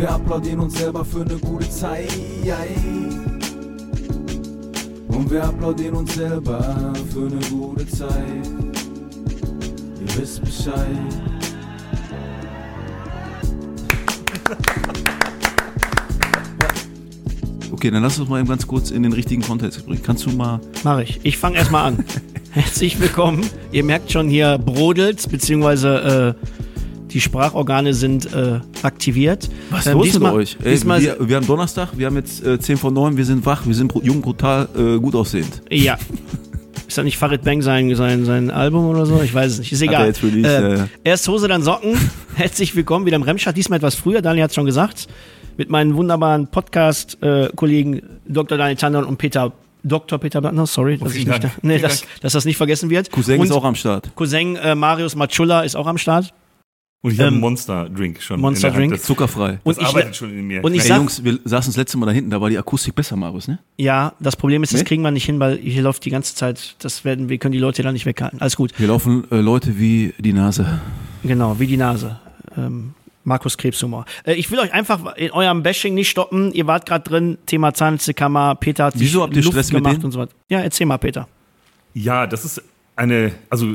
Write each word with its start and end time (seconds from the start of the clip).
Und 0.00 0.06
wir 0.06 0.14
applaudieren 0.14 0.60
uns 0.60 0.78
selber 0.78 1.04
für 1.04 1.20
eine 1.20 1.36
gute 1.36 1.68
Zeit. 1.68 2.08
Und 5.08 5.30
wir 5.30 5.44
applaudieren 5.44 5.94
uns 5.94 6.14
selber 6.14 6.94
für 7.12 7.26
eine 7.26 7.38
gute 7.50 7.86
Zeit. 7.86 8.48
Ihr 10.00 10.16
wisst 10.16 10.40
Bescheid. 10.42 10.86
Okay, 17.70 17.90
dann 17.90 18.02
lass 18.02 18.18
uns 18.18 18.30
mal 18.30 18.38
eben 18.40 18.48
ganz 18.48 18.66
kurz 18.66 18.90
in 18.90 19.02
den 19.02 19.12
richtigen 19.12 19.42
Kontext 19.42 19.84
bringen. 19.84 20.00
Kannst 20.02 20.24
du 20.24 20.30
mal. 20.30 20.60
Mach 20.82 21.00
ich. 21.00 21.20
Ich 21.24 21.36
fange 21.36 21.58
erstmal 21.58 21.84
an. 21.84 22.04
Herzlich 22.52 22.98
willkommen. 22.98 23.44
Ihr 23.70 23.84
merkt 23.84 24.10
schon, 24.10 24.30
hier 24.30 24.56
brodelt, 24.56 25.30
beziehungsweise 25.30 26.36
äh, 26.40 26.69
die 27.10 27.20
Sprachorgane 27.20 27.94
sind 27.94 28.32
äh, 28.32 28.60
aktiviert. 28.82 29.48
Was 29.70 29.80
ist 29.80 29.86
Ähm, 29.86 29.98
los 29.98 30.04
diesmal, 30.06 30.32
mit 30.32 30.40
euch? 30.40 30.56
Ey, 30.62 30.72
diesmal, 30.72 31.00
wir, 31.00 31.16
wir 31.28 31.36
haben 31.36 31.46
Donnerstag, 31.46 31.90
wir 31.96 32.06
haben 32.06 32.16
jetzt 32.16 32.44
äh, 32.44 32.58
10 32.58 32.76
vor 32.76 32.90
9, 32.90 33.16
wir 33.16 33.24
sind 33.24 33.44
wach, 33.44 33.66
wir 33.66 33.74
sind 33.74 33.92
jung, 34.02 34.20
brutal, 34.20 34.68
äh, 34.76 34.98
gut 34.98 35.14
aussehend. 35.14 35.62
Ja. 35.70 35.98
Ist 36.86 36.98
das 36.98 37.04
nicht 37.04 37.18
Farid 37.18 37.44
Bang 37.44 37.62
sein, 37.62 37.94
sein, 37.94 38.24
sein 38.24 38.50
Album 38.50 38.86
oder 38.86 39.06
so? 39.06 39.22
Ich 39.22 39.32
weiß 39.32 39.52
es 39.52 39.58
nicht. 39.60 39.70
Ist 39.70 39.80
egal. 39.80 40.08
jetzt 40.08 40.24
released, 40.24 40.50
äh, 40.50 40.76
ja. 40.76 40.88
Erst 41.04 41.28
Hose, 41.28 41.46
dann 41.46 41.62
Socken. 41.62 41.96
Herzlich 42.34 42.74
willkommen 42.74 43.06
wieder 43.06 43.14
im 43.14 43.22
Remscheid. 43.22 43.56
Diesmal 43.56 43.76
etwas 43.76 43.94
früher. 43.94 44.22
Daniel 44.22 44.44
hat 44.44 44.54
schon 44.54 44.66
gesagt. 44.66 45.06
Mit 45.56 45.70
meinen 45.70 45.94
wunderbaren 45.94 46.48
Podcast-Kollegen 46.48 48.02
Dr. 48.26 48.58
Daniel 48.58 48.76
Tandern 48.76 49.04
und 49.04 49.18
Peter, 49.18 49.52
Dr. 49.84 50.18
Peter 50.18 50.40
Blattner. 50.40 50.66
Sorry, 50.66 50.98
dass, 50.98 51.14
ich 51.14 51.22
vielen 51.22 51.40
nicht, 51.40 51.62
nee, 51.62 51.78
dass, 51.78 52.02
dass 52.22 52.32
das 52.32 52.44
nicht 52.44 52.56
vergessen 52.56 52.90
wird. 52.90 53.12
Cousin 53.12 53.38
und 53.38 53.46
ist 53.46 53.52
auch 53.52 53.64
am 53.64 53.76
Start. 53.76 54.10
Cousin 54.16 54.56
äh, 54.56 54.74
Marius 54.74 55.14
Machulla 55.14 55.60
ist 55.60 55.76
auch 55.76 55.86
am 55.86 55.98
Start. 55.98 56.32
Und 57.02 57.12
ich 57.12 57.18
habe 57.18 57.28
Ähm, 57.28 57.34
einen 57.34 57.40
Monster-Drink 57.40 58.20
schon. 58.20 58.40
Monster 58.40 58.68
in 58.68 58.72
der 58.74 58.82
Hand. 58.82 58.90
Drink. 58.90 59.00
Das, 59.00 59.02
Zuckerfrei. 59.04 59.58
Und 59.64 59.76
das 59.76 59.82
ich- 59.82 59.88
arbeitet 59.88 60.16
schon 60.16 60.30
in 60.30 60.46
mir. 60.46 60.62
und 60.62 60.74
ich 60.74 60.82
Ey, 60.82 60.88
sag- 60.88 60.96
Jungs, 60.98 61.24
wir 61.24 61.38
saßen 61.44 61.70
das 61.72 61.76
letzte 61.78 61.96
Mal 61.96 62.06
da 62.06 62.12
hinten, 62.12 62.30
da 62.30 62.40
war 62.40 62.50
die 62.50 62.58
Akustik 62.58 62.94
besser, 62.94 63.16
Marius, 63.16 63.48
ne? 63.48 63.58
Ja, 63.78 64.12
das 64.20 64.36
Problem 64.36 64.62
ist, 64.62 64.74
das 64.74 64.80
Nee? 64.80 64.86
kriegen 64.86 65.02
wir 65.02 65.10
nicht 65.10 65.24
hin, 65.24 65.40
weil 65.40 65.56
hier 65.56 65.82
läuft 65.82 66.04
die 66.04 66.10
ganze 66.10 66.34
Zeit, 66.34 66.76
das 66.80 67.04
werden, 67.06 67.30
wir 67.30 67.38
können 67.38 67.52
die 67.52 67.58
Leute 67.58 67.82
da 67.82 67.90
nicht 67.90 68.04
weghalten. 68.04 68.38
Alles 68.40 68.54
gut. 68.54 68.72
Hier 68.76 68.88
laufen 68.88 69.24
äh, 69.30 69.36
Leute 69.40 69.78
wie 69.78 70.12
die 70.18 70.34
Nase. 70.34 70.80
Genau, 71.22 71.58
wie 71.58 71.66
die 71.66 71.78
Nase. 71.78 72.20
Ähm, 72.56 72.92
Markus 73.24 73.56
Krebshumor. 73.56 74.04
Äh, 74.24 74.34
ich 74.34 74.50
will 74.50 74.58
euch 74.58 74.72
einfach 74.74 75.16
in 75.16 75.30
eurem 75.30 75.62
Bashing 75.62 75.94
nicht 75.94 76.10
stoppen. 76.10 76.52
Ihr 76.52 76.66
wart 76.66 76.84
gerade 76.84 77.04
drin, 77.08 77.38
Thema 77.46 77.72
Zahnärztekammer, 77.72 78.56
Peter 78.56 78.84
hat 78.84 78.92
sich 78.94 79.02
Wieso 79.02 79.22
habt 79.22 79.34
ihr 79.34 79.42
Luft 79.42 79.54
Stress 79.54 79.72
mit 79.72 79.82
gemacht 79.82 79.96
denen? 79.96 80.04
und 80.04 80.12
so 80.12 80.18
weiter. 80.20 80.32
Ja, 80.50 80.60
erzähl 80.60 80.86
mal, 80.86 80.98
Peter. 80.98 81.28
Ja, 81.94 82.26
das 82.26 82.44
ist 82.44 82.62
eine, 82.96 83.32
also 83.48 83.74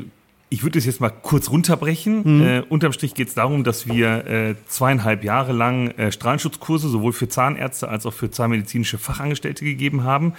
ich 0.56 0.64
würde 0.64 0.80
es 0.80 0.86
jetzt 0.86 1.02
mal 1.02 1.10
kurz 1.10 1.50
runterbrechen. 1.50 2.38
Mhm. 2.38 2.42
Äh, 2.42 2.62
unterm 2.70 2.94
Strich 2.94 3.14
geht 3.14 3.28
es 3.28 3.34
darum, 3.34 3.66
dass 3.66 3.88
wir 3.88 4.26
äh, 4.26 4.56
zweieinhalb 4.68 5.26
Jahre 5.26 5.52
lang 5.52 5.90
äh, 5.98 6.14
Strahlenschutzkurse 6.14 6.88
sowohl 6.88 7.12
für 7.12 7.28
Zahnärzte 7.28 7.90
als 7.90 8.06
auch 8.06 8.14
für 8.14 8.32
zahnmedizinische 8.32 8.98
Fachangestellte 8.98 9.66
gegeben 9.66 10.06
haben. 10.06 10.32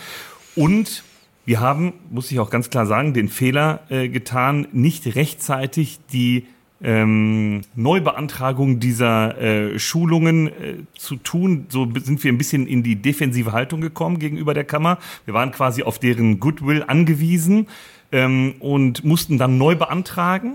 Und 0.54 1.04
wir 1.44 1.60
haben, 1.60 1.92
muss 2.10 2.30
ich 2.30 2.40
auch 2.40 2.48
ganz 2.48 2.70
klar 2.70 2.86
sagen, 2.86 3.12
den 3.12 3.28
Fehler 3.28 3.80
äh, 3.90 4.08
getan, 4.08 4.68
nicht 4.72 5.16
rechtzeitig 5.16 5.98
die 6.10 6.46
ähm, 6.82 7.60
Neubeantragung 7.74 8.80
dieser 8.80 9.38
äh, 9.38 9.78
Schulungen 9.78 10.46
äh, 10.46 10.52
zu 10.96 11.16
tun. 11.16 11.66
So 11.68 11.86
sind 12.02 12.24
wir 12.24 12.32
ein 12.32 12.38
bisschen 12.38 12.66
in 12.66 12.82
die 12.82 12.96
defensive 12.96 13.52
Haltung 13.52 13.82
gekommen 13.82 14.18
gegenüber 14.18 14.54
der 14.54 14.64
Kammer. 14.64 14.96
Wir 15.26 15.34
waren 15.34 15.52
quasi 15.52 15.82
auf 15.82 15.98
deren 15.98 16.40
Goodwill 16.40 16.82
angewiesen 16.86 17.66
ähm, 18.12 18.54
und 18.60 19.04
mussten 19.04 19.38
dann 19.38 19.58
neu 19.58 19.74
beantragen. 19.74 20.54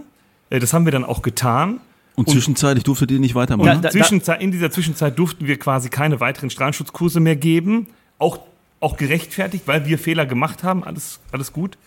Äh, 0.50 0.60
das 0.60 0.74
haben 0.74 0.86
wir 0.86 0.92
dann 0.92 1.04
auch 1.06 1.22
getan. 1.22 1.80
Und, 2.16 2.30
zwischenzeitlich 2.30 2.84
durftet 2.84 3.10
ihr 3.12 3.20
nicht 3.20 3.36
weitermachen. 3.36 3.66
Da- 3.68 3.76
Und 3.76 3.86
da- 3.86 3.90
Zwischenzeit, 3.90 4.42
in 4.42 4.52
dieser 4.52 4.70
Zwischenzeit 4.70 5.18
durften 5.18 5.48
wir 5.48 5.58
quasi 5.58 5.90
keine 5.90 6.20
weiteren 6.20 6.50
Strahlenschutzkurse 6.50 7.20
mehr 7.20 7.36
geben. 7.36 7.88
Auch, 8.20 8.40
auch 8.80 8.98
gerechtfertigt, 8.98 9.64
weil 9.68 9.86
wir 9.88 9.98
Fehler 9.98 10.26
gemacht 10.26 10.64
haben. 10.64 10.84
Alles, 10.84 11.20
alles 11.32 11.54
gut. 11.54 11.78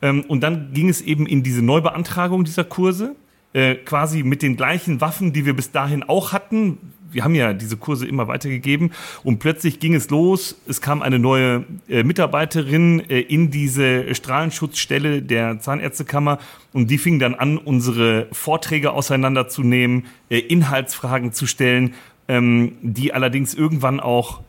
Ähm, 0.00 0.22
und 0.28 0.40
dann 0.40 0.72
ging 0.72 0.88
es 0.88 1.00
eben 1.00 1.26
in 1.26 1.42
diese 1.42 1.62
Neubeantragung 1.62 2.44
dieser 2.44 2.64
Kurse. 2.64 3.14
Äh, 3.54 3.74
quasi 3.74 4.22
mit 4.22 4.40
den 4.40 4.56
gleichen 4.56 5.02
Waffen, 5.02 5.34
die 5.34 5.44
wir 5.44 5.54
bis 5.54 5.70
dahin 5.70 6.02
auch 6.04 6.32
hatten. 6.32 6.78
Wir 7.10 7.22
haben 7.22 7.34
ja 7.34 7.52
diese 7.52 7.76
Kurse 7.76 8.06
immer 8.06 8.26
weitergegeben. 8.26 8.92
Und 9.24 9.40
plötzlich 9.40 9.78
ging 9.78 9.94
es 9.94 10.08
los. 10.08 10.56
Es 10.66 10.80
kam 10.80 11.02
eine 11.02 11.18
neue 11.18 11.66
äh, 11.86 12.02
Mitarbeiterin 12.02 13.00
äh, 13.10 13.20
in 13.20 13.50
diese 13.50 14.14
Strahlenschutzstelle 14.14 15.20
der 15.20 15.60
Zahnärztekammer. 15.60 16.38
Und 16.72 16.90
die 16.90 16.96
fing 16.96 17.18
dann 17.18 17.34
an, 17.34 17.58
unsere 17.58 18.28
Vorträge 18.32 18.92
auseinanderzunehmen, 18.92 20.06
äh, 20.30 20.38
Inhaltsfragen 20.38 21.32
zu 21.32 21.46
stellen, 21.46 21.92
ähm, 22.28 22.72
die 22.80 23.12
allerdings 23.12 23.52
irgendwann 23.52 24.00
auch 24.00 24.40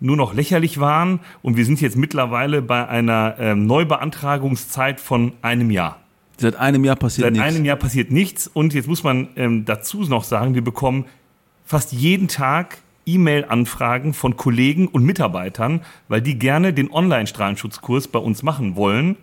nur 0.00 0.16
noch 0.16 0.34
lächerlich 0.34 0.80
waren. 0.80 1.20
Und 1.42 1.56
wir 1.56 1.64
sind 1.64 1.80
jetzt 1.80 1.96
mittlerweile 1.96 2.60
bei 2.60 2.88
einer 2.88 3.36
ähm, 3.38 3.66
Neubeantragungszeit 3.66 4.98
von 5.00 5.34
einem 5.42 5.70
Jahr. 5.70 6.01
Seit 6.38 6.56
einem 6.56 6.84
Jahr 6.84 6.96
passiert 6.96 7.26
Seit 7.26 7.32
nichts. 7.34 7.46
einem 7.46 7.64
Jahr 7.64 7.76
passiert 7.76 8.10
nichts. 8.10 8.46
Und 8.48 8.74
jetzt 8.74 8.88
muss 8.88 9.04
man 9.04 9.28
ähm, 9.36 9.64
dazu 9.64 10.02
noch 10.02 10.24
sagen, 10.24 10.54
wir 10.54 10.62
bekommen 10.62 11.04
fast 11.64 11.92
jeden 11.92 12.28
Tag 12.28 12.78
E-Mail-Anfragen 13.06 14.14
von 14.14 14.36
Kollegen 14.36 14.88
und 14.88 15.04
Mitarbeitern, 15.04 15.80
weil 16.08 16.22
die 16.22 16.38
gerne 16.38 16.72
den 16.72 16.90
Online-Strahlenschutzkurs 16.90 18.08
bei 18.08 18.18
uns 18.18 18.42
machen 18.42 18.76
wollen, 18.76 19.16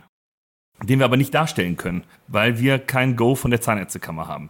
den 0.83 0.99
wir 0.99 1.05
aber 1.05 1.17
nicht 1.17 1.33
darstellen 1.33 1.77
können, 1.77 2.03
weil 2.27 2.59
wir 2.59 2.79
kein 2.79 3.15
Go 3.15 3.35
von 3.35 3.51
der 3.51 3.61
Zahnärztekammer 3.61 4.27
haben. 4.27 4.49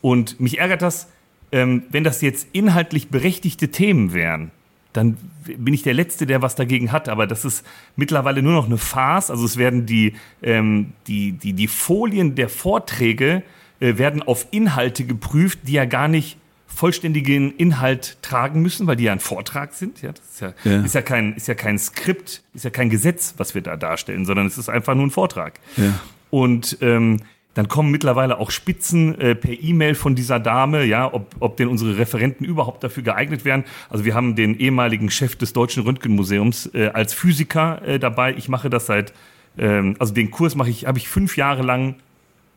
Und 0.00 0.40
mich 0.40 0.58
ärgert 0.58 0.82
das, 0.82 1.08
ähm, 1.50 1.84
wenn 1.90 2.04
das 2.04 2.20
jetzt 2.20 2.48
inhaltlich 2.52 3.08
berechtigte 3.08 3.68
Themen 3.68 4.12
wären, 4.12 4.50
dann 4.98 5.16
bin 5.44 5.72
ich 5.72 5.82
der 5.82 5.94
Letzte, 5.94 6.26
der 6.26 6.42
was 6.42 6.56
dagegen 6.56 6.90
hat. 6.90 7.08
Aber 7.08 7.26
das 7.26 7.44
ist 7.44 7.64
mittlerweile 7.94 8.42
nur 8.42 8.52
noch 8.52 8.66
eine 8.66 8.78
Farce. 8.78 9.30
Also 9.30 9.44
es 9.44 9.56
werden 9.56 9.86
die, 9.86 10.14
ähm, 10.42 10.92
die, 11.06 11.32
die, 11.32 11.52
die 11.52 11.68
Folien 11.68 12.34
der 12.34 12.48
Vorträge 12.48 13.44
äh, 13.78 13.96
werden 13.96 14.22
auf 14.22 14.48
Inhalte 14.50 15.04
geprüft, 15.04 15.60
die 15.62 15.72
ja 15.72 15.84
gar 15.84 16.08
nicht 16.08 16.36
vollständigen 16.66 17.56
Inhalt 17.56 18.18
tragen 18.22 18.60
müssen, 18.60 18.86
weil 18.88 18.96
die 18.96 19.04
ja 19.04 19.12
ein 19.12 19.20
Vortrag 19.20 19.72
sind. 19.72 20.02
Ja, 20.02 20.12
das 20.12 20.24
ist 20.24 20.40
ja, 20.40 20.52
Ja. 20.64 20.84
Ist 20.84 20.94
ja, 20.94 21.02
kein, 21.02 21.34
ist 21.34 21.46
ja 21.46 21.54
kein 21.54 21.78
Skript, 21.78 22.42
ist 22.54 22.64
ja 22.64 22.70
kein 22.70 22.90
Gesetz, 22.90 23.34
was 23.36 23.54
wir 23.54 23.62
da 23.62 23.76
darstellen, 23.76 24.26
sondern 24.26 24.46
es 24.46 24.58
ist 24.58 24.68
einfach 24.68 24.94
nur 24.94 25.06
ein 25.06 25.10
Vortrag. 25.10 25.60
Ja. 25.76 25.94
Und 26.30 26.78
ähm, 26.80 27.20
dann 27.54 27.66
kommen 27.66 27.90
mittlerweile 27.90 28.38
auch 28.38 28.50
Spitzen 28.52 29.18
äh, 29.20 29.34
per 29.34 29.52
E-Mail 29.60 29.94
von 29.96 30.14
dieser 30.14 30.38
Dame, 30.38 30.84
ja, 30.84 31.12
ob, 31.12 31.34
ob 31.40 31.56
denn 31.56 31.66
unsere 31.68 31.98
Referenten 31.98 32.44
überhaupt 32.44 32.84
dafür 32.84 33.02
geeignet 33.02 33.44
wären. 33.44 33.64
Also 33.90 34.04
wir 34.04 34.14
haben 34.14 34.36
den 34.36 34.58
ehemaligen 34.58 35.10
Chef 35.10 35.34
des 35.34 35.52
Deutschen 35.54 35.82
Röntgenmuseums 35.82 36.66
äh, 36.74 36.88
als 36.94 37.14
Physiker 37.14 37.82
äh, 37.86 37.98
dabei. 37.98 38.34
Ich 38.36 38.48
mache 38.48 38.70
das 38.70 38.86
seit, 38.86 39.12
ähm, 39.58 39.96
also 39.98 40.14
den 40.14 40.30
Kurs 40.30 40.54
mache 40.54 40.70
ich, 40.70 40.86
habe 40.86 40.98
ich 40.98 41.08
fünf 41.08 41.36
Jahre 41.36 41.62
lang 41.62 41.96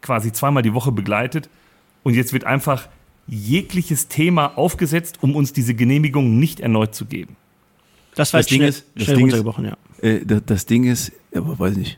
quasi 0.01 0.31
zweimal 0.34 0.62
die 0.62 0.74
Woche 0.74 0.91
begleitet. 0.91 1.50
Und 2.03 2.13
jetzt 2.13 2.31
wird 2.34 2.44
einfach 2.44 2.88
jegliches 3.27 4.07
Thema 4.07 4.57
aufgesetzt, 4.57 5.19
um 5.21 5.36
uns 5.36 5.54
diese 5.54 5.74
Genehmigung 5.74 6.38
nicht 6.39 6.60
erneut 6.60 6.94
zu 6.94 7.06
geben. 7.06 7.38
Das 8.16 8.33
war 8.33 8.42
Das 8.42 8.48
Ding 8.48 8.57
schnell, 8.57 8.69
ist- 8.69 8.86
das 8.95 9.04
schnell 9.06 9.18
Ding 9.18 9.27
ist- 9.27 9.33
runtergebrochen, 9.33 9.66
ja. 9.66 9.77
Äh, 10.07 10.25
das, 10.25 10.42
das 10.45 10.66
Ding 10.68 10.83
ist, 10.83 11.12
ja, 11.33 11.39
aber 11.42 11.57
weiß 11.57 11.77
nicht. 11.77 11.98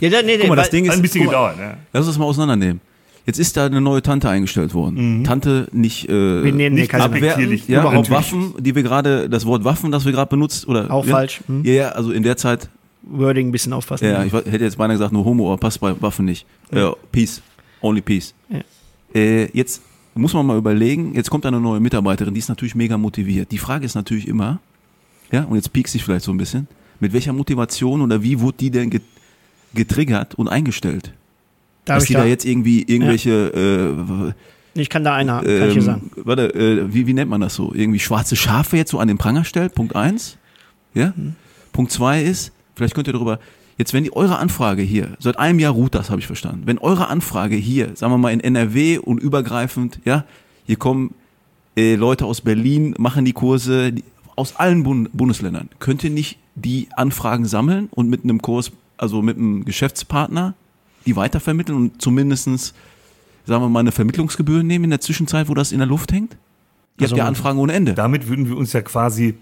Ja 0.00 0.10
da, 0.10 0.22
nee, 0.22 0.32
nee, 0.36 0.38
Guck 0.40 0.48
mal, 0.50 0.56
das 0.56 0.70
Ding 0.70 0.86
Hat 0.86 0.94
ist, 0.94 0.98
ein 0.98 1.02
bisschen 1.02 1.24
gedauert. 1.24 1.56
Ja. 1.58 1.76
Lass 1.92 2.06
uns 2.06 2.14
das 2.14 2.18
mal 2.18 2.24
auseinandernehmen. 2.26 2.80
Jetzt 3.24 3.38
ist 3.38 3.56
da 3.56 3.66
eine 3.66 3.80
neue 3.80 4.02
Tante 4.02 4.28
eingestellt 4.28 4.74
worden. 4.74 5.22
Tante 5.24 5.68
nicht, 5.72 6.08
äh, 6.08 6.42
Wir 6.42 6.52
hier 6.54 6.70
nicht 6.70 6.92
abwertend, 6.92 7.68
ja, 7.68 7.80
Überhaupt 7.80 8.10
Waffen, 8.10 8.54
die 8.58 8.74
wir 8.74 8.82
gerade, 8.82 9.28
das 9.30 9.46
Wort 9.46 9.62
Waffen, 9.64 9.92
das 9.92 10.04
wir 10.04 10.10
gerade 10.12 10.28
benutzt, 10.28 10.66
oder? 10.66 10.90
Auch 10.90 11.06
ja? 11.06 11.12
falsch. 11.12 11.40
Hm. 11.46 11.64
Ja, 11.64 11.72
ja, 11.72 11.88
also 11.90 12.10
in 12.10 12.24
der 12.24 12.36
Zeit, 12.36 12.68
Wording 13.02 13.48
ein 13.48 13.52
bisschen 13.52 13.72
aufpassen. 13.72 14.06
ja, 14.06 14.24
ich 14.24 14.32
wa- 14.32 14.42
hätte 14.44 14.64
jetzt 14.64 14.76
beinahe 14.76 14.96
gesagt, 14.96 15.12
nur 15.12 15.24
Homo, 15.24 15.46
aber 15.52 15.58
passt 15.58 15.80
bei 15.80 15.94
Waffen 16.02 16.24
nicht. 16.24 16.46
Ja, 16.72 16.94
Peace. 17.12 17.42
Only 17.80 18.00
Peace. 18.00 18.34
Ja. 18.48 18.60
Äh, 19.14 19.48
jetzt 19.52 19.82
muss 20.14 20.34
man 20.34 20.44
mal 20.44 20.58
überlegen, 20.58 21.14
jetzt 21.14 21.30
kommt 21.30 21.46
eine 21.46 21.60
neue 21.60 21.80
Mitarbeiterin, 21.80 22.34
die 22.34 22.40
ist 22.40 22.48
natürlich 22.48 22.74
mega 22.74 22.98
motiviert. 22.98 23.50
Die 23.52 23.58
Frage 23.58 23.86
ist 23.86 23.94
natürlich 23.94 24.26
immer, 24.28 24.58
ja, 25.30 25.44
und 25.44 25.54
jetzt 25.56 25.72
piekst 25.72 25.94
dich 25.94 26.04
vielleicht 26.04 26.24
so 26.24 26.32
ein 26.32 26.38
bisschen, 26.38 26.66
mit 27.00 27.12
welcher 27.12 27.32
Motivation 27.32 28.00
oder 28.02 28.22
wie 28.22 28.40
wurde 28.40 28.56
die 28.58 28.70
denn 28.70 28.90
getriggert 29.74 30.34
und 30.34 30.48
eingestellt? 30.48 31.12
Darf 31.84 31.98
dass 31.98 32.06
die 32.06 32.14
da 32.14 32.24
jetzt 32.24 32.44
irgendwie 32.44 32.82
irgendwelche, 32.82 34.34
äh, 34.74 34.80
Ich 34.80 34.88
kann 34.88 35.04
da 35.04 35.14
einer, 35.14 35.42
kann 35.42 35.68
ich 35.68 35.74
dir 35.74 35.82
sagen. 35.82 36.10
ähm, 36.16 36.22
warte, 36.24 36.54
äh, 36.54 36.92
wie, 36.94 37.06
wie 37.06 37.14
nennt 37.14 37.30
man 37.30 37.40
das 37.40 37.54
so? 37.54 37.72
Irgendwie 37.74 37.98
schwarze 37.98 38.36
Schafe 38.36 38.76
jetzt 38.76 38.90
so 38.90 38.98
an 38.98 39.08
den 39.08 39.18
Pranger 39.18 39.44
stellt? 39.44 39.74
Punkt 39.74 39.96
eins. 39.96 40.38
Ja? 40.94 41.12
Mhm. 41.16 41.34
Punkt 41.72 41.90
zwei 41.90 42.22
ist, 42.22 42.52
vielleicht 42.76 42.94
könnt 42.94 43.08
ihr 43.08 43.12
darüber, 43.12 43.40
jetzt 43.78 43.92
wenn 43.94 44.04
die 44.04 44.14
eure 44.14 44.38
Anfrage 44.38 44.82
hier, 44.82 45.08
seit 45.18 45.38
einem 45.38 45.58
Jahr 45.58 45.72
ruht 45.72 45.94
das, 45.94 46.10
habe 46.10 46.20
ich 46.20 46.26
verstanden, 46.26 46.62
wenn 46.66 46.78
eure 46.78 47.08
Anfrage 47.08 47.56
hier, 47.56 47.96
sagen 47.96 48.12
wir 48.12 48.18
mal 48.18 48.32
in 48.32 48.40
NRW 48.40 48.98
und 48.98 49.18
übergreifend, 49.20 49.98
ja, 50.04 50.24
hier 50.66 50.76
kommen 50.76 51.14
äh, 51.76 51.96
Leute 51.96 52.26
aus 52.26 52.42
Berlin, 52.42 52.94
machen 52.98 53.24
die 53.24 53.32
Kurse 53.32 53.92
die, 53.92 54.04
aus 54.36 54.56
allen 54.56 54.82
Bund 54.82 55.10
Bundesländern, 55.12 55.68
könnt 55.78 56.04
ihr 56.04 56.10
nicht 56.10 56.38
die 56.54 56.88
Anfragen 56.96 57.46
sammeln 57.46 57.88
und 57.90 58.08
mit 58.08 58.24
einem 58.24 58.40
Kurs, 58.42 58.70
also 59.02 59.20
mit 59.20 59.36
einem 59.36 59.64
Geschäftspartner, 59.64 60.54
die 61.04 61.16
weitervermitteln 61.16 61.76
und 61.76 62.00
zumindestens 62.00 62.72
sagen 63.44 63.62
wir 63.64 63.68
mal, 63.68 63.80
eine 63.80 63.90
Vermittlungsgebühr 63.90 64.62
nehmen 64.62 64.84
in 64.84 64.90
der 64.90 65.00
Zwischenzeit, 65.00 65.48
wo 65.48 65.54
das 65.54 65.72
in 65.72 65.78
der 65.78 65.88
Luft 65.88 66.12
hängt? 66.12 66.34
Ihr 66.34 67.02
Also- 67.02 67.14
habt 67.14 67.18
ja 67.18 67.26
Anfragen 67.26 67.58
ohne 67.58 67.72
Ende. 67.72 67.94
Damit 67.94 68.28
würden 68.28 68.48
wir 68.48 68.56
uns 68.56 68.72
ja 68.72 68.80
quasi 68.82 69.34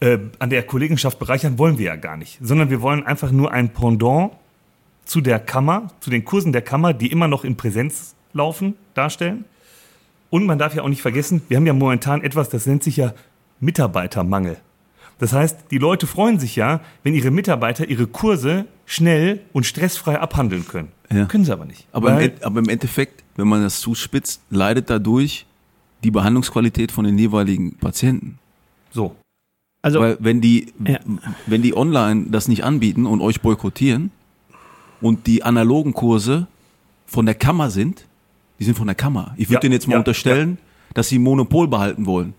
äh, 0.00 0.18
an 0.38 0.50
der 0.50 0.62
Kollegenschaft 0.64 1.18
bereichern, 1.18 1.58
wollen 1.58 1.78
wir 1.78 1.86
ja 1.86 1.96
gar 1.96 2.18
nicht. 2.18 2.38
Sondern 2.42 2.68
wir 2.68 2.82
wollen 2.82 3.06
einfach 3.06 3.30
nur 3.32 3.50
ein 3.50 3.70
Pendant 3.72 4.32
zu 5.06 5.22
der 5.22 5.38
Kammer, 5.38 5.88
zu 6.00 6.10
den 6.10 6.26
Kursen 6.26 6.52
der 6.52 6.60
Kammer, 6.60 6.92
die 6.92 7.06
immer 7.10 7.28
noch 7.28 7.44
in 7.44 7.56
Präsenz 7.56 8.14
laufen, 8.34 8.74
darstellen. 8.92 9.46
Und 10.28 10.44
man 10.44 10.58
darf 10.58 10.74
ja 10.74 10.82
auch 10.82 10.88
nicht 10.90 11.00
vergessen, 11.00 11.40
wir 11.48 11.56
haben 11.56 11.64
ja 11.66 11.72
momentan 11.72 12.22
etwas, 12.22 12.50
das 12.50 12.66
nennt 12.66 12.82
sich 12.82 12.98
ja 12.98 13.14
Mitarbeitermangel. 13.60 14.58
Das 15.18 15.32
heißt, 15.32 15.70
die 15.70 15.78
Leute 15.78 16.06
freuen 16.06 16.38
sich 16.38 16.56
ja, 16.56 16.80
wenn 17.02 17.14
ihre 17.14 17.30
Mitarbeiter 17.30 17.88
ihre 17.88 18.06
Kurse 18.06 18.66
schnell 18.84 19.40
und 19.52 19.64
stressfrei 19.64 20.20
abhandeln 20.20 20.66
können. 20.68 20.88
Ja. 21.10 21.24
Können 21.26 21.44
sie 21.44 21.52
aber 21.52 21.64
nicht. 21.64 21.86
Aber 21.92 22.20
im, 22.20 22.32
aber 22.42 22.58
im 22.60 22.68
Endeffekt, 22.68 23.24
wenn 23.36 23.48
man 23.48 23.62
das 23.62 23.80
zuspitzt, 23.80 24.42
leidet 24.50 24.90
dadurch 24.90 25.46
die 26.04 26.10
Behandlungsqualität 26.10 26.92
von 26.92 27.04
den 27.04 27.18
jeweiligen 27.18 27.76
Patienten. 27.76 28.38
so. 28.90 29.14
Also, 29.82 30.00
Weil 30.00 30.16
wenn 30.18 30.40
die, 30.40 30.72
Ja. 30.84 30.98
wenn 31.46 31.62
die 31.62 31.76
online 31.76 32.26
das 32.30 32.48
nicht 32.48 32.64
anbieten 32.64 33.06
und 33.06 33.20
euch 33.20 33.40
boykottieren 33.40 34.10
und 35.00 35.28
die 35.28 35.44
analogen 35.44 35.92
Kurse 35.94 36.48
von 37.06 37.24
der 37.24 37.36
Kammer 37.36 37.70
sind, 37.70 38.04
die 38.58 38.64
sind 38.64 38.76
von 38.76 38.86
der 38.88 38.96
Kammer. 38.96 39.34
Ich 39.36 39.48
würde 39.48 39.54
Ja, 39.54 39.60
denen 39.60 39.72
jetzt 39.74 39.86
mal 39.86 39.92
ja, 39.94 39.98
unterstellen, 40.00 40.58
dass 40.94 41.08
sie 41.08 41.20
Monopol 41.20 41.68
behalten 41.68 42.04
wollen. 42.06 42.34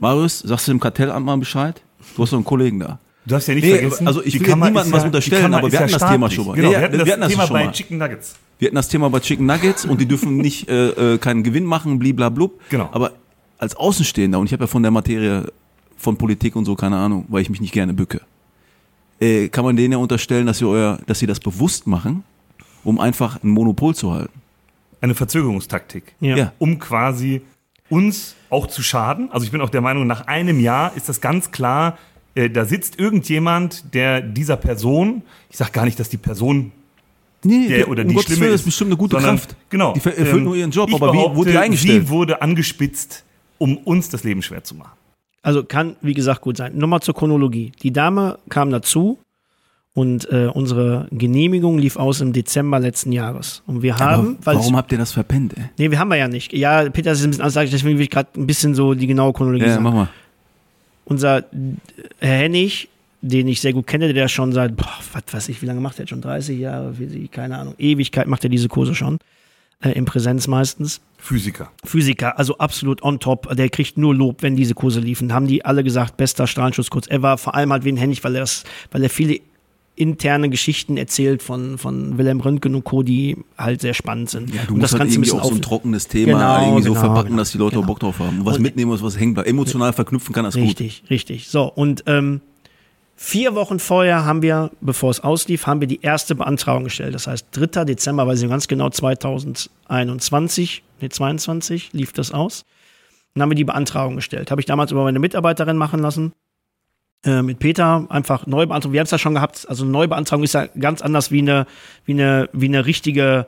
Marius, 0.00 0.40
sagst 0.40 0.66
du 0.66 0.72
dem 0.72 0.80
Kartellamt 0.80 1.24
mal 1.24 1.36
Bescheid? 1.36 1.80
Du 2.16 2.22
hast 2.22 2.32
doch 2.32 2.36
einen 2.38 2.44
Kollegen 2.44 2.80
da. 2.80 2.98
Du 3.24 3.30
darfst 3.30 3.46
ja 3.48 3.54
nicht 3.54 3.64
Nee, 3.64 3.78
vergessen, 3.78 4.06
also 4.08 4.22
ich 4.24 4.32
die 4.32 4.40
will 4.40 4.48
Kammer 4.48 4.66
niemandem 4.66 4.92
was 4.92 5.00
ja- 5.02 5.06
unterstellen, 5.06 5.54
aber 5.54 5.70
wir 5.70 5.78
ja 5.78 5.80
hatten 5.84 5.92
das 5.92 6.10
Thema 6.10 6.30
schon 6.30 6.46
mal. 6.46 6.54
Genau, 6.56 6.72
Ja, 6.72 6.72
wir 6.72 6.78
ja, 6.80 6.84
hatten 6.88 6.98
das, 6.98 7.06
wir 7.06 7.12
hatten 7.12 7.20
das 7.22 7.30
Thema 7.30 7.46
schon 7.46 7.54
bei. 7.56 7.66
Chicken 7.68 7.98
Nuggets. 7.98 8.34
Wir 8.58 8.66
hatten 8.66 8.76
das 8.76 8.88
Thema 8.88 9.10
bei 9.10 9.20
Chicken 9.20 9.46
Nuggets 9.46 9.84
und 9.84 10.00
die 10.00 10.06
dürfen 10.06 10.36
nicht 10.38 10.68
äh, 10.68 11.14
äh, 11.14 11.18
keinen 11.18 11.42
Gewinn 11.44 11.64
machen, 11.64 11.98
bliblablub. 12.00 12.60
Genau. 12.70 12.88
Aber 12.92 13.12
als 13.58 13.76
Außenstehender, 13.76 14.38
und 14.40 14.46
ich 14.46 14.52
habe 14.52 14.64
ja 14.64 14.66
von 14.66 14.82
der 14.82 14.90
Materie 14.90 15.52
von 15.96 16.16
Politik 16.16 16.56
und 16.56 16.64
so 16.64 16.74
keine 16.74 16.96
Ahnung, 16.96 17.26
weil 17.28 17.42
ich 17.42 17.50
mich 17.50 17.60
nicht 17.60 17.72
gerne 17.72 17.94
bücke, 17.94 18.22
äh, 19.20 19.48
kann 19.48 19.64
man 19.64 19.76
denen 19.76 19.92
ja 19.92 19.98
unterstellen, 19.98 20.46
dass 20.46 20.58
sie, 20.58 20.66
euer, 20.66 20.98
dass 21.06 21.20
sie 21.20 21.26
das 21.26 21.38
bewusst 21.38 21.86
machen, 21.86 22.24
um 22.82 22.98
einfach 22.98 23.40
ein 23.44 23.48
Monopol 23.50 23.94
zu 23.94 24.12
halten. 24.12 24.32
Eine 25.00 25.14
Verzögerungstaktik. 25.14 26.14
ja. 26.20 26.36
Ja. 26.36 26.52
um 26.58 26.78
quasi 26.78 27.42
uns 27.92 28.34
auch 28.48 28.66
zu 28.66 28.82
schaden. 28.82 29.30
Also 29.30 29.44
ich 29.44 29.52
bin 29.52 29.60
auch 29.60 29.68
der 29.70 29.82
Meinung, 29.82 30.06
nach 30.06 30.26
einem 30.26 30.58
Jahr 30.60 30.92
ist 30.96 31.08
das 31.10 31.20
ganz 31.20 31.50
klar, 31.50 31.98
äh, 32.34 32.48
da 32.48 32.64
sitzt 32.64 32.98
irgendjemand, 32.98 33.94
der 33.94 34.22
dieser 34.22 34.56
Person, 34.56 35.22
ich 35.50 35.58
sage 35.58 35.72
gar 35.72 35.84
nicht, 35.84 36.00
dass 36.00 36.08
die 36.08 36.16
Person 36.16 36.72
Nee, 37.44 37.68
der 37.68 37.88
oder 37.88 38.02
um 38.02 38.08
die 38.08 38.14
Gottes 38.14 38.26
Schlimme 38.30 38.40
Willen, 38.42 38.54
ist, 38.54 38.60
das 38.60 38.60
ist 38.62 38.66
bestimmt 38.66 38.88
eine 38.90 38.96
gute 38.96 39.16
sondern- 39.16 39.36
Kraft. 39.36 39.56
Genau. 39.68 39.92
Die 39.92 39.98
erfüllt 39.98 40.28
Ähm, 40.28 40.44
nur 40.44 40.56
ihren 40.56 40.70
Job, 40.70 40.94
aber 40.94 41.12
wie 41.12 41.36
wurde 41.36 41.50
die 41.50 41.58
eingestellt? 41.58 42.04
Sie 42.04 42.08
wurde 42.08 42.40
angespitzt, 42.40 43.24
um 43.58 43.76
uns 43.78 44.08
das 44.08 44.24
Leben 44.24 44.42
schwer 44.42 44.64
zu 44.64 44.74
machen. 44.76 44.92
Also 45.42 45.64
kann, 45.64 45.96
wie 46.00 46.14
gesagt, 46.14 46.40
gut 46.40 46.56
sein. 46.56 46.78
Nochmal 46.78 47.00
zur 47.00 47.14
Chronologie. 47.14 47.72
Die 47.82 47.92
Dame 47.92 48.38
kam 48.48 48.70
dazu 48.70 49.18
und 49.94 50.30
äh, 50.30 50.46
unsere 50.46 51.06
Genehmigung 51.10 51.78
lief 51.78 51.96
aus 51.96 52.20
im 52.22 52.32
Dezember 52.32 52.80
letzten 52.80 53.12
Jahres. 53.12 53.62
Und 53.66 53.82
wir 53.82 53.98
haben, 53.98 54.38
aber 54.44 54.56
warum 54.56 54.76
habt 54.76 54.90
ihr 54.92 54.98
das 54.98 55.12
verpennt? 55.12 55.56
Ey? 55.56 55.64
nee, 55.78 55.90
wir 55.90 55.98
haben 55.98 56.08
wir 56.08 56.16
ja 56.16 56.28
nicht. 56.28 56.52
Ja, 56.54 56.88
Peter 56.88 57.12
ist 57.12 57.22
ein 57.22 57.30
bisschen 57.30 57.42
anders, 57.44 57.70
deswegen 57.70 57.98
will 57.98 58.04
ich 58.04 58.10
gerade 58.10 58.30
ein 58.36 58.46
bisschen 58.46 58.74
so 58.74 58.94
die 58.94 59.06
genaue 59.06 59.32
Chronologie 59.34 59.64
Ja, 59.64 59.72
sagen. 59.72 59.82
mach 59.84 59.92
mal. 59.92 60.08
Unser 61.04 61.44
Herr 62.20 62.38
Hennig, 62.38 62.88
den 63.20 63.48
ich 63.48 63.60
sehr 63.60 63.72
gut 63.74 63.86
kenne, 63.86 64.12
der 64.14 64.28
schon 64.28 64.52
seit, 64.52 64.76
boah, 64.76 64.88
was 65.12 65.22
weiß 65.30 65.48
ich, 65.50 65.60
wie 65.60 65.66
lange 65.66 65.80
macht 65.80 65.98
er 65.98 66.02
jetzt 66.04 66.10
schon? 66.10 66.22
30 66.22 66.58
Jahre, 66.58 66.94
keine 67.30 67.58
Ahnung, 67.58 67.74
Ewigkeit 67.78 68.26
macht 68.28 68.44
er 68.44 68.50
diese 68.50 68.68
Kurse 68.68 68.94
schon. 68.94 69.18
Äh, 69.82 69.90
in 69.92 70.04
Präsenz 70.04 70.46
meistens. 70.46 71.00
Physiker. 71.18 71.70
Physiker, 71.84 72.38
also 72.38 72.56
absolut 72.58 73.02
on 73.02 73.18
top. 73.20 73.54
Der 73.56 73.68
kriegt 73.68 73.98
nur 73.98 74.14
Lob, 74.14 74.42
wenn 74.42 74.56
diese 74.56 74.74
Kurse 74.74 75.00
liefen. 75.00 75.32
Haben 75.34 75.48
die 75.48 75.64
alle 75.64 75.84
gesagt, 75.84 76.16
bester 76.16 76.46
Strahlenschutzkurs 76.46 77.08
ever. 77.08 77.36
Vor 77.36 77.54
allem 77.54 77.72
halt 77.72 77.84
wegen 77.84 77.96
Hennig, 77.96 78.24
weil 78.24 78.36
er 78.36 78.40
das, 78.40 78.64
weil 78.90 79.02
er 79.02 79.10
viele 79.10 79.40
interne 79.94 80.48
Geschichten 80.48 80.96
erzählt 80.96 81.42
von, 81.42 81.76
von 81.78 82.16
Wilhelm 82.18 82.40
Röntgen 82.40 82.74
und 82.74 82.84
Co., 82.84 83.02
die 83.02 83.36
halt 83.58 83.80
sehr 83.82 83.94
spannend 83.94 84.30
sind. 84.30 84.54
Ja, 84.54 84.62
du 84.66 84.74
und 84.74 84.80
musst 84.80 84.92
halt 84.92 85.00
Ganze 85.02 85.16
irgendwie 85.16 85.32
auch 85.32 85.44
so 85.44 85.54
ein 85.54 85.60
trockenes 85.62 86.08
Thema 86.08 86.32
Genau, 86.32 86.60
irgendwie 86.66 86.82
so 86.82 86.88
genau, 86.94 87.00
verpacken, 87.00 87.28
genau, 87.30 87.38
dass 87.38 87.52
die 87.52 87.58
Leute 87.58 87.76
auch 87.76 87.80
genau. 87.80 87.86
Bock 87.92 88.00
drauf 88.00 88.18
haben. 88.18 88.38
Und 88.40 88.46
was 88.46 88.56
Und- 88.56 88.62
mitnehmen 88.62 88.90
muss, 88.90 89.02
was 89.02 89.18
hängen 89.18 89.34
bleibt. 89.34 89.48
Emotional 89.48 89.92
verknüpfen 89.92 90.34
kann 90.34 90.44
das 90.44 90.54
gut. 90.54 90.64
Richtig, 90.64 91.04
richtig. 91.10 91.48
So, 91.48 91.64
und 91.64 92.04
ähm, 92.06 92.40
vier 93.16 93.54
Wochen 93.54 93.78
vorher 93.78 94.24
haben 94.24 94.40
wir, 94.42 94.70
bevor 94.80 95.10
es 95.10 95.20
auslief, 95.20 95.66
haben 95.66 95.80
wir 95.80 95.88
die 95.88 96.00
erste 96.00 96.34
Beantragung 96.34 96.84
gestellt. 96.84 97.14
Das 97.14 97.26
heißt, 97.26 97.46
3. 97.52 97.84
Dezember, 97.84 98.26
weiß 98.26 98.42
ich 98.42 98.48
ganz 98.48 98.68
genau, 98.68 98.88
2021, 98.88 100.82
nee, 101.00 101.08
22 101.08 101.92
lief 101.92 102.12
das 102.12 102.32
aus. 102.32 102.64
Dann 103.34 103.42
haben 103.42 103.50
wir 103.50 103.56
die 103.56 103.64
Beantragung 103.64 104.16
gestellt. 104.16 104.50
Habe 104.50 104.60
ich 104.60 104.66
damals 104.66 104.90
über 104.90 105.04
meine 105.04 105.18
Mitarbeiterin 105.18 105.76
machen 105.76 106.00
lassen. 106.00 106.32
Äh, 107.24 107.42
mit 107.42 107.60
Peter 107.60 108.04
einfach 108.08 108.46
neu 108.46 108.66
beantragen. 108.66 108.92
Wir 108.92 109.00
haben 109.00 109.04
es 109.04 109.12
ja 109.12 109.18
schon 109.18 109.34
gehabt. 109.34 109.66
Also 109.68 109.84
eine 109.84 109.92
Neubeantragung 109.92 110.42
ist 110.42 110.54
ja 110.54 110.66
ganz 110.66 111.02
anders 111.02 111.30
wie 111.30 111.38
eine, 111.38 111.66
wie 112.04 112.12
eine, 112.14 112.48
wie 112.52 112.66
eine 112.66 112.84
richtige 112.84 113.46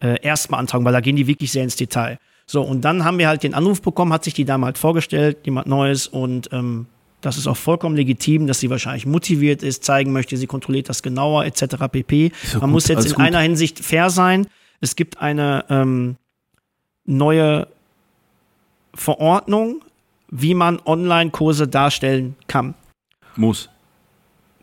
äh, 0.00 0.20
Erstbeantragung, 0.20 0.84
weil 0.84 0.92
da 0.92 1.00
gehen 1.00 1.14
die 1.14 1.28
wirklich 1.28 1.52
sehr 1.52 1.62
ins 1.62 1.76
Detail. 1.76 2.18
So, 2.44 2.62
und 2.62 2.80
dann 2.80 3.04
haben 3.04 3.18
wir 3.18 3.28
halt 3.28 3.44
den 3.44 3.54
Anruf 3.54 3.82
bekommen, 3.82 4.12
hat 4.12 4.24
sich 4.24 4.34
die 4.34 4.44
Dame 4.44 4.66
halt 4.66 4.78
vorgestellt, 4.78 5.38
jemand 5.44 5.68
Neues 5.68 6.08
und 6.08 6.52
ähm, 6.52 6.86
das 7.20 7.38
ist 7.38 7.46
auch 7.46 7.56
vollkommen 7.56 7.94
legitim, 7.94 8.48
dass 8.48 8.58
sie 8.58 8.68
wahrscheinlich 8.68 9.06
motiviert 9.06 9.62
ist, 9.62 9.84
zeigen 9.84 10.10
möchte, 10.12 10.36
sie 10.36 10.48
kontrolliert 10.48 10.88
das 10.88 11.04
genauer, 11.04 11.44
etc. 11.44 11.86
pp. 11.90 12.24
Ja 12.24 12.30
Man 12.54 12.60
gut, 12.62 12.70
muss 12.70 12.88
jetzt 12.88 13.06
in 13.06 13.12
gut. 13.12 13.20
einer 13.20 13.38
Hinsicht 13.38 13.78
fair 13.78 14.10
sein. 14.10 14.48
Es 14.80 14.96
gibt 14.96 15.20
eine 15.20 15.64
ähm, 15.70 16.16
neue 17.04 17.68
Verordnung, 18.92 19.82
wie 20.32 20.54
man 20.54 20.80
Online-Kurse 20.84 21.68
darstellen 21.68 22.34
kann. 22.48 22.74
Muss. 23.36 23.68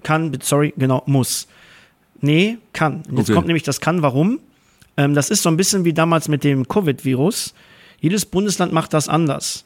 Kann, 0.03 0.35
sorry, 0.41 0.73
genau, 0.75 1.03
muss. 1.05 1.47
Nee, 2.21 2.57
kann. 2.73 3.03
Jetzt 3.09 3.19
Okay. 3.29 3.33
kommt 3.33 3.47
nämlich 3.47 3.63
das 3.63 3.79
kann, 3.79 4.01
warum? 4.01 4.39
Ähm, 4.97 5.13
das 5.13 5.29
ist 5.29 5.43
so 5.43 5.49
ein 5.49 5.57
bisschen 5.57 5.85
wie 5.85 5.93
damals 5.93 6.27
mit 6.27 6.43
dem 6.43 6.67
Covid-Virus. 6.67 7.53
Jedes 8.01 8.25
Bundesland 8.25 8.73
macht 8.73 8.93
das 8.93 9.07
anders. 9.07 9.63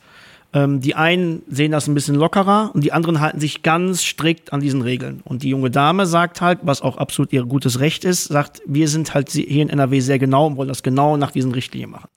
Ähm, 0.54 0.82
die 0.82 0.94
einen 0.94 1.42
sehen 1.48 1.72
das 1.72 1.88
ein 1.88 1.94
bisschen 1.96 2.16
lockerer 2.16 2.72
und 2.74 2.84
die 2.84 2.92
anderen 2.92 3.22
halten 3.22 3.40
sich 3.40 3.64
ganz 3.64 4.04
strikt 4.04 4.52
an 4.54 4.60
diesen 4.60 4.82
Regeln. 4.82 5.22
Und 5.24 5.42
die 5.42 5.50
junge 5.50 5.72
Dame 5.72 6.06
sagt 6.06 6.42
halt, 6.42 6.60
was 6.64 6.82
auch 6.82 6.98
absolut 6.98 7.32
ihr 7.34 7.44
gutes 7.46 7.80
Recht 7.80 8.04
ist, 8.04 8.26
sagt, 8.26 8.62
wir 8.68 8.88
sind 8.90 9.14
halt 9.14 9.32
hier 9.32 9.48
in 9.64 9.70
NRW 9.70 10.00
sehr 10.02 10.20
genau 10.20 10.48
und 10.48 10.58
wollen 10.58 10.68
das 10.70 10.84
genau 10.84 11.16
nach 11.18 11.32
diesen 11.32 11.54
Richtlinien 11.54 11.90
machen. 11.90 12.10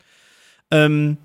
Ähm, 0.71 1.17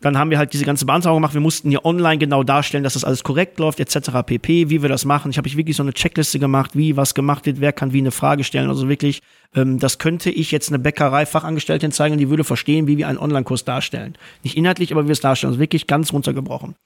dann 0.00 0.16
haben 0.16 0.30
wir 0.30 0.38
halt 0.38 0.52
diese 0.52 0.64
ganze 0.64 0.86
Beantragung 0.86 1.18
gemacht. 1.18 1.34
Wir 1.34 1.40
mussten 1.40 1.70
hier 1.70 1.84
online 1.84 2.18
genau 2.18 2.44
darstellen, 2.44 2.84
dass 2.84 2.94
das 2.94 3.04
alles 3.04 3.24
korrekt 3.24 3.58
läuft, 3.58 3.80
etc. 3.80 4.10
pp. 4.24 4.70
Wie 4.70 4.82
wir 4.82 4.88
das 4.88 5.04
machen. 5.04 5.30
Ich 5.30 5.38
habe 5.38 5.52
wirklich 5.52 5.76
so 5.76 5.82
eine 5.82 5.92
Checkliste 5.92 6.38
gemacht, 6.38 6.76
wie 6.76 6.96
was 6.96 7.14
gemacht 7.14 7.46
wird, 7.46 7.60
wer 7.60 7.72
kann 7.72 7.92
wie 7.92 7.98
eine 7.98 8.12
Frage 8.12 8.44
stellen. 8.44 8.68
Also 8.68 8.88
wirklich, 8.88 9.22
ähm, 9.54 9.80
das 9.80 9.98
könnte 9.98 10.30
ich 10.30 10.52
jetzt 10.52 10.68
eine 10.68 10.78
Bäckerei-Fachangestellten 10.78 11.90
zeigen 11.90 12.12
und 12.12 12.18
die 12.18 12.30
würde 12.30 12.44
verstehen, 12.44 12.86
wie 12.86 12.96
wir 12.96 13.08
einen 13.08 13.18
Online-Kurs 13.18 13.64
darstellen. 13.64 14.16
Nicht 14.44 14.56
inhaltlich, 14.56 14.92
aber 14.92 15.02
wie 15.04 15.08
wir 15.08 15.12
es 15.12 15.20
darstellen. 15.20 15.50
Also 15.50 15.60
wirklich 15.60 15.88
ganz 15.88 16.12
runtergebrochen. 16.12 16.76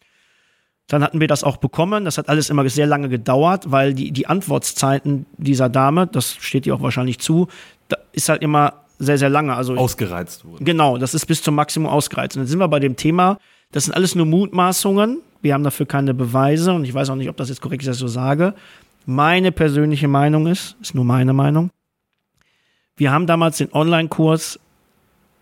Dann 0.89 1.03
hatten 1.03 1.21
wir 1.21 1.29
das 1.29 1.45
auch 1.45 1.59
bekommen. 1.59 2.07
Das 2.07 2.17
hat 2.17 2.29
alles 2.31 2.49
immer 2.49 2.67
sehr 2.69 2.87
lange 2.87 3.11
gedauert, 3.11 3.71
weil 3.71 3.93
die, 3.93 4.11
die 4.11 4.27
Antwortzeiten 4.27 5.27
dieser 5.37 5.69
Dame, 5.69 6.07
das 6.07 6.35
steht 6.41 6.67
ihr 6.67 6.75
auch 6.75 6.83
wahrscheinlich 6.83 7.19
zu, 7.19 7.49
da 7.89 7.99
ist 8.13 8.31
halt 8.31 8.43
immer 8.43 8.82
sehr, 9.05 9.19
sehr 9.19 9.29
lange. 9.29 9.55
Also 9.55 9.75
Ausgereizt 9.75 10.45
wurde. 10.45 10.65
Genau, 10.65 10.97
das 10.97 11.15
ist 11.15 11.27
bis 11.27 11.43
zum 11.43 11.55
Maximum 11.55 11.91
ausgereizt. 11.91 12.37
Und 12.37 12.43
dann 12.43 12.47
sind 12.47 12.59
wir 12.59 12.69
bei 12.69 12.81
dem 12.81 12.97
Thema, 12.97 13.39
das 13.73 13.85
sind 13.85 13.95
alles 13.95 14.15
nur 14.15 14.27
Mutmaßungen. 14.27 15.21
Wir 15.41 15.55
haben 15.55 15.65
dafür 15.65 15.87
keine 15.87 16.15
Beweise 16.15 16.73
und 16.73 16.85
ich 16.85 16.95
weiß 16.95 17.11
auch 17.11 17.17
nicht, 17.17 17.29
ob 17.29 17.37
das 17.37 17.49
jetzt 17.49 17.61
korrekt 17.61 17.83
ist, 17.83 17.89
dass 17.89 17.97
ich 17.97 18.01
so 18.01 18.07
sage. 18.07 18.55
Meine 19.05 19.51
persönliche 19.51 20.07
Meinung 20.07 20.47
ist, 20.47 20.77
ist 20.81 20.95
nur 20.95 21.05
meine 21.05 21.33
Meinung. 21.33 21.71
Wir 22.97 23.11
haben 23.11 23.27
damals 23.27 23.59
den 23.59 23.73
Online-Kurs 23.73 24.61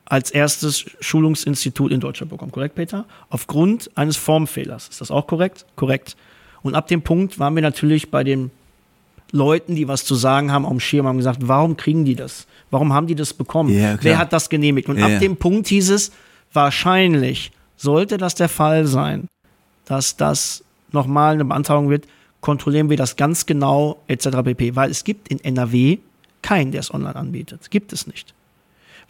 als 0.06 0.30
erstes 0.30 0.86
Schulungsinstitut 1.00 1.92
in 1.92 2.00
Deutschland 2.00 2.30
bekommen. 2.30 2.50
Korrekt, 2.50 2.74
Peter? 2.74 3.04
Aufgrund 3.28 3.90
eines 3.96 4.16
Formfehlers. 4.16 4.88
Ist 4.88 5.00
das 5.02 5.10
auch 5.10 5.26
korrekt? 5.26 5.66
Korrekt. 5.76 6.16
Und 6.62 6.74
ab 6.74 6.88
dem 6.88 7.02
Punkt 7.02 7.38
waren 7.38 7.54
wir 7.54 7.62
natürlich 7.62 8.10
bei 8.10 8.24
dem 8.24 8.50
Leuten, 9.32 9.75
die 9.75 9.88
was 9.88 10.04
zu 10.04 10.14
sagen 10.14 10.52
haben, 10.52 10.64
auf 10.64 10.72
dem 10.72 10.80
Schirm 10.80 11.06
haben 11.06 11.18
gesagt, 11.18 11.40
warum 11.42 11.76
kriegen 11.76 12.04
die 12.04 12.14
das? 12.14 12.46
Warum 12.70 12.92
haben 12.92 13.06
die 13.06 13.14
das 13.14 13.32
bekommen? 13.32 13.72
Ja. 13.72 13.96
Wer 14.00 14.18
hat 14.18 14.32
das 14.32 14.49
genehmigt? 14.49 14.88
Und 14.88 14.99
Ja, 14.99 15.06
ab 15.06 15.10
ja. 15.12 15.18
dem 15.18 15.37
Punkt 15.37 15.68
hieß 15.68 15.90
es, 15.90 16.12
wahrscheinlich 16.52 17.52
sollte 17.76 18.18
das 18.18 18.34
der 18.34 18.49
Fall 18.49 18.87
sein, 18.87 19.28
dass 19.84 20.16
das 20.16 20.64
nochmal 20.92 21.34
eine 21.34 21.44
Beantragung 21.44 21.90
wird, 21.90 22.06
kontrollieren 22.40 22.90
wir 22.90 22.96
das 22.96 23.16
ganz 23.16 23.46
genau, 23.46 24.00
etc. 24.08 24.28
pp. 24.44 24.76
Weil 24.76 24.90
es 24.90 25.04
gibt 25.04 25.28
in 25.28 25.42
NRW 25.42 25.99
keinen, 26.42 26.72
der 26.72 26.80
es 26.80 26.92
online 26.92 27.16
anbietet. 27.16 27.70
Gibt 27.70 27.92
es 27.92 28.06
nicht. 28.06 28.34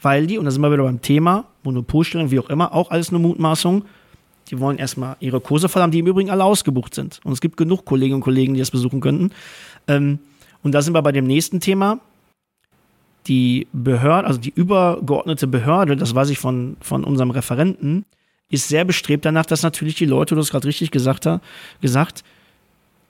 Weil 0.03 0.27
die, 0.27 0.39
und 0.39 0.47
da 0.47 0.51
sind 0.51 0.63
wir 0.63 0.73
wieder 0.73 0.85
beim 0.85 1.03
Thema, 1.03 1.45
Monopolstellung, 1.63 2.31
wie 2.31 2.39
auch 2.39 2.49
immer, 2.49 2.75
auch 2.75 2.91
alles 2.91 3.11
eine 3.11 3.19
Mutmaßung, 3.19 3.85
die 4.51 4.59
wollen 4.59 4.79
erstmal 4.79 5.17
ihre 5.21 5.41
Kurse 5.41 5.69
haben, 5.73 5.93
die 5.93 6.01
im 6.01 6.07
Übrigen 6.07 6.31
alle 6.31 6.45
ausgebucht 6.45 6.95
sind. 6.95 7.21
Und 7.23 7.33
es 7.33 7.41
gibt 7.41 7.57
genug 7.57 7.85
Kolleginnen 7.85 8.17
und 8.17 8.23
Kollegen, 8.23 8.55
die 8.55 8.61
das 8.61 8.71
besuchen 8.71 9.01
könnten. 9.01 9.31
Ähm, 9.89 10.19
und 10.63 10.73
da 10.73 10.83
sind 10.83 10.95
wir 10.95 11.03
bei 11.03 11.13
dem 11.13 11.27
nächsten 11.27 11.61
Thema. 11.61 12.01
Die 13.27 13.67
Behörde, 13.73 14.27
also 14.27 14.41
die 14.41 14.53
übergeordnete 14.55 15.47
Behörde, 15.47 15.97
das 15.97 16.15
weiß 16.15 16.31
ich 16.31 16.39
von, 16.39 16.77
von 16.81 17.05
unserem 17.05 17.31
Referenten, 17.31 18.05
ist 18.49 18.69
sehr 18.69 18.85
bestrebt 18.85 19.25
danach, 19.25 19.47
dass 19.47 19.63
natürlich 19.63 19.95
die 19.95 20.07
Leute, 20.07 20.35
du 20.35 20.41
hast 20.41 20.51
gerade 20.51 20.67
richtig 20.67 20.91
gesagt, 20.91 21.27
ha- 21.27 21.41
gesagt, 21.81 22.25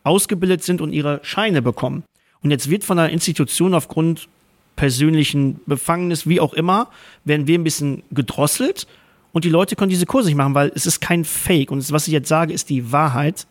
ausgebildet 0.02 0.64
sind 0.64 0.80
und 0.80 0.92
ihre 0.92 1.20
Scheine 1.22 1.62
bekommen. 1.62 2.02
Und 2.42 2.50
jetzt 2.50 2.68
wird 2.70 2.84
von 2.84 2.96
der 2.96 3.10
Institution 3.10 3.74
aufgrund 3.74 4.28
persönlichen 4.76 5.60
Befangenes, 5.66 6.26
wie 6.26 6.40
auch 6.40 6.54
immer, 6.54 6.88
werden 7.24 7.46
wir 7.46 7.58
ein 7.58 7.64
bisschen 7.64 8.02
gedrosselt 8.10 8.86
und 9.32 9.44
die 9.44 9.50
Leute 9.50 9.76
können 9.76 9.90
diese 9.90 10.06
Kurse 10.06 10.28
nicht 10.28 10.36
machen, 10.36 10.54
weil 10.54 10.72
es 10.74 10.86
ist 10.86 11.00
kein 11.00 11.24
Fake. 11.24 11.70
Und 11.70 11.90
was 11.92 12.06
ich 12.06 12.12
jetzt 12.12 12.28
sage, 12.28 12.52
ist 12.52 12.68
die 12.70 12.90
Wahrheit. 12.90 13.46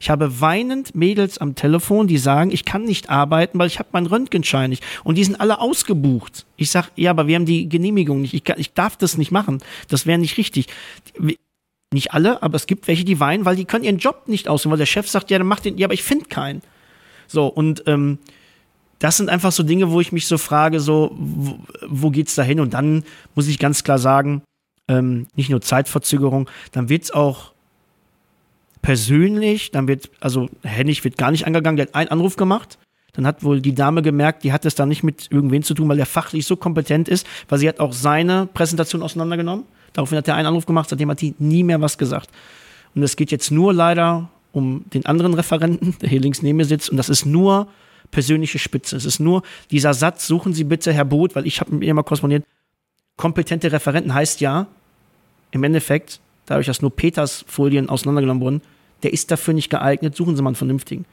Ich 0.00 0.10
habe 0.10 0.40
weinend 0.40 0.94
Mädels 0.94 1.38
am 1.38 1.54
Telefon, 1.54 2.06
die 2.06 2.18
sagen, 2.18 2.50
ich 2.50 2.64
kann 2.64 2.84
nicht 2.84 3.10
arbeiten, 3.10 3.58
weil 3.58 3.66
ich 3.66 3.78
habe 3.78 3.90
meinen 3.92 4.06
Röntgenschein 4.06 4.70
nicht. 4.70 4.84
Und 5.04 5.16
die 5.16 5.24
sind 5.24 5.40
alle 5.40 5.60
ausgebucht. 5.60 6.46
Ich 6.56 6.70
sage, 6.70 6.88
ja, 6.96 7.10
aber 7.10 7.26
wir 7.26 7.36
haben 7.36 7.46
die 7.46 7.68
Genehmigung 7.68 8.20
nicht. 8.20 8.34
Ich, 8.34 8.42
ich 8.56 8.72
darf 8.72 8.96
das 8.96 9.16
nicht 9.16 9.30
machen. 9.30 9.62
Das 9.88 10.06
wäre 10.06 10.18
nicht 10.18 10.36
richtig. 10.36 10.66
Nicht 11.92 12.12
alle, 12.12 12.42
aber 12.42 12.56
es 12.56 12.66
gibt 12.66 12.88
welche, 12.88 13.04
die 13.04 13.20
weinen, 13.20 13.44
weil 13.44 13.56
die 13.56 13.64
können 13.64 13.84
ihren 13.84 13.98
Job 13.98 14.24
nicht 14.26 14.48
ausüben, 14.48 14.72
weil 14.72 14.78
der 14.78 14.86
Chef 14.86 15.08
sagt, 15.08 15.30
ja, 15.30 15.38
dann 15.38 15.46
mach 15.46 15.60
den, 15.60 15.78
ja, 15.78 15.86
aber 15.86 15.94
ich 15.94 16.02
finde 16.02 16.26
keinen. 16.26 16.60
So, 17.28 17.46
und 17.46 17.84
ähm, 17.86 18.18
das 18.98 19.16
sind 19.16 19.28
einfach 19.28 19.52
so 19.52 19.62
Dinge, 19.62 19.90
wo 19.90 20.00
ich 20.00 20.12
mich 20.12 20.26
so 20.26 20.38
frage, 20.38 20.80
so, 20.80 21.14
wo, 21.14 21.58
wo 21.86 22.10
geht's 22.10 22.34
da 22.34 22.42
hin? 22.42 22.60
Und 22.60 22.74
dann 22.74 23.04
muss 23.34 23.48
ich 23.48 23.58
ganz 23.58 23.84
klar 23.84 23.98
sagen, 23.98 24.42
ähm, 24.88 25.26
nicht 25.34 25.50
nur 25.50 25.60
Zeitverzögerung, 25.60 26.48
dann 26.72 26.88
wird's 26.88 27.10
auch 27.10 27.53
persönlich, 28.84 29.70
dann 29.70 29.88
wird, 29.88 30.10
also 30.20 30.50
Hennig 30.62 31.02
wird 31.04 31.16
gar 31.16 31.30
nicht 31.30 31.46
angegangen, 31.46 31.78
der 31.78 31.86
hat 31.86 31.94
einen 31.94 32.10
Anruf 32.10 32.36
gemacht, 32.36 32.78
dann 33.14 33.26
hat 33.26 33.42
wohl 33.42 33.62
die 33.62 33.74
Dame 33.74 34.02
gemerkt, 34.02 34.44
die 34.44 34.52
hat 34.52 34.66
es 34.66 34.74
da 34.74 34.84
nicht 34.84 35.02
mit 35.02 35.28
irgendwen 35.30 35.62
zu 35.62 35.72
tun, 35.72 35.88
weil 35.88 35.96
der 35.96 36.04
fachlich 36.04 36.44
so 36.44 36.54
kompetent 36.54 37.08
ist, 37.08 37.26
weil 37.48 37.58
sie 37.58 37.66
hat 37.66 37.80
auch 37.80 37.94
seine 37.94 38.46
Präsentation 38.52 39.02
auseinandergenommen. 39.02 39.64
Daraufhin 39.94 40.18
hat 40.18 40.28
er 40.28 40.34
einen 40.34 40.48
Anruf 40.48 40.66
gemacht, 40.66 40.90
seitdem 40.90 41.10
hat 41.10 41.22
die 41.22 41.34
nie 41.38 41.62
mehr 41.62 41.80
was 41.80 41.96
gesagt. 41.96 42.28
Und 42.94 43.02
es 43.02 43.16
geht 43.16 43.30
jetzt 43.30 43.50
nur 43.50 43.72
leider 43.72 44.28
um 44.52 44.84
den 44.92 45.06
anderen 45.06 45.32
Referenten, 45.32 45.96
der 46.02 46.10
hier 46.10 46.20
links 46.20 46.42
neben 46.42 46.58
mir 46.58 46.66
sitzt, 46.66 46.90
und 46.90 46.98
das 46.98 47.08
ist 47.08 47.24
nur 47.24 47.68
persönliche 48.10 48.58
Spitze. 48.58 48.96
Es 48.96 49.06
ist 49.06 49.18
nur 49.18 49.44
dieser 49.70 49.94
Satz, 49.94 50.26
suchen 50.26 50.52
Sie 50.52 50.64
bitte, 50.64 50.92
Herr 50.92 51.06
Boot, 51.06 51.34
weil 51.34 51.46
ich 51.46 51.58
habe 51.58 51.74
mit 51.74 51.84
ihr 51.84 51.94
mal 51.94 52.02
korrespondiert, 52.02 52.44
kompetente 53.16 53.72
Referenten 53.72 54.12
heißt 54.12 54.42
ja, 54.42 54.66
im 55.52 55.64
Endeffekt, 55.64 56.20
dadurch, 56.44 56.66
dass 56.66 56.82
nur 56.82 56.94
Peters 56.94 57.46
Folien 57.48 57.88
auseinandergenommen 57.88 58.42
wurden, 58.42 58.60
der 59.04 59.12
ist 59.12 59.30
dafür 59.30 59.54
nicht 59.54 59.70
geeignet, 59.70 60.16
suchen 60.16 60.34
Sie 60.36 60.42
mal 60.42 60.50
einen 60.50 60.56
vernünftigen. 60.56 61.04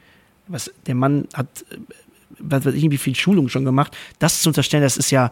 Was, 0.47 0.71
der 0.87 0.95
Mann 0.95 1.27
hat, 1.33 1.47
äh, 1.69 1.77
was 2.39 2.65
weiß 2.65 2.73
ich, 2.73 2.89
wie 2.89 2.97
viel 2.97 3.15
Schulung 3.15 3.49
schon 3.49 3.65
gemacht. 3.65 3.95
Das 4.19 4.41
zu 4.41 4.49
unterstellen, 4.49 4.83
das 4.83 4.97
ist 4.97 5.11
ja, 5.11 5.29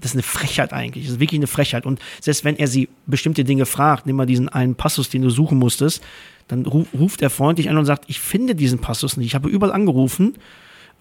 das 0.00 0.10
ist 0.10 0.16
eine 0.16 0.22
Frechheit 0.22 0.74
eigentlich. 0.74 1.04
Das 1.06 1.14
ist 1.14 1.20
wirklich 1.20 1.38
eine 1.38 1.46
Frechheit. 1.46 1.86
Und 1.86 2.00
selbst 2.20 2.44
wenn 2.44 2.56
er 2.56 2.68
sie 2.68 2.90
bestimmte 3.06 3.44
Dinge 3.44 3.64
fragt, 3.64 4.04
nimm 4.04 4.16
mal 4.16 4.26
diesen 4.26 4.50
einen 4.50 4.74
Passus, 4.74 5.08
den 5.08 5.22
du 5.22 5.30
suchen 5.30 5.58
musstest, 5.58 6.02
dann 6.48 6.66
ru- 6.66 6.86
ruft 6.92 7.22
er 7.22 7.30
freundlich 7.30 7.70
an 7.70 7.78
und 7.78 7.86
sagt, 7.86 8.04
ich 8.08 8.20
finde 8.20 8.54
diesen 8.54 8.78
Passus 8.78 9.16
nicht. 9.16 9.28
Ich 9.28 9.34
habe 9.34 9.48
überall 9.48 9.72
angerufen. 9.72 10.34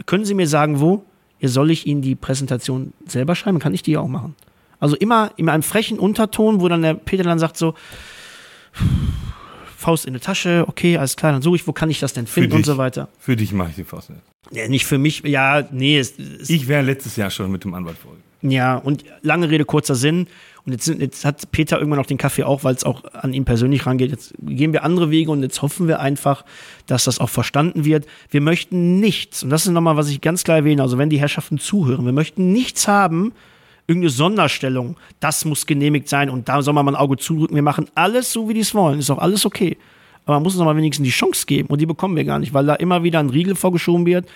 Können 0.06 0.24
Sie 0.24 0.34
mir 0.34 0.48
sagen, 0.48 0.80
wo? 0.80 1.04
Ja, 1.39 1.50
soll 1.50 1.72
ich 1.72 1.86
Ihnen 1.86 2.01
die 2.01 2.15
Präsentation 2.15 2.94
selber 3.06 3.36
schreiben? 3.36 3.60
Kann 3.60 3.74
ich 3.74 3.84
die 3.84 3.98
auch 3.98 4.08
machen? 4.08 4.36
Also 4.80 4.96
immer 4.96 5.32
in 5.36 5.50
einem 5.50 5.63
frechen 5.63 6.00
Unterton, 6.00 6.62
wo 6.62 6.70
dann 6.70 6.82
der 6.82 6.94
Peter 6.94 7.24
dann 7.24 7.39
sagt 7.39 7.58
so, 7.58 7.75
Faust 9.77 10.05
in 10.05 10.13
die 10.13 10.20
Tasche, 10.20 10.65
okay, 10.67 10.98
alles 10.98 11.15
klar, 11.15 11.32
dann 11.32 11.41
suche 11.41 11.58
ich, 11.58 11.67
wo 11.67 11.74
kann 11.74 11.89
ich 11.89 12.00
das 12.00 12.13
denn 12.13 12.27
finden 12.27 12.53
und 12.53 12.65
so 12.65 12.77
weiter. 12.77 13.08
Für 13.20 13.36
dich 13.36 13.51
mache 13.51 13.70
ich 13.70 13.75
die 13.75 13.84
Faust 13.84 14.10
nicht. 14.10 14.22
Ja, 14.51 14.67
nicht 14.67 14.86
für 14.86 14.98
mich, 14.98 15.22
ja, 15.25 15.67
nee, 15.72 15.98
es, 15.98 16.13
es, 16.20 16.50
Ich 16.50 16.67
wäre 16.67 16.84
letztes 16.84 17.15
Jahr 17.15 17.29
schon 17.32 17.51
mit 17.51 17.63
dem 17.63 17.74
Anwalt 17.74 17.98
vor. 17.98 18.13
ja, 18.41 18.77
und 18.77 19.03
lange 19.22 19.50
Rede, 19.50 19.65
kurzer 19.65 19.96
Sinn. 19.96 20.27
Und 20.67 20.72
jetzt, 20.72 20.88
jetzt 20.88 21.25
hat 21.25 21.51
Peter 21.51 21.77
irgendwann 21.77 22.00
noch 22.00 22.05
den 22.08 22.17
Kaffee 22.17 22.44
auch, 22.44 22.63
weil 22.63 22.74
es 22.74 22.84
auch 22.84 23.03
an 23.13 23.34
ihn 23.34 23.46
persönlich 23.46 23.86
rangeht. 23.86 24.10
Jetzt 24.10 24.34
gehen 24.41 24.74
wir 24.74 24.84
andere 24.84 25.12
Wege 25.12 25.29
und 25.29 25.44
jetzt 25.44 25.62
hoffen 25.62 25.88
wir 25.88 26.00
einfach, 26.00 26.44
dass 26.88 27.03
das 27.03 27.20
auch 27.20 27.29
verstanden 27.29 27.86
wird. 27.86 28.08
Wir 28.32 28.41
möchten 28.41 29.00
nichts, 29.00 29.44
und 29.44 29.51
das 29.51 29.65
ist 29.67 29.72
nochmal, 29.72 29.96
was 29.96 30.10
ich 30.10 30.22
ganz 30.22 30.44
klar 30.44 30.58
erwähne, 30.58 30.82
also 30.82 30.98
wenn 30.98 31.10
die 31.12 31.20
Herrschaften 31.20 31.60
zuhören, 31.60 32.05
wir 32.05 32.13
möchten 32.13 32.51
nichts 32.51 32.88
haben, 32.88 33.32
irgendeine 33.88 34.10
Sonderstellung, 34.10 34.98
das 35.20 35.46
muss 35.46 35.65
genehmigt 35.65 36.10
sein 36.10 36.30
und 36.30 36.50
da 36.50 36.62
soll 36.62 36.74
man 36.74 36.86
mal 36.86 36.94
ein 36.94 37.00
Auge 37.00 37.18
zudrücken. 37.18 37.56
Wir 37.56 37.63
machen 37.63 37.88
alles 37.96 38.32
so, 38.32 38.50
wie 38.50 38.54
die 38.54 38.62
es 38.62 38.74
wollen, 38.74 39.00
ist 39.00 39.10
auch 39.10 39.20
alles 39.20 39.46
okay. 39.46 39.77
Aber 40.25 40.36
man 40.36 40.44
muss 40.44 40.56
uns 40.56 40.62
aber 40.62 40.75
wenigstens 40.75 41.06
die 41.06 41.12
Chance 41.12 41.46
geben 41.46 41.70
und 41.70 41.80
die 41.80 41.86
bekommen 41.86 42.15
wir 42.15 42.24
gar 42.24 42.39
nicht, 42.39 42.54
weil 42.54 42.65
da 42.65 42.75
immer 42.75 43.04
wieder 43.04 43.20
ein 43.20 43.30
Riegel 43.30 43.56
vorgeschoben 43.56 44.06
wird 44.06 44.27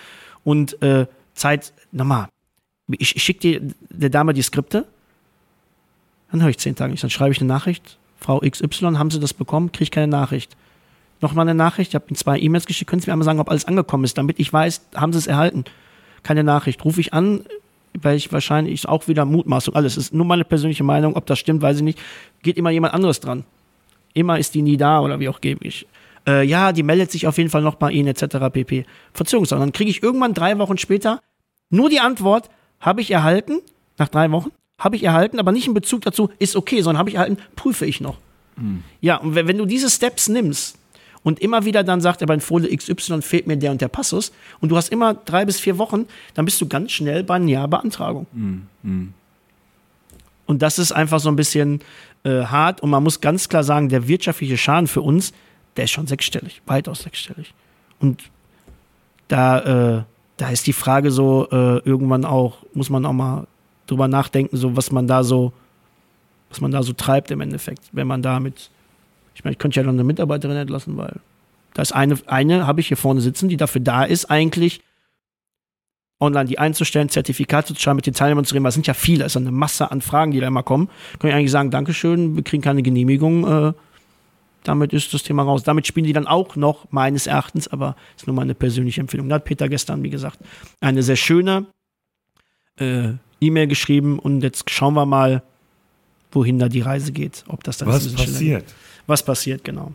und 0.44 0.80
äh, 0.82 1.06
Zeit, 1.34 1.72
nochmal, 1.90 2.28
ich, 2.98 3.16
ich 3.16 3.22
schicke 3.22 3.40
dir 3.40 3.60
der 3.90 4.10
Dame 4.10 4.34
die 4.34 4.42
Skripte, 4.42 4.86
dann 6.30 6.42
höre 6.42 6.50
ich 6.50 6.58
zehn 6.58 6.76
Tage 6.76 6.92
nicht. 6.92 7.02
Dann 7.02 7.10
schreibe 7.10 7.32
ich 7.32 7.40
eine 7.40 7.48
Nachricht, 7.48 7.98
Frau 8.18 8.40
XY, 8.40 8.96
haben 8.96 9.10
Sie 9.10 9.18
das 9.18 9.34
bekommen? 9.34 9.72
Kriege 9.72 9.84
ich 9.84 9.90
keine 9.90 10.08
Nachricht. 10.08 10.56
Nochmal 11.20 11.48
eine 11.48 11.54
Nachricht, 11.56 11.90
ich 11.90 11.94
habe 11.94 12.06
Ihnen 12.08 12.16
zwei 12.16 12.38
E-Mails 12.38 12.66
geschickt, 12.66 12.88
können 12.88 13.02
Sie 13.02 13.08
mir 13.08 13.14
einmal 13.14 13.24
sagen, 13.24 13.40
ob 13.40 13.50
alles 13.50 13.66
angekommen 13.66 14.04
ist, 14.04 14.16
damit 14.16 14.38
ich 14.38 14.52
weiß, 14.52 14.82
haben 14.94 15.12
Sie 15.12 15.18
es 15.18 15.26
erhalten? 15.26 15.64
Keine 16.22 16.44
Nachricht. 16.44 16.84
Rufe 16.84 17.00
ich 17.00 17.12
an, 17.12 17.44
weil 17.98 18.16
ich 18.16 18.32
wahrscheinlich 18.32 18.88
auch 18.88 19.08
wieder 19.08 19.24
Mutmaßung, 19.24 19.74
alles 19.74 19.96
ist 19.96 20.14
nur 20.14 20.26
meine 20.26 20.44
persönliche 20.44 20.84
Meinung, 20.84 21.16
ob 21.16 21.26
das 21.26 21.38
stimmt, 21.38 21.62
weiß 21.62 21.78
ich 21.78 21.82
nicht. 21.82 21.98
Geht 22.42 22.56
immer 22.56 22.70
jemand 22.70 22.94
anderes 22.94 23.20
dran. 23.20 23.44
Immer 24.14 24.38
ist 24.38 24.54
die 24.54 24.62
nie 24.62 24.76
da 24.76 25.00
oder 25.00 25.20
wie 25.20 25.28
auch 25.28 25.40
gebe 25.40 25.66
ich. 25.66 25.86
Äh, 26.26 26.44
ja, 26.46 26.72
die 26.72 26.82
meldet 26.82 27.10
sich 27.10 27.26
auf 27.26 27.38
jeden 27.38 27.50
Fall 27.50 27.62
noch 27.62 27.76
bei 27.76 27.90
Ihnen 27.90 28.08
etc. 28.08 28.36
pp. 28.52 28.84
Verzögerungsdauer. 29.12 29.60
Dann 29.60 29.72
kriege 29.72 29.90
ich 29.90 30.02
irgendwann 30.02 30.34
drei 30.34 30.58
Wochen 30.58 30.78
später 30.78 31.20
nur 31.70 31.88
die 31.88 32.00
Antwort, 32.00 32.50
habe 32.80 33.00
ich 33.00 33.10
erhalten, 33.10 33.60
nach 33.98 34.08
drei 34.08 34.30
Wochen, 34.32 34.50
habe 34.78 34.96
ich 34.96 35.04
erhalten, 35.04 35.38
aber 35.38 35.52
nicht 35.52 35.68
in 35.68 35.74
Bezug 35.74 36.02
dazu, 36.02 36.30
ist 36.38 36.56
okay, 36.56 36.80
sondern 36.82 36.98
habe 36.98 37.10
ich 37.10 37.16
erhalten, 37.16 37.38
prüfe 37.54 37.86
ich 37.86 38.00
noch. 38.00 38.18
Ja, 39.00 39.16
und 39.16 39.34
wenn, 39.34 39.46
wenn 39.46 39.58
du 39.58 39.66
diese 39.66 39.88
Steps 39.88 40.28
nimmst 40.28 40.79
und 41.22 41.40
immer 41.40 41.64
wieder 41.64 41.84
dann 41.84 42.00
sagt, 42.00 42.22
aber 42.22 42.34
in 42.34 42.40
Folie 42.40 42.74
XY 42.74 43.22
fehlt 43.22 43.46
mir 43.46 43.56
der 43.56 43.70
und 43.70 43.80
der 43.80 43.88
Passus 43.88 44.32
und 44.60 44.70
du 44.70 44.76
hast 44.76 44.90
immer 44.90 45.14
drei 45.14 45.44
bis 45.44 45.60
vier 45.60 45.78
Wochen, 45.78 46.06
dann 46.34 46.44
bist 46.44 46.60
du 46.60 46.66
ganz 46.66 46.92
schnell 46.92 47.24
bei 47.24 47.34
einer 47.34 47.46
Jahrbeantragung. 47.46 48.26
Und 50.46 50.62
das 50.62 50.78
ist 50.78 50.92
einfach 50.92 51.20
so 51.20 51.28
ein 51.28 51.36
bisschen 51.36 51.80
äh, 52.24 52.42
hart 52.44 52.82
und 52.82 52.90
man 52.90 53.02
muss 53.02 53.20
ganz 53.20 53.48
klar 53.48 53.62
sagen, 53.62 53.88
der 53.88 54.08
wirtschaftliche 54.08 54.56
Schaden 54.56 54.86
für 54.86 55.02
uns, 55.02 55.32
der 55.76 55.84
ist 55.84 55.90
schon 55.90 56.06
sechsstellig, 56.06 56.62
weitaus 56.66 57.02
sechsstellig. 57.02 57.54
Und 58.00 58.30
da, 59.28 59.98
äh, 59.98 60.02
da 60.36 60.50
ist 60.50 60.66
die 60.66 60.72
Frage 60.72 61.10
so, 61.10 61.48
äh, 61.52 61.78
irgendwann 61.78 62.24
auch, 62.24 62.58
muss 62.74 62.90
man 62.90 63.06
auch 63.06 63.12
mal 63.12 63.46
drüber 63.86 64.08
nachdenken, 64.08 64.56
so 64.56 64.76
was 64.76 64.90
man 64.90 65.06
da 65.06 65.22
so, 65.22 65.52
was 66.48 66.60
man 66.60 66.70
da 66.70 66.82
so 66.82 66.92
treibt 66.92 67.30
im 67.30 67.40
Endeffekt, 67.40 67.88
wenn 67.92 68.06
man 68.06 68.22
da 68.22 68.40
mit, 68.40 68.70
ich 69.40 69.44
meine, 69.44 69.52
ich 69.52 69.58
könnte 69.58 69.80
ja 69.80 69.86
noch 69.86 69.94
eine 69.94 70.04
Mitarbeiterin 70.04 70.54
entlassen, 70.54 70.98
weil 70.98 71.16
da 71.72 71.80
ist 71.80 71.92
eine, 71.92 72.18
eine 72.26 72.66
habe 72.66 72.82
ich 72.82 72.88
hier 72.88 72.98
vorne 72.98 73.22
sitzen, 73.22 73.48
die 73.48 73.56
dafür 73.56 73.80
da 73.80 74.04
ist, 74.04 74.26
eigentlich 74.26 74.82
online 76.20 76.44
die 76.44 76.58
einzustellen, 76.58 77.08
Zertifikate 77.08 77.72
zu 77.72 77.80
schreiben, 77.80 77.96
mit 77.96 78.04
den 78.04 78.12
Teilnehmern 78.12 78.44
zu 78.44 78.52
reden, 78.52 78.64
weil 78.64 78.68
es 78.68 78.74
sind 78.74 78.86
ja 78.86 78.92
viele, 78.92 79.24
es 79.24 79.32
ist 79.32 79.36
eine 79.38 79.50
Masse 79.50 79.90
an 79.90 80.02
Fragen, 80.02 80.32
die 80.32 80.40
da 80.40 80.46
immer 80.46 80.62
kommen. 80.62 80.90
Kann 81.18 81.30
ich 81.30 81.34
eigentlich 81.34 81.50
sagen, 81.50 81.70
Dankeschön, 81.70 82.36
wir 82.36 82.42
kriegen 82.42 82.62
keine 82.62 82.82
Genehmigung, 82.82 83.70
äh, 83.70 83.72
damit 84.62 84.92
ist 84.92 85.14
das 85.14 85.22
Thema 85.22 85.44
raus. 85.44 85.62
Damit 85.62 85.86
spielen 85.86 86.04
die 86.04 86.12
dann 86.12 86.26
auch 86.26 86.54
noch, 86.54 86.92
meines 86.92 87.26
Erachtens, 87.26 87.66
aber 87.66 87.96
ist 88.18 88.26
nur 88.26 88.36
meine 88.36 88.54
persönliche 88.54 89.00
Empfehlung. 89.00 89.30
Da 89.30 89.36
hat 89.36 89.46
Peter 89.46 89.70
gestern, 89.70 90.02
wie 90.02 90.10
gesagt, 90.10 90.38
eine 90.82 91.02
sehr 91.02 91.16
schöne 91.16 91.64
äh, 92.78 93.12
E-Mail 93.40 93.68
geschrieben 93.68 94.18
und 94.18 94.42
jetzt 94.42 94.68
schauen 94.68 94.92
wir 94.92 95.06
mal, 95.06 95.42
wohin 96.30 96.58
da 96.58 96.68
die 96.68 96.82
Reise 96.82 97.12
geht. 97.12 97.44
Ob 97.48 97.64
das 97.64 97.78
dann 97.78 97.88
Was 97.88 98.02
schneller 98.02 98.18
passiert? 98.18 98.74
Was 99.06 99.24
passiert, 99.24 99.64
genau. 99.64 99.92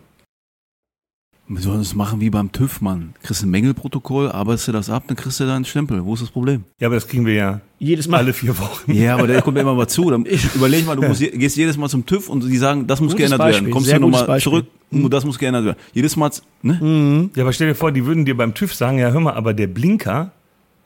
Wir 1.47 1.61
sollen 1.61 1.81
es 1.81 1.93
machen 1.93 2.21
wie 2.21 2.31
beim 2.31 2.51
TÜV, 2.51 2.81
Mann. 2.81 3.13
Kriegst 3.21 3.43
ein 3.43 3.51
Mängelprotokoll, 3.51 4.31
arbeitest 4.31 4.67
du 4.67 4.71
das 4.71 4.89
ab, 4.89 5.03
dann 5.07 5.15
kriegst 5.15 5.39
du 5.39 5.45
da 5.45 5.55
einen 5.55 5.63
Stempel. 5.63 6.03
Wo 6.03 6.15
ist 6.15 6.23
das 6.23 6.31
Problem? 6.31 6.63
Ja, 6.79 6.87
aber 6.87 6.95
das 6.95 7.07
kriegen 7.07 7.23
wir 7.23 7.35
ja 7.35 7.61
Jedes 7.77 8.07
Mal. 8.07 8.17
alle 8.17 8.33
vier 8.33 8.57
Wochen. 8.57 8.91
Ja, 8.91 9.13
aber 9.13 9.27
der 9.27 9.43
kommt 9.43 9.55
ja 9.57 9.61
immer 9.61 9.75
mal 9.75 9.87
zu. 9.87 10.09
Dann 10.09 10.25
überleg 10.25 10.87
mal, 10.87 10.95
du 10.95 11.03
musst, 11.07 11.21
gehst 11.21 11.55
jedes 11.55 11.77
Mal 11.77 11.87
zum 11.87 12.03
TÜV 12.03 12.29
und 12.29 12.43
die 12.45 12.57
sagen, 12.57 12.87
das 12.87 12.99
muss 12.99 13.11
Gutes 13.11 13.17
geändert 13.29 13.37
Beispiel, 13.37 13.65
werden. 13.65 13.73
Kommst 13.73 13.89
sehr 13.89 13.99
du 13.99 14.09
nochmal 14.09 14.39
zurück, 14.39 14.65
und 14.89 15.13
das 15.13 15.23
muss 15.23 15.37
geändert 15.37 15.65
werden. 15.65 15.77
Jedes 15.93 16.15
Mal, 16.15 16.31
ne? 16.63 16.79
Mhm. 16.81 17.29
Ja, 17.35 17.43
aber 17.43 17.53
stell 17.53 17.67
dir 17.67 17.75
vor, 17.75 17.91
die 17.91 18.07
würden 18.07 18.25
dir 18.25 18.35
beim 18.35 18.55
TÜV 18.55 18.73
sagen, 18.73 18.97
ja, 18.97 19.11
hör 19.11 19.19
mal, 19.19 19.33
aber 19.33 19.53
der 19.53 19.67
Blinker, 19.67 20.31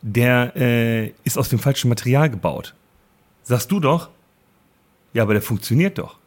der 0.02 0.58
äh, 0.58 1.14
ist 1.24 1.38
aus 1.38 1.48
dem 1.48 1.60
falschen 1.60 1.88
Material 1.88 2.30
gebaut. 2.30 2.76
Sagst 3.44 3.72
du 3.72 3.80
doch, 3.80 4.10
ja, 5.14 5.24
aber 5.24 5.34
der 5.34 5.42
funktioniert 5.42 5.98
doch. 5.98 6.19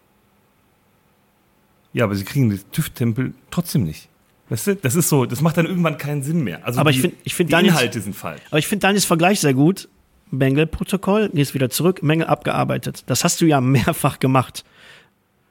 Ja, 1.92 2.04
aber 2.04 2.14
sie 2.14 2.24
kriegen 2.24 2.50
den 2.50 2.60
TÜV-Tempel 2.72 3.34
trotzdem 3.50 3.84
nicht. 3.84 4.08
Weißt 4.48 4.66
du, 4.66 4.76
das 4.76 4.94
ist 4.96 5.08
so, 5.08 5.24
das 5.26 5.40
macht 5.40 5.56
dann 5.56 5.66
irgendwann 5.66 5.98
keinen 5.98 6.22
Sinn 6.22 6.42
mehr. 6.44 6.64
Also 6.66 6.80
Aber 6.80 6.90
die, 6.90 6.96
ich 6.96 7.02
find- 7.02 7.14
ich 7.24 7.34
find 7.34 7.48
die 7.50 7.52
Daniels- 7.52 7.74
Inhalte 7.74 8.00
sind 8.00 8.14
falsch. 8.14 8.42
Aber 8.50 8.58
ich 8.58 8.66
finde 8.66 8.82
Daniels 8.86 9.04
Vergleich 9.04 9.40
sehr 9.40 9.54
gut. 9.54 9.88
Mängel-Protokoll, 10.30 11.28
gehst 11.30 11.52
wieder 11.54 11.68
zurück, 11.70 12.02
Mängel 12.02 12.26
abgearbeitet. 12.26 13.04
Das 13.06 13.22
hast 13.24 13.40
du 13.40 13.46
ja 13.46 13.60
mehrfach 13.60 14.18
gemacht. 14.18 14.64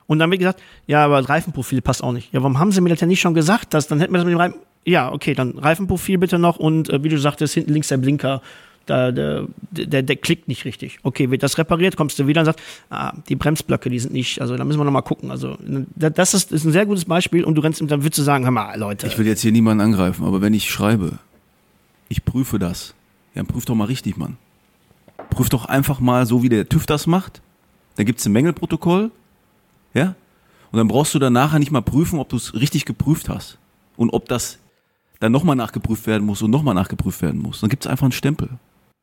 Und 0.07 0.19
dann 0.19 0.29
wird 0.31 0.39
gesagt, 0.39 0.61
ja, 0.87 1.05
aber 1.05 1.21
das 1.21 1.29
Reifenprofil 1.29 1.81
passt 1.81 2.03
auch 2.03 2.11
nicht. 2.11 2.33
Ja, 2.33 2.41
warum 2.41 2.59
haben 2.59 2.71
sie 2.71 2.81
mir 2.81 2.89
das 2.89 2.99
denn 2.99 3.07
nicht 3.07 3.21
schon 3.21 3.33
gesagt? 3.33 3.73
Dass, 3.73 3.87
dann 3.87 3.99
hätten 3.99 4.11
wir 4.13 4.17
das 4.17 4.25
mit 4.25 4.33
dem 4.33 4.39
Reifen. 4.39 4.59
Ja, 4.83 5.11
okay, 5.11 5.35
dann 5.35 5.57
Reifenprofil 5.57 6.17
bitte 6.17 6.39
noch 6.39 6.57
und 6.57 6.89
äh, 6.89 7.03
wie 7.03 7.09
du 7.09 7.17
sagtest, 7.19 7.53
hinten 7.53 7.71
links 7.73 7.87
der 7.89 7.97
Blinker, 7.97 8.41
da, 8.85 9.11
der, 9.11 9.45
der, 9.71 10.01
der 10.03 10.15
klickt 10.15 10.47
nicht 10.47 10.65
richtig. 10.65 10.99
Okay, 11.03 11.29
wird 11.31 11.43
das 11.43 11.57
repariert, 11.57 11.95
kommst 11.95 12.17
du 12.19 12.27
wieder 12.27 12.41
und 12.41 12.45
sagst, 12.45 12.59
ah, 12.89 13.13
die 13.29 13.35
Bremsblöcke, 13.35 13.89
die 13.89 13.99
sind 13.99 14.13
nicht, 14.13 14.41
also 14.41 14.57
da 14.57 14.63
müssen 14.65 14.79
wir 14.79 14.83
noch 14.85 14.91
mal 14.91 15.01
gucken. 15.01 15.31
Also 15.31 15.57
da- 15.95 16.09
das 16.09 16.33
ist, 16.33 16.51
ist 16.51 16.65
ein 16.65 16.71
sehr 16.71 16.85
gutes 16.85 17.05
Beispiel 17.05 17.43
und 17.43 17.55
du 17.55 17.61
rennst, 17.61 17.79
dann 17.81 18.03
würdest 18.03 18.17
du 18.17 18.23
sagen, 18.23 18.43
hör 18.43 18.51
mal, 18.51 18.77
Leute. 18.77 19.07
Ich 19.07 19.17
will 19.17 19.27
jetzt 19.27 19.41
hier 19.41 19.51
niemanden 19.51 19.81
angreifen, 19.81 20.25
aber 20.25 20.41
wenn 20.41 20.53
ich 20.53 20.69
schreibe, 20.69 21.19
ich 22.09 22.25
prüfe 22.25 22.59
das, 22.59 22.93
dann 23.35 23.45
prüf 23.45 23.65
doch 23.65 23.75
mal 23.75 23.85
richtig, 23.85 24.17
Mann. 24.17 24.37
Prüf 25.29 25.49
doch 25.49 25.65
einfach 25.65 25.99
mal 25.99 26.25
so, 26.25 26.43
wie 26.43 26.49
der 26.49 26.67
TÜV 26.67 26.85
das 26.85 27.07
macht. 27.07 27.41
Dann 27.95 28.05
gibt's 28.05 28.25
ein 28.25 28.31
Mängelprotokoll, 28.33 29.11
ja, 29.93 30.15
und 30.71 30.77
dann 30.77 30.87
brauchst 30.87 31.13
du 31.13 31.19
dann 31.19 31.33
nachher 31.33 31.59
nicht 31.59 31.71
mal 31.71 31.81
prüfen, 31.81 32.17
ob 32.19 32.29
du 32.29 32.37
es 32.37 32.53
richtig 32.53 32.85
geprüft 32.85 33.29
hast 33.29 33.57
und 33.97 34.09
ob 34.11 34.27
das 34.27 34.57
dann 35.19 35.31
nochmal 35.31 35.55
nachgeprüft 35.55 36.07
werden 36.07 36.25
muss 36.25 36.41
und 36.41 36.49
nochmal 36.49 36.73
nachgeprüft 36.73 37.21
werden 37.21 37.41
muss. 37.41 37.59
Dann 37.61 37.69
gibt's 37.69 37.85
einfach 37.87 38.05
einen 38.05 38.11
Stempel. 38.13 38.49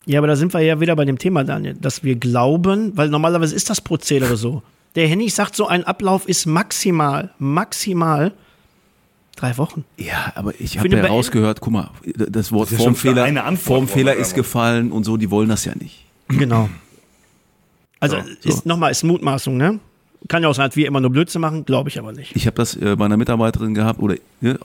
Ja, 0.09 0.21
aber 0.21 0.27
da 0.27 0.37
sind 0.37 0.55
wir 0.55 0.61
ja 0.61 0.81
wieder 0.81 0.97
bei 0.97 1.05
dem 1.05 1.19
Thema, 1.19 1.45
Daniel, 1.45 1.75
dass 1.75 2.03
wir 2.03 2.17
glauben, 2.17 2.97
weil 2.97 3.11
normalerweise 3.11 3.55
ist 3.55 3.69
das 3.69 3.83
Prozedere 3.83 4.37
so. 4.39 4.63
Der 4.95 5.07
Hennig 5.07 5.35
sagt, 5.35 5.55
so 5.55 5.67
ein 5.67 5.85
Ablauf 5.85 6.27
ist 6.27 6.47
maximal, 6.47 7.31
maximal 7.39 8.33
drei 9.37 9.59
Wochen. 9.59 9.85
Ja, 9.99 10.33
aber 10.35 10.59
ich 10.59 10.79
habe 10.79 10.89
ja 10.89 11.05
rausgehört, 11.05 11.61
guck 11.61 11.75
mal, 11.75 11.91
das 12.17 12.51
Wort 12.51 12.73
Das 12.73 12.79
ja 12.79 12.85
Formfehler, 12.85 13.25
eine 13.25 13.57
Formfehler 13.59 14.15
ist 14.15 14.35
gefallen 14.35 14.93
und 14.93 15.05
so, 15.05 15.19
die 15.19 15.31
wollen 15.31 15.51
das 15.51 15.67
ja 15.67 15.75
nicht. 15.75 16.07
Genau. 16.29 16.71
Also 18.01 18.17
So, 18.17 18.23
so. 18.41 18.49
ist 18.49 18.67
nochmal, 18.67 18.91
ist 18.91 19.05
Mutmaßung, 19.05 19.59
ne? 19.59 19.79
Kann 20.27 20.43
ja 20.43 20.49
auch 20.49 20.55
sein, 20.55 20.71
dass 20.71 20.77
wir 20.77 20.87
immer 20.87 21.01
nur 21.01 21.11
Blödsinn 21.11 21.43
machen, 21.43 21.67
glaube 21.67 21.91
ich 21.91 21.99
aber 21.99 22.13
nicht. 22.13 22.35
Ich 22.35 22.47
habe 22.47 22.57
das 22.57 22.75
äh, 22.77 22.97
bei 22.97 23.05
einer 23.05 23.19
Mitarbeiterin 23.19 23.75
gehabt 23.75 24.01
oder 24.01 24.17
ne, 24.41 24.59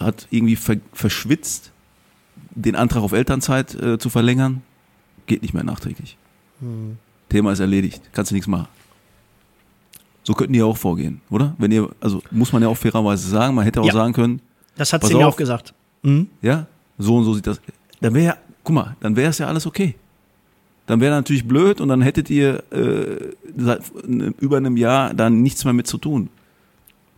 hat 0.00 0.26
irgendwie 0.30 0.56
ver 0.56 0.76
verschwitzt, 0.94 1.70
den 2.50 2.74
Antrag 2.74 3.02
auf 3.02 3.12
Elternzeit 3.12 3.74
äh, 3.74 3.98
zu 3.98 4.08
verlängern. 4.08 4.62
Geht 5.26 5.42
nicht 5.42 5.54
mehr 5.54 5.64
nachträglich. 5.64 6.16
Hm. 6.60 6.96
Thema 7.28 7.52
ist 7.52 7.60
erledigt. 7.60 8.02
Kannst 8.12 8.30
du 8.30 8.34
nichts 8.34 8.46
machen. 8.48 8.68
So 10.22 10.34
könnten 10.34 10.52
die 10.54 10.58
ja 10.58 10.64
auch 10.64 10.76
vorgehen, 10.76 11.20
oder? 11.30 11.54
Wenn 11.58 11.70
ihr, 11.70 11.88
also 12.00 12.22
muss 12.30 12.52
man 12.52 12.62
ja 12.62 12.68
auch 12.68 12.76
fairerweise 12.76 13.28
sagen, 13.28 13.54
man 13.54 13.64
hätte 13.64 13.80
auch 13.80 13.86
Ja. 13.86 13.92
sagen 13.92 14.12
können, 14.12 14.40
Das 14.76 14.92
hat 14.92 15.04
sie 15.04 15.14
mir 15.14 15.26
auf. 15.26 15.34
auch 15.34 15.36
gesagt. 15.36 15.72
Mhm. 16.02 16.28
ja, 16.42 16.66
so 16.98 17.16
und 17.16 17.24
so 17.24 17.34
sieht 17.34 17.46
das. 17.46 17.60
Dann 18.00 18.12
wäre 18.14 18.26
ja, 18.26 18.36
guck 18.64 18.74
mal, 18.74 18.96
dann 19.00 19.14
wäre 19.16 19.30
es 19.30 19.38
ja 19.38 19.46
alles 19.46 19.66
okay. 19.66 19.94
Dann 20.86 21.00
wäre 21.00 21.14
natürlich 21.14 21.46
blöd 21.46 21.80
und 21.80 21.88
dann 21.88 22.00
hättet 22.02 22.28
ihr 22.30 22.62
äh, 22.72 23.34
seit 23.56 23.82
über 24.40 24.56
einem 24.56 24.76
Jahr 24.76 25.14
dann 25.14 25.42
nichts 25.42 25.64
mehr 25.64 25.72
mit 25.74 25.86
zu 25.86 25.98
tun. 25.98 26.28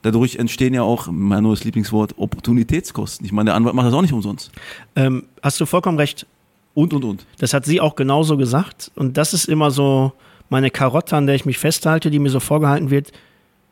Dadurch 0.02 0.36
entstehen 0.36 0.74
ja 0.74 0.82
auch, 0.82 1.08
mein 1.10 1.42
neues 1.42 1.64
Lieblingswort, 1.64 2.14
Opportunitätskosten. 2.18 3.26
Ich 3.26 3.32
meine, 3.32 3.46
der 3.46 3.54
Anwalt 3.56 3.74
macht 3.74 3.86
das 3.88 3.94
auch 3.94 4.02
nicht 4.02 4.12
umsonst. 4.12 4.52
Ähm, 4.96 5.24
hast 5.42 5.60
du 5.60 5.66
vollkommen 5.66 5.98
recht. 5.98 6.26
Und, 6.74 6.92
und, 6.92 7.04
und. 7.04 7.26
Das 7.38 7.54
hat 7.54 7.64
sie 7.64 7.80
auch 7.80 7.96
genauso 7.96 8.36
gesagt. 8.36 8.90
Und 8.94 9.16
das 9.16 9.34
ist 9.34 9.46
immer 9.46 9.70
so 9.70 10.12
meine 10.48 10.70
Karotte, 10.70 11.16
an 11.16 11.26
der 11.26 11.34
ich 11.34 11.44
mich 11.44 11.58
festhalte, 11.58 12.10
die 12.10 12.18
mir 12.18 12.30
so 12.30 12.40
vorgehalten 12.40 12.90
wird. 12.90 13.12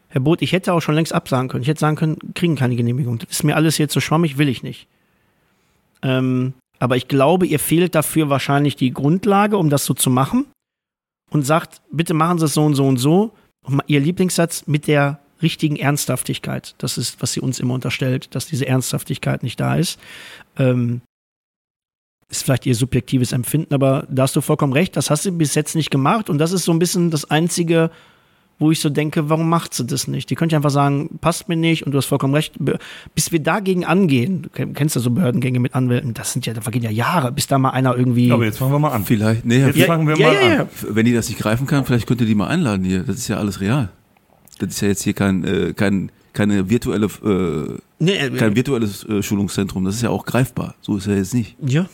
Herr 0.09 0.21
Both, 0.21 0.43
ich 0.43 0.53
hätte 0.53 0.73
auch 0.73 0.81
schon 0.81 0.95
längst 0.95 1.12
absagen 1.12 1.49
können. 1.49 1.62
Ich 1.62 1.69
hätte 1.69 1.81
sagen 1.81 1.97
können, 1.97 2.19
kriegen 2.35 2.57
keine 2.57 2.76
Genehmigung. 2.76 3.18
Das 3.18 3.31
ist 3.31 3.44
mir 3.44 3.57
alles 3.57 3.77
hier 3.77 3.88
zu 3.88 4.01
schwammig, 4.01 4.38
will 4.38 4.49
ich 4.49 4.62
nicht. 4.62 4.88
Ähm, 6.03 6.55
aber 6.79 6.97
ich 6.97 7.09
glaube, 7.09 7.47
ihr 7.47 7.59
fehlt 7.59 7.94
dafür 7.94 8.29
wahrscheinlich 8.29 8.77
die 8.77 8.92
Grundlage, 8.92 9.57
um 9.57 9.70
das 9.70 9.85
so 9.85 9.94
zu 9.94 10.11
machen. 10.11 10.47
Und 11.31 11.42
sagt, 11.42 11.83
bitte 11.90 12.14
machen 12.14 12.38
Sie 12.38 12.44
es 12.44 12.55
so 12.55 12.64
und 12.64 12.75
so 12.75 12.87
und 12.87 12.99
so. 12.99 13.33
Und 13.64 13.83
ihr 13.88 14.01
Lieblingssatz 14.01 14.66
mit 14.66 14.87
der 14.87 15.20
richtigen 15.42 15.77
Ernsthaftigkeit. 15.77 16.75
Das 16.79 16.99
ist, 16.99 17.20
was 17.20 17.33
sie 17.33 17.40
uns 17.40 17.61
immer 17.61 17.75
unterstellt, 17.75 18.35
dass 18.35 18.47
diese 18.47 18.66
Ernsthaftigkeit 18.66 19.42
nicht 19.42 19.61
da 19.61 19.77
ist. 19.77 19.99
Ähm, 20.59 21.03
ist 22.29 22.43
vielleicht 22.45 22.67
ihr 22.67 22.75
subjektives 22.75 23.33
Empfinden, 23.33 23.73
aber 23.75 24.07
da 24.11 24.23
hast 24.25 24.35
du 24.37 24.41
vollkommen 24.41 24.73
recht, 24.73 24.97
das 24.97 25.11
hast 25.11 25.25
du 25.25 25.33
bis 25.33 25.55
jetzt 25.55 25.75
nicht 25.77 25.91
gemacht 25.91 26.29
und 26.29 26.39
das 26.39 26.53
ist 26.53 26.65
so 26.65 26.73
ein 26.73 26.79
bisschen 26.79 27.11
das 27.11 27.31
Einzige, 27.31 27.91
wo 28.59 28.71
ich 28.71 28.81
so 28.81 28.89
denke, 28.89 29.29
warum 29.29 29.49
macht 29.51 29.75
sie 29.75 29.85
das 29.85 30.09
nicht? 30.09 30.31
Die 30.31 30.35
könnte 30.35 30.57
einfach 30.57 30.71
sagen, 30.71 31.19
passt 31.21 31.47
mir 31.49 31.57
nicht 31.57 31.85
und 31.85 31.93
du 31.93 31.99
hast 31.99 32.07
vollkommen 32.07 32.35
recht. 32.35 32.55
Bis 33.15 33.31
wir 33.31 33.39
dagegen 33.39 33.85
angehen, 33.85 34.43
du 34.43 34.49
kenn- 34.49 34.73
kennst 34.73 34.97
ja 34.97 35.03
so 35.03 35.11
Behördengänge 35.11 35.61
mit 35.61 35.75
Anwälten, 35.75 36.15
das 36.15 36.33
sind 36.33 36.47
ja, 36.47 36.55
da 36.55 36.62
vergehen 36.62 36.83
ja 36.83 36.91
Jahre, 36.91 37.33
bis 37.33 37.47
da 37.47 37.59
mal 37.59 37.71
einer 37.71 37.95
irgendwie. 37.97 38.33
Aber 38.33 38.45
jetzt 38.47 38.59
fangen 38.59 38.73
wir 38.73 38.79
mal 38.79 38.93
an. 38.93 39.05
Vielleicht, 39.05 39.45
nee, 39.45 39.59
Jetzt 39.65 39.77
ja, 39.77 39.85
fangen 39.87 40.09
wir 40.09 40.17
ja, 40.17 40.27
mal 40.33 40.35
ja, 40.55 40.61
an. 40.62 40.69
wenn 40.89 41.05
die 41.05 41.12
das 41.12 41.29
nicht 41.29 41.39
greifen 41.39 41.67
kann, 41.67 41.85
vielleicht 41.85 42.07
könnt 42.07 42.23
ihr 42.23 42.27
die 42.27 42.35
mal 42.35 42.49
einladen 42.49 42.83
hier. 42.85 43.03
Das 43.03 43.17
ist 43.17 43.29
ja 43.29 43.37
alles 43.37 43.61
real. 43.61 43.91
Das 44.59 44.71
ist 44.71 44.81
ja 44.81 44.89
jetzt 44.89 45.03
hier 45.03 45.12
kein, 45.12 45.45
äh, 45.45 45.75
kein 45.75 46.11
keine 46.33 46.69
virtuelle, 46.71 47.07
äh, 47.25 47.79
Nee, 47.99 48.12
äh, 48.17 48.31
kein 48.31 48.57
virtuelles 48.57 49.05
äh, 49.05 49.23
Schulungszentrum. 49.23 49.85
Das 49.85 49.95
ist 49.97 50.03
ja 50.03 50.09
auch 50.11 50.25
greifbar. 50.25 50.75
So 50.81 50.97
ist 50.97 51.07
ja 51.07 51.15
jetzt 51.15 51.35
nicht. 51.35 51.57
ja. 51.65 51.87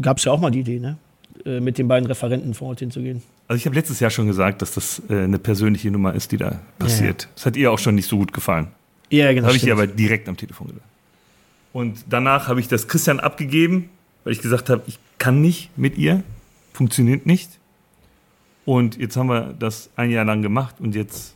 Gab 0.00 0.18
es 0.18 0.24
ja 0.24 0.32
auch 0.32 0.40
mal 0.40 0.50
die 0.50 0.60
Idee, 0.60 0.78
ne? 0.78 0.98
Äh, 1.44 1.60
Mit 1.60 1.78
den 1.78 1.88
beiden 1.88 2.06
Referenten 2.06 2.54
vor 2.54 2.68
Ort 2.68 2.80
hinzugehen. 2.80 3.22
Also 3.48 3.58
ich 3.58 3.66
habe 3.66 3.76
letztes 3.76 4.00
Jahr 4.00 4.10
schon 4.10 4.26
gesagt, 4.26 4.62
dass 4.62 4.74
das 4.74 5.02
äh, 5.08 5.24
eine 5.24 5.38
persönliche 5.38 5.90
Nummer 5.90 6.14
ist, 6.14 6.32
die 6.32 6.36
da 6.36 6.60
passiert. 6.78 7.28
Das 7.34 7.46
hat 7.46 7.56
ihr 7.56 7.70
auch 7.70 7.78
schon 7.78 7.94
nicht 7.94 8.08
so 8.08 8.16
gut 8.16 8.32
gefallen. 8.32 8.68
Ja, 9.10 9.28
genau. 9.32 9.42
Das 9.42 9.48
habe 9.48 9.56
ich 9.56 9.66
ihr 9.66 9.72
aber 9.72 9.86
direkt 9.86 10.28
am 10.28 10.36
Telefon 10.36 10.68
gesagt. 10.68 10.84
Und 11.72 12.04
danach 12.08 12.48
habe 12.48 12.58
ich 12.58 12.68
das 12.68 12.88
Christian 12.88 13.20
abgegeben, 13.20 13.90
weil 14.24 14.32
ich 14.32 14.40
gesagt 14.40 14.70
habe, 14.70 14.82
ich 14.86 14.98
kann 15.18 15.40
nicht 15.40 15.76
mit 15.78 15.96
ihr, 15.98 16.24
funktioniert 16.72 17.26
nicht. 17.26 17.58
Und 18.64 18.96
jetzt 18.96 19.16
haben 19.16 19.28
wir 19.28 19.54
das 19.56 19.90
ein 19.94 20.10
Jahr 20.10 20.24
lang 20.24 20.42
gemacht 20.42 20.76
und 20.80 20.96
jetzt 20.96 21.35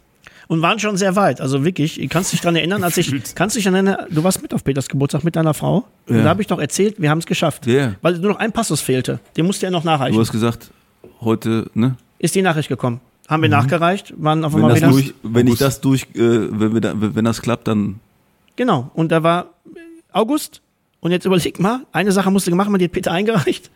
Und 0.51 0.63
waren 0.63 0.81
schon 0.81 0.97
sehr 0.97 1.15
weit. 1.15 1.41
Also 1.41 1.65
wirklich, 1.65 2.05
kannst 2.11 2.33
du 2.33 2.35
dich 2.35 2.41
daran 2.41 2.57
erinnern, 2.57 2.83
als 2.83 2.97
ich, 2.97 3.13
kannst 3.37 3.55
du 3.55 3.61
dich 3.61 3.69
an 3.69 3.77
eine, 3.77 4.09
du 4.11 4.25
warst 4.25 4.43
mit 4.43 4.53
auf 4.53 4.65
Peters 4.65 4.89
Geburtstag 4.89 5.23
mit 5.23 5.37
deiner 5.37 5.55
Frau. 5.55 5.85
Und 6.09 6.17
Ja. 6.17 6.23
da 6.25 6.29
habe 6.31 6.43
ich 6.43 6.49
doch 6.49 6.59
erzählt, 6.59 6.97
wir 7.01 7.09
haben 7.09 7.19
es 7.19 7.27
geschafft. 7.27 7.69
Ja. 7.69 7.95
Weil 8.03 8.19
nur 8.19 8.33
noch 8.33 8.41
ein 8.41 8.51
Passus 8.51 8.81
fehlte. 8.81 9.21
Den 9.37 9.47
musste 9.47 9.67
er 9.67 9.71
noch 9.71 9.85
nachreichen. 9.85 10.13
Du 10.17 10.21
hast 10.21 10.33
gesagt, 10.33 10.73
heute, 11.21 11.71
ne? 11.75 11.95
Ist 12.19 12.35
die 12.35 12.43
Nachricht 12.43 12.69
gekommen. 12.69 13.01
Haben 13.29 13.43
wir 13.43 13.49
nachgereicht, 13.49 14.13
waren 14.17 14.45
auf 14.45 14.53
Wenn, 14.55 14.63
einmal 14.65 14.81
das 14.81 14.81
wieder. 14.81 14.91
durch, 14.91 15.15
wenn 15.23 15.47
ich 15.47 15.59
das 15.61 15.81
durch, 15.81 16.03
äh, 16.15 16.19
wenn, 16.19 16.75
wir 16.75 16.81
da, 16.81 16.95
wenn 16.97 17.25
das 17.25 17.41
klappt, 17.43 17.69
dann 17.69 18.01
Genau. 18.57 18.91
Und 18.95 19.13
da 19.13 19.23
war 19.23 19.51
August. 20.13 20.63
Und 20.99 21.13
jetzt 21.13 21.27
überleg 21.27 21.61
mal, 21.61 21.83
eine 21.93 22.11
Sache 22.11 22.29
musste 22.33 22.51
gemacht 22.51 22.67
werden, 22.69 22.81
die 22.81 22.87
hat 22.87 22.93
Peter 22.93 23.13
eingereicht. 23.13 23.71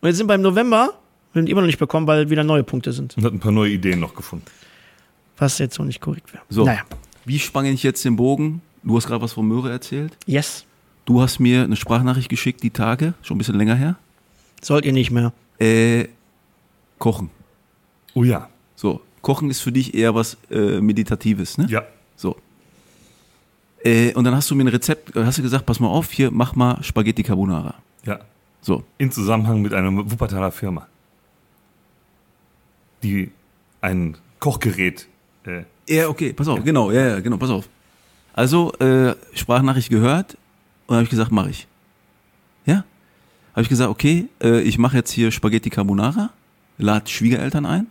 Und 0.00 0.08
jetzt 0.08 0.16
sind 0.16 0.26
wir 0.26 0.34
im 0.36 0.40
November, 0.40 0.94
wir 1.34 1.40
haben 1.40 1.44
die 1.46 1.52
immer 1.52 1.60
noch 1.60 1.66
nicht 1.66 1.78
bekommen, 1.78 2.06
weil 2.06 2.30
wieder 2.30 2.44
neue 2.44 2.64
Punkte 2.64 2.92
sind. 2.94 3.14
und 3.18 3.24
hat 3.24 3.32
ein 3.34 3.40
paar 3.40 3.52
neue 3.52 3.70
Ideen 3.72 4.00
noch 4.00 4.14
gefunden. 4.14 4.46
Was 5.36 5.58
jetzt 5.58 5.74
so 5.74 5.84
nicht 5.84 6.00
korrekt 6.00 6.32
wäre. 6.32 6.44
so. 6.48 6.64
Naja. 6.64 6.82
Wie 7.24 7.38
spanne 7.38 7.70
ich 7.70 7.82
jetzt 7.82 8.04
den 8.04 8.16
Bogen? 8.16 8.60
Du 8.82 8.96
hast 8.96 9.06
gerade 9.06 9.22
was 9.22 9.32
von 9.32 9.46
Möhre 9.48 9.70
erzählt. 9.70 10.16
Yes. 10.26 10.66
Du 11.06 11.22
hast 11.22 11.38
mir 11.38 11.64
eine 11.64 11.76
Sprachnachricht 11.76 12.28
geschickt, 12.28 12.62
die 12.62 12.70
Tage, 12.70 13.14
schon 13.22 13.36
ein 13.36 13.38
bisschen 13.38 13.56
länger 13.56 13.74
her. 13.74 13.96
Sollt 14.62 14.84
ihr 14.84 14.92
nicht 14.92 15.10
mehr. 15.10 15.32
Äh, 15.58 16.08
kochen. 16.98 17.30
Oh 18.14 18.24
ja. 18.24 18.48
So, 18.76 19.00
Kochen 19.22 19.50
ist 19.50 19.60
für 19.60 19.72
dich 19.72 19.94
eher 19.94 20.14
was 20.14 20.36
äh, 20.50 20.80
Meditatives, 20.80 21.58
ne? 21.58 21.66
Ja. 21.68 21.82
So. 22.16 22.36
Äh, 23.82 24.12
und 24.14 24.24
dann 24.24 24.34
hast 24.34 24.50
du 24.50 24.54
mir 24.54 24.64
ein 24.64 24.68
Rezept, 24.68 25.16
äh, 25.16 25.24
hast 25.24 25.38
du 25.38 25.42
gesagt, 25.42 25.66
pass 25.66 25.80
mal 25.80 25.88
auf, 25.88 26.10
hier, 26.12 26.30
mach 26.30 26.54
mal 26.54 26.82
Spaghetti 26.82 27.22
Carbonara. 27.22 27.74
Ja. 28.04 28.20
So. 28.60 28.84
In 28.98 29.10
Zusammenhang 29.10 29.62
mit 29.62 29.74
einer 29.74 29.94
Wuppertaler 29.94 30.52
Firma, 30.52 30.86
die 33.02 33.30
ein 33.80 34.16
Kochgerät 34.40 35.06
äh, 35.46 35.62
Ja, 35.88 36.08
okay, 36.08 36.32
pass 36.32 36.48
auf, 36.48 36.62
genau, 36.64 36.90
ja, 36.90 37.08
ja, 37.08 37.20
genau, 37.20 37.36
pass 37.36 37.50
auf. 37.50 37.68
Also, 38.32 38.72
äh, 38.80 39.14
Sprachnachricht 39.34 39.90
gehört 39.90 40.36
und 40.86 40.94
habe 40.96 41.04
ich 41.04 41.10
gesagt, 41.10 41.30
mache 41.30 41.50
ich. 41.50 41.66
Ja? 42.66 42.84
Habe 43.52 43.62
ich 43.62 43.68
gesagt, 43.68 43.90
okay, 43.90 44.26
äh, 44.42 44.60
ich 44.62 44.78
mache 44.78 44.96
jetzt 44.96 45.10
hier 45.12 45.30
Spaghetti 45.30 45.70
Carbonara, 45.70 46.30
lad 46.78 47.08
Schwiegereltern 47.08 47.64
ein 47.66 47.86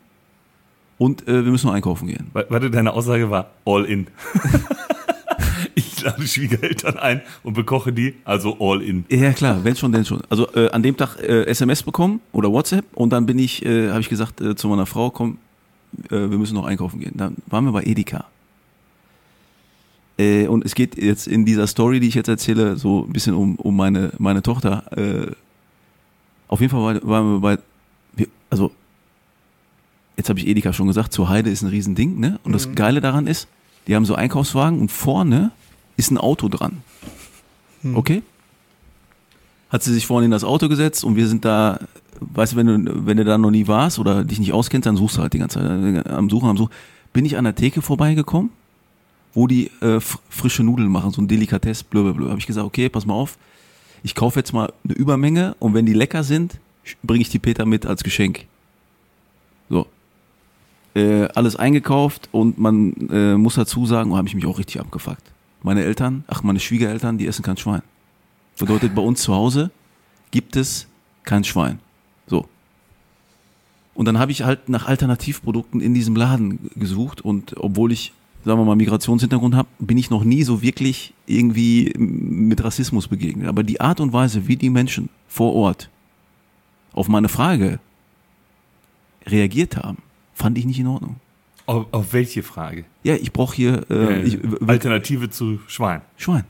und 0.98 1.28
äh, 1.28 1.46
wir 1.46 1.52
müssen 1.52 1.68
noch 1.68 1.74
einkaufen 1.74 2.08
gehen. 2.08 2.30
Wa- 2.34 2.44
Warte, 2.50 2.70
deine 2.70 2.92
Aussage 2.94 3.30
war 3.30 3.52
all 3.66 3.86
in. 3.86 4.08
ich 5.76 6.02
lade 6.02 6.28
Schwiegereltern 6.28 6.98
ein 6.98 7.22
und 7.44 7.54
bekoche 7.54 7.94
die, 7.94 8.16
also 8.26 8.58
all 8.60 8.82
in. 8.82 9.06
Ja, 9.10 9.32
klar, 9.34 9.64
wenn 9.64 9.76
schon, 9.76 9.92
denn 9.92 10.06
schon. 10.06 10.22
Also 10.30 10.52
äh, 10.54 10.70
an 10.72 10.84
dem 10.84 10.98
Tag 10.98 11.18
äh, 11.22 11.44
SMS 11.46 11.84
bekommen 11.84 12.20
oder 12.32 12.52
WhatsApp 12.52 12.86
und 12.94 13.12
dann 13.12 13.26
bin 13.26 13.40
ich, 13.40 13.66
äh, 13.66 13.90
habe 13.90 14.02
ich 14.02 14.10
gesagt 14.10 14.42
äh, 14.42 14.56
zu 14.56 14.68
meiner 14.68 14.86
Frau, 14.86 15.10
komm, 15.10 15.38
wir 16.10 16.28
müssen 16.38 16.56
noch 16.56 16.66
einkaufen 16.66 17.00
gehen. 17.00 17.14
Dann 17.16 17.36
waren 17.48 17.66
wir 17.66 17.72
bei 17.72 17.84
Edeka. 17.84 18.26
Äh, 20.18 20.48
und 20.48 20.64
es 20.66 20.76
geht 20.76 20.96
jetzt 20.98 21.28
in 21.28 21.46
dieser 21.46 21.66
Story, 21.68 22.00
die 22.00 22.08
ich 22.08 22.16
jetzt 22.16 22.28
erzähle, 22.28 22.76
so 22.78 23.04
ein 23.06 23.14
bisschen 23.14 23.34
um, 23.34 23.56
um 23.56 23.76
meine, 23.76 24.12
meine 24.20 24.42
Tochter. 24.44 24.84
Äh, 24.98 25.32
Auf 26.48 26.62
jeden 26.62 26.72
Fall 26.72 27.02
war- 27.02 27.08
waren 27.10 27.34
wir 27.34 27.40
bei, 27.40 28.26
also 28.50 28.72
jetzt 30.18 30.30
habe 30.30 30.40
ich 30.40 30.48
Edeka 30.48 30.72
schon 30.72 30.86
gesagt, 30.88 31.14
zur 31.14 31.30
Heide 31.30 31.50
ist 31.50 31.64
ein 31.64 31.70
Riesending, 31.70 32.20
ne? 32.20 32.40
Und 32.44 32.54
das 32.54 32.76
Geile 32.76 33.02
daran 33.02 33.26
ist, 33.26 33.48
die 33.88 33.96
haben 33.96 34.06
so 34.06 34.14
Einkaufswagen 34.14 34.80
und 34.80 34.92
vorne 34.92 35.52
ist 35.98 36.12
ein 36.12 36.18
Auto 36.20 36.48
dran. 36.50 36.84
Okay? 37.96 38.22
Hat 39.70 39.82
sie 39.84 39.92
sich 39.94 40.06
vorne 40.06 40.26
in 40.26 40.32
das 40.32 40.44
Auto 40.44 40.70
gesetzt 40.70 41.04
und 41.04 41.16
wir 41.16 41.28
sind 41.28 41.44
da, 41.44 41.80
weißt 42.20 42.54
du, 42.54 42.58
wenn 42.58 42.68
du, 42.68 43.06
wenn 43.06 43.18
du 43.18 43.24
da 43.24 43.38
noch 43.38 43.52
nie 43.52 43.68
warst 43.68 44.00
oder 44.00 44.24
dich 44.24 44.40
nicht 44.40 44.54
auskennst, 44.54 44.86
dann 44.86 44.98
suchst 44.98 45.18
du 45.18 45.22
halt 45.22 45.34
die 45.34 45.40
ganze 45.40 45.60
Zeit 45.60 46.08
am 46.08 46.30
Suchen, 46.30 46.50
am 46.50 46.58
Suchen. 46.58 46.72
Bin 47.14 47.26
ich 47.26 47.38
an 47.38 47.44
der 47.44 47.56
Theke 47.56 47.82
vorbeigekommen, 47.82 48.50
wo 49.34 49.48
die 49.48 49.68
äh, 49.82 49.98
fr- 49.98 50.20
frische 50.30 50.64
Nudeln 50.64 50.90
machen, 50.90 51.12
so 51.12 51.22
ein 51.22 51.28
Delikatesse, 51.28 51.86
blablabla. 51.90 52.30
Habe 52.30 52.40
ich 52.40 52.48
gesagt, 52.48 52.66
okay, 52.66 52.90
pass 52.90 53.06
mal 53.06 53.14
auf, 53.14 53.38
ich 54.04 54.16
kaufe 54.16 54.40
jetzt 54.40 54.54
mal 54.54 54.74
eine 54.84 54.94
Übermenge 54.94 55.56
und 55.60 55.74
wenn 55.74 55.86
die 55.86 55.94
lecker 55.94 56.24
sind, 56.24 56.60
bringe 57.02 57.22
ich 57.22 57.30
die 57.30 57.40
Peter 57.40 57.66
mit 57.66 57.86
als 57.86 58.04
Geschenk. 58.04 58.46
So. 59.70 59.88
Äh, 60.96 61.30
alles 61.36 61.56
eingekauft 61.56 62.30
und 62.32 62.60
man 62.60 62.94
äh, 63.10 63.36
muss 63.36 63.56
dazu 63.56 63.86
sagen, 63.86 64.12
oh, 64.12 64.18
habe 64.18 64.28
ich 64.28 64.36
mich 64.36 64.46
auch 64.46 64.60
richtig 64.60 64.80
abgefuckt. 64.80 65.32
Meine 65.64 65.84
Eltern, 65.84 66.24
ach 66.28 66.44
meine 66.44 66.60
Schwiegereltern, 66.60 67.18
die 67.18 67.26
essen 67.26 67.42
kein 67.42 67.58
Schwein. 67.58 67.82
Bedeutet, 68.60 68.94
bei 68.94 69.02
uns 69.02 69.22
zu 69.22 69.34
Hause 69.34 69.72
gibt 70.30 70.56
es 70.56 70.88
kein 71.24 71.44
Schwein. 71.44 71.80
Und 73.96 74.06
dann 74.06 74.18
habe 74.18 74.32
ich 74.32 74.44
halt 74.44 74.70
nach 74.70 74.88
Alternativprodukten 74.88 75.80
in 75.82 75.94
diesem 75.94 76.16
Laden 76.16 76.70
gesucht 76.76 77.22
und 77.22 77.56
obwohl 77.58 77.92
ich, 77.92 78.12
sagen 78.44 78.60
wir 78.60 78.66
mal, 78.66 78.76
Migrationshintergrund 78.76 79.56
habe, 79.56 79.68
bin 79.80 79.98
ich 79.98 80.10
noch 80.10 80.24
nie 80.24 80.44
so 80.44 80.62
wirklich 80.62 81.14
irgendwie 81.28 81.94
mit 81.98 82.64
Rassismus 82.64 83.08
begegnet. 83.08 83.48
Aber 83.48 83.64
die 83.64 83.80
Art 83.82 84.00
und 84.00 84.12
Weise, 84.12 84.48
wie 84.48 84.56
die 84.56 84.70
Menschen 84.72 85.10
vor 85.28 85.54
Ort 85.54 85.90
auf 86.94 87.08
meine 87.08 87.30
Frage 87.30 87.80
reagiert 89.28 89.78
haben, 89.78 90.00
fand 90.34 90.58
ich 90.58 90.66
nicht 90.66 90.80
in 90.80 90.88
Ordnung. 90.88 91.18
Auf, 91.66 91.86
auf 91.92 92.14
welche 92.14 92.44
Frage? 92.44 92.86
Ja, 93.04 93.16
ich 93.16 93.32
brauche 93.32 93.56
hier 93.56 93.86
äh, 93.90 94.22
Äh, 94.22 94.24
ich, 94.24 94.40
Alternative 94.68 95.30
zu 95.30 95.60
Schwein. 95.68 96.02
Schwein. 96.18 96.44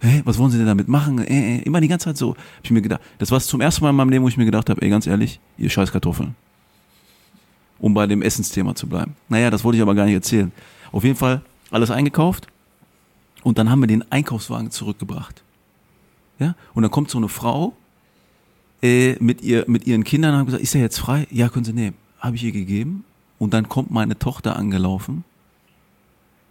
Hä, 0.00 0.22
was 0.24 0.38
wollen 0.38 0.50
sie 0.50 0.56
denn 0.56 0.66
damit 0.66 0.88
machen? 0.88 1.18
Äh, 1.18 1.56
äh, 1.58 1.62
immer 1.62 1.80
die 1.82 1.88
ganze 1.88 2.04
Zeit 2.04 2.16
so. 2.16 2.30
Hab 2.30 2.64
ich 2.64 2.70
mir 2.70 2.80
gedacht. 2.80 3.02
Das 3.18 3.30
war 3.30 3.38
zum 3.40 3.60
ersten 3.60 3.84
Mal 3.84 3.90
in 3.90 3.96
meinem 3.96 4.08
Leben, 4.08 4.24
wo 4.24 4.28
ich 4.28 4.38
mir 4.38 4.46
gedacht 4.46 4.70
habe, 4.70 4.80
ey, 4.80 4.88
ganz 4.88 5.06
ehrlich, 5.06 5.40
ihr 5.58 5.68
scheiß 5.68 5.92
Kartoffeln. 5.92 6.34
Um 7.82 7.92
bei 7.92 8.06
dem 8.06 8.22
Essensthema 8.22 8.74
zu 8.74 8.88
bleiben. 8.88 9.14
Naja, 9.28 9.50
das 9.50 9.62
wollte 9.62 9.76
ich 9.76 9.82
aber 9.82 9.94
gar 9.94 10.06
nicht 10.06 10.14
erzählen. 10.14 10.52
Auf 10.90 11.04
jeden 11.04 11.16
Fall 11.16 11.42
alles 11.70 11.90
eingekauft 11.90 12.46
und 13.42 13.58
dann 13.58 13.68
haben 13.68 13.80
wir 13.80 13.88
den 13.88 14.10
Einkaufswagen 14.10 14.70
zurückgebracht. 14.70 15.42
Ja, 16.38 16.54
und 16.72 16.82
dann 16.82 16.90
kommt 16.90 17.10
so 17.10 17.18
eine 17.18 17.28
Frau 17.28 17.74
äh, 18.82 19.16
mit, 19.20 19.42
ihr, 19.42 19.64
mit 19.68 19.86
ihren 19.86 20.04
Kindern 20.04 20.32
und 20.32 20.38
hat 20.40 20.46
gesagt, 20.46 20.62
ist 20.62 20.74
er 20.74 20.80
jetzt 20.80 20.98
frei? 20.98 21.26
Ja, 21.30 21.50
können 21.50 21.66
Sie 21.66 21.74
nehmen. 21.74 21.96
Habe 22.18 22.36
ich 22.36 22.44
ihr 22.44 22.52
gegeben 22.52 23.04
und 23.38 23.52
dann 23.52 23.68
kommt 23.68 23.90
meine 23.90 24.18
Tochter 24.18 24.56
angelaufen 24.56 25.24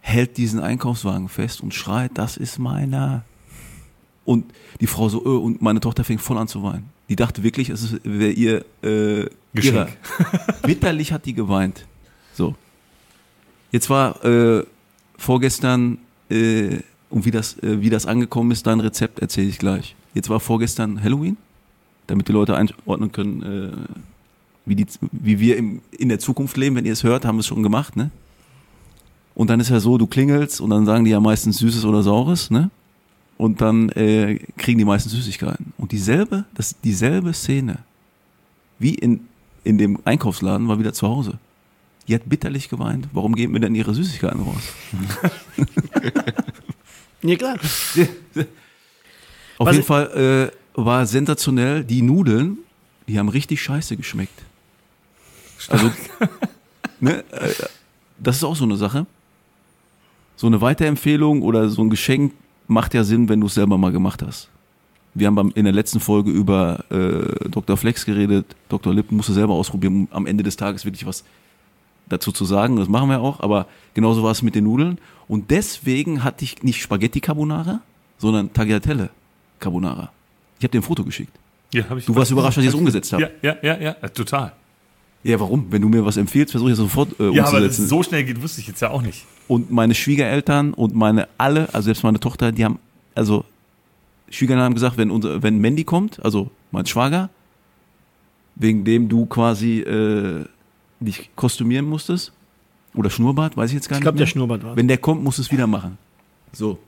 hält 0.02 0.36
diesen 0.36 0.60
Einkaufswagen 0.60 1.28
fest 1.28 1.62
und 1.62 1.72
schreit, 1.72 2.10
das 2.14 2.36
ist 2.36 2.58
meiner. 2.58 3.24
Und 4.24 4.52
die 4.80 4.86
Frau 4.86 5.08
so, 5.08 5.24
äh, 5.24 5.28
und 5.28 5.62
meine 5.62 5.80
Tochter 5.80 6.04
fängt 6.04 6.20
voll 6.20 6.36
an 6.36 6.48
zu 6.48 6.62
weinen. 6.62 6.90
Die 7.08 7.16
dachte 7.16 7.42
wirklich, 7.42 7.70
es 7.70 7.96
wäre 8.02 8.32
ihr 8.32 8.64
äh, 8.82 9.30
Geschenk. 9.54 9.74
ihrer. 9.74 9.88
Bitterlich 10.62 11.12
hat 11.12 11.26
die 11.26 11.34
geweint. 11.34 11.86
So. 12.34 12.54
Jetzt 13.70 13.90
war 13.90 14.24
äh, 14.24 14.64
vorgestern, 15.16 15.98
äh, 16.30 16.78
und 17.10 17.24
wie 17.24 17.30
das, 17.30 17.58
äh, 17.62 17.80
wie 17.80 17.90
das 17.90 18.06
angekommen 18.06 18.50
ist, 18.50 18.66
dein 18.66 18.80
Rezept 18.80 19.18
erzähle 19.20 19.48
ich 19.48 19.58
gleich. 19.58 19.94
Jetzt 20.14 20.28
war 20.28 20.40
vorgestern 20.40 21.02
Halloween, 21.02 21.36
damit 22.06 22.28
die 22.28 22.32
Leute 22.32 22.56
einordnen 22.56 23.12
können, 23.12 23.42
äh, 23.42 23.98
wie, 24.66 24.76
die, 24.76 24.86
wie 25.10 25.40
wir 25.40 25.56
im, 25.56 25.80
in 25.90 26.08
der 26.08 26.18
Zukunft 26.18 26.56
leben. 26.56 26.76
Wenn 26.76 26.84
ihr 26.84 26.92
es 26.92 27.02
hört, 27.02 27.24
haben 27.24 27.36
wir 27.36 27.40
es 27.40 27.46
schon 27.46 27.62
gemacht, 27.62 27.96
ne? 27.96 28.10
Und 29.34 29.48
dann 29.48 29.60
ist 29.60 29.70
ja 29.70 29.80
so, 29.80 29.96
du 29.96 30.06
klingelst 30.06 30.60
und 30.60 30.68
dann 30.70 30.84
sagen 30.84 31.04
die 31.04 31.10
ja 31.10 31.20
meistens 31.20 31.58
Süßes 31.58 31.86
oder 31.86 32.02
Saures, 32.02 32.50
ne? 32.50 32.70
Und 33.38 33.60
dann 33.60 33.88
äh, 33.90 34.38
kriegen 34.58 34.78
die 34.78 34.84
meisten 34.84 35.08
Süßigkeiten. 35.08 35.72
Und 35.78 35.92
dieselbe, 35.92 36.44
das, 36.54 36.78
dieselbe 36.80 37.32
Szene 37.32 37.78
wie 38.78 38.94
in, 38.94 39.20
in 39.64 39.78
dem 39.78 39.98
Einkaufsladen 40.04 40.68
war 40.68 40.78
wieder 40.78 40.92
zu 40.92 41.08
Hause. 41.08 41.38
Die 42.08 42.14
hat 42.14 42.28
bitterlich 42.28 42.68
geweint. 42.68 43.08
Warum 43.12 43.34
geben 43.34 43.52
wir 43.52 43.60
denn 43.60 43.74
ihre 43.74 43.94
Süßigkeiten 43.94 44.40
raus? 44.40 44.62
Ja, 47.22 47.36
klar. 47.36 47.54
Auf 49.58 49.66
Was 49.66 49.76
jeden 49.76 49.86
Fall 49.86 50.50
äh, 50.50 50.80
war 50.80 51.06
sensationell, 51.06 51.84
die 51.84 52.02
Nudeln, 52.02 52.58
die 53.06 53.18
haben 53.18 53.28
richtig 53.28 53.62
scheiße 53.62 53.96
geschmeckt. 53.96 54.42
Also, 55.68 55.92
ne, 57.00 57.24
äh, 57.30 57.52
das 58.18 58.36
ist 58.36 58.44
auch 58.44 58.56
so 58.56 58.64
eine 58.64 58.76
Sache. 58.76 59.06
So 60.36 60.48
eine 60.48 60.60
Weiterempfehlung 60.60 61.42
oder 61.42 61.68
so 61.68 61.82
ein 61.82 61.90
Geschenk 61.90 62.32
macht 62.66 62.94
ja 62.94 63.04
Sinn, 63.04 63.28
wenn 63.28 63.40
du 63.40 63.46
es 63.46 63.54
selber 63.54 63.78
mal 63.78 63.92
gemacht 63.92 64.22
hast. 64.22 64.48
Wir 65.14 65.26
haben 65.26 65.34
beim, 65.34 65.52
in 65.54 65.64
der 65.64 65.74
letzten 65.74 66.00
Folge 66.00 66.30
über 66.30 66.84
äh, 66.90 67.48
Dr. 67.50 67.76
Flex 67.76 68.04
geredet. 68.06 68.46
Dr. 68.68 68.94
Lippen 68.94 69.16
musste 69.16 69.32
selber 69.34 69.54
ausprobieren, 69.54 69.94
um 69.94 70.08
am 70.10 70.26
Ende 70.26 70.42
des 70.42 70.56
Tages 70.56 70.84
wirklich 70.84 71.04
was 71.06 71.22
dazu 72.08 72.32
zu 72.32 72.44
sagen. 72.44 72.76
Das 72.76 72.88
machen 72.88 73.10
wir 73.10 73.20
auch. 73.20 73.40
Aber 73.40 73.66
genauso 73.94 74.22
war 74.22 74.30
es 74.32 74.42
mit 74.42 74.54
den 74.54 74.64
Nudeln. 74.64 74.98
Und 75.28 75.50
deswegen 75.50 76.24
hatte 76.24 76.44
ich 76.44 76.62
nicht 76.62 76.80
Spaghetti 76.80 77.20
Carbonara, 77.20 77.80
sondern 78.18 78.52
Tagliatelle 78.52 79.10
Carbonara. 79.60 80.10
Ich 80.58 80.64
habe 80.64 80.72
dir 80.72 80.78
ein 80.80 80.82
Foto 80.84 81.04
geschickt. 81.04 81.32
Ja, 81.74 81.84
hab 81.88 81.98
ich 81.98 82.06
Du 82.06 82.14
warst 82.14 82.30
überrascht, 82.30 82.56
dass 82.58 82.64
ich 82.64 82.68
es 82.70 82.74
umgesetzt 82.74 83.12
habe. 83.12 83.30
Ja, 83.42 83.54
ja, 83.62 83.76
ja, 83.76 83.80
ja, 83.80 83.92
total. 84.08 84.52
Ja, 85.24 85.38
warum? 85.38 85.66
Wenn 85.70 85.82
du 85.82 85.88
mir 85.88 86.04
was 86.04 86.16
empfiehlst, 86.16 86.50
versuche 86.50 86.70
ich 86.70 86.72
es 86.72 86.78
sofort 86.78 87.18
äh, 87.20 87.30
Ja, 87.30 87.44
aber 87.44 87.60
dass 87.60 87.78
umzusetzen. 87.78 87.82
es 87.84 87.88
so 87.90 88.02
schnell 88.02 88.24
geht, 88.24 88.42
wusste 88.42 88.60
ich 88.60 88.66
jetzt 88.66 88.80
ja 88.82 88.90
auch 88.90 89.02
nicht. 89.02 89.24
und 89.46 89.70
meine 89.70 89.94
Schwiegereltern 89.94 90.74
und 90.74 90.94
meine 90.94 91.28
alle, 91.38 91.68
also 91.72 91.86
selbst 91.86 92.02
meine 92.02 92.18
Tochter, 92.18 92.50
die 92.52 92.64
haben, 92.64 92.78
also 93.14 93.44
Schwiegereltern 94.32 94.64
haben 94.66 94.74
gesagt, 94.74 94.96
wenn 94.96 95.10
unser, 95.10 95.42
wenn 95.42 95.58
Mandy 95.58 95.84
kommt, 95.84 96.24
also 96.24 96.50
mein 96.70 96.86
Schwager, 96.86 97.30
wegen 98.56 98.84
dem 98.84 99.08
du 99.08 99.26
quasi 99.26 99.80
äh, 99.80 100.44
dich 101.00 101.30
kostümieren 101.36 101.86
musstest, 101.86 102.32
oder 102.94 103.08
Schnurrbart, 103.10 103.56
weiß 103.56 103.70
ich 103.70 103.74
jetzt 103.76 103.88
gar 103.88 103.96
Ich 103.96 104.00
nicht 104.00 104.04
glaube, 104.04 104.18
der. 104.18 104.26
Schnurrbart 104.26 104.64
war. 104.64 104.76
Wenn 104.76 104.88
der 104.88 104.98
kommt, 104.98 105.22
musst 105.24 105.38
du 105.38 105.42
es 105.42 105.50
wieder 105.50 105.66
machen. 105.66 105.96
So. 106.52 106.78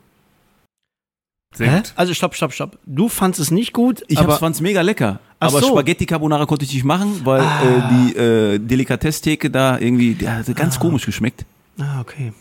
Sehr 1.55 1.71
Hä? 1.71 1.77
gut. 1.77 1.93
Also 1.95 2.13
stopp, 2.13 2.35
stopp, 2.35 2.53
stopp. 2.53 2.77
Du 2.85 3.07
fandst 3.09 3.39
es 3.39 3.49
nicht 3.49 3.73
gut, 3.73 4.03
Ich 4.07 4.19
aber 4.19 4.37
fand 4.37 4.55
es 4.55 4.61
mega 4.61 4.81
lecker. 4.81 5.19
Ach 5.39 5.47
aber 5.47 5.61
so. 5.61 5.67
Spaghetti 5.69 6.05
Carbonara 6.05 6.45
konnte 6.45 6.65
ich 6.65 6.73
nicht 6.73 6.83
machen, 6.83 7.21
weil 7.23 7.41
Ah. 7.41 7.63
äh, 7.63 7.81
die 8.13 8.15
äh, 8.17 8.59
Delikatesstheke 8.59 9.49
da 9.49 9.79
irgendwie, 9.79 10.13
die 10.15 10.27
hatte 10.29 10.53
ganz 10.53 10.79
komisch 10.79 11.05
geschmeckt. 11.05 11.45
Ah, 11.79 12.01
okay. 12.01 12.33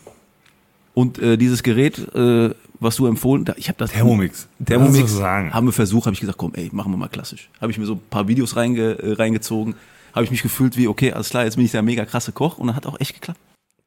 Und 0.95 1.19
äh, 1.19 1.37
dieses 1.37 1.63
Gerät, 1.63 1.99
äh, 2.15 2.51
was 2.85 2.97
du 2.97 3.07
empfohlen, 3.07 3.45
da, 3.45 3.55
ich 3.57 3.69
habe 3.69 3.79
das 3.79 3.91
Thermomix. 3.91 4.49
Thermomix 4.65 5.13
sagen. 5.13 5.53
haben 5.53 5.67
wir 5.67 5.73
versucht, 5.73 6.07
habe 6.07 6.15
ich 6.15 6.21
gesagt, 6.21 6.39
komm, 6.39 6.53
ey, 6.55 6.71
machen 6.73 6.93
wir 6.93 6.97
mal 6.97 7.09
klassisch. 7.09 7.49
Habe 7.61 7.73
ich 7.73 7.79
mir 7.79 7.87
so 7.87 7.95
ein 7.95 8.01
paar 8.11 8.29
Videos 8.29 8.57
reinge, 8.57 8.99
äh, 8.99 9.13
reingezogen, 9.15 9.75
habe 10.15 10.25
ich 10.25 10.31
mich 10.31 10.43
gefühlt 10.43 10.77
wie, 10.77 10.87
okay, 10.87 11.13
alles 11.13 11.31
klar, 11.31 11.45
jetzt 11.45 11.57
bin 11.57 11.65
ich 11.65 11.73
der 11.73 11.83
mega 11.83 12.05
krasse 12.05 12.33
Koch 12.33 12.59
und 12.59 12.69
dann 12.69 12.77
hat 12.77 12.87
auch 12.87 13.01
echt 13.01 13.15
geklappt. 13.15 13.41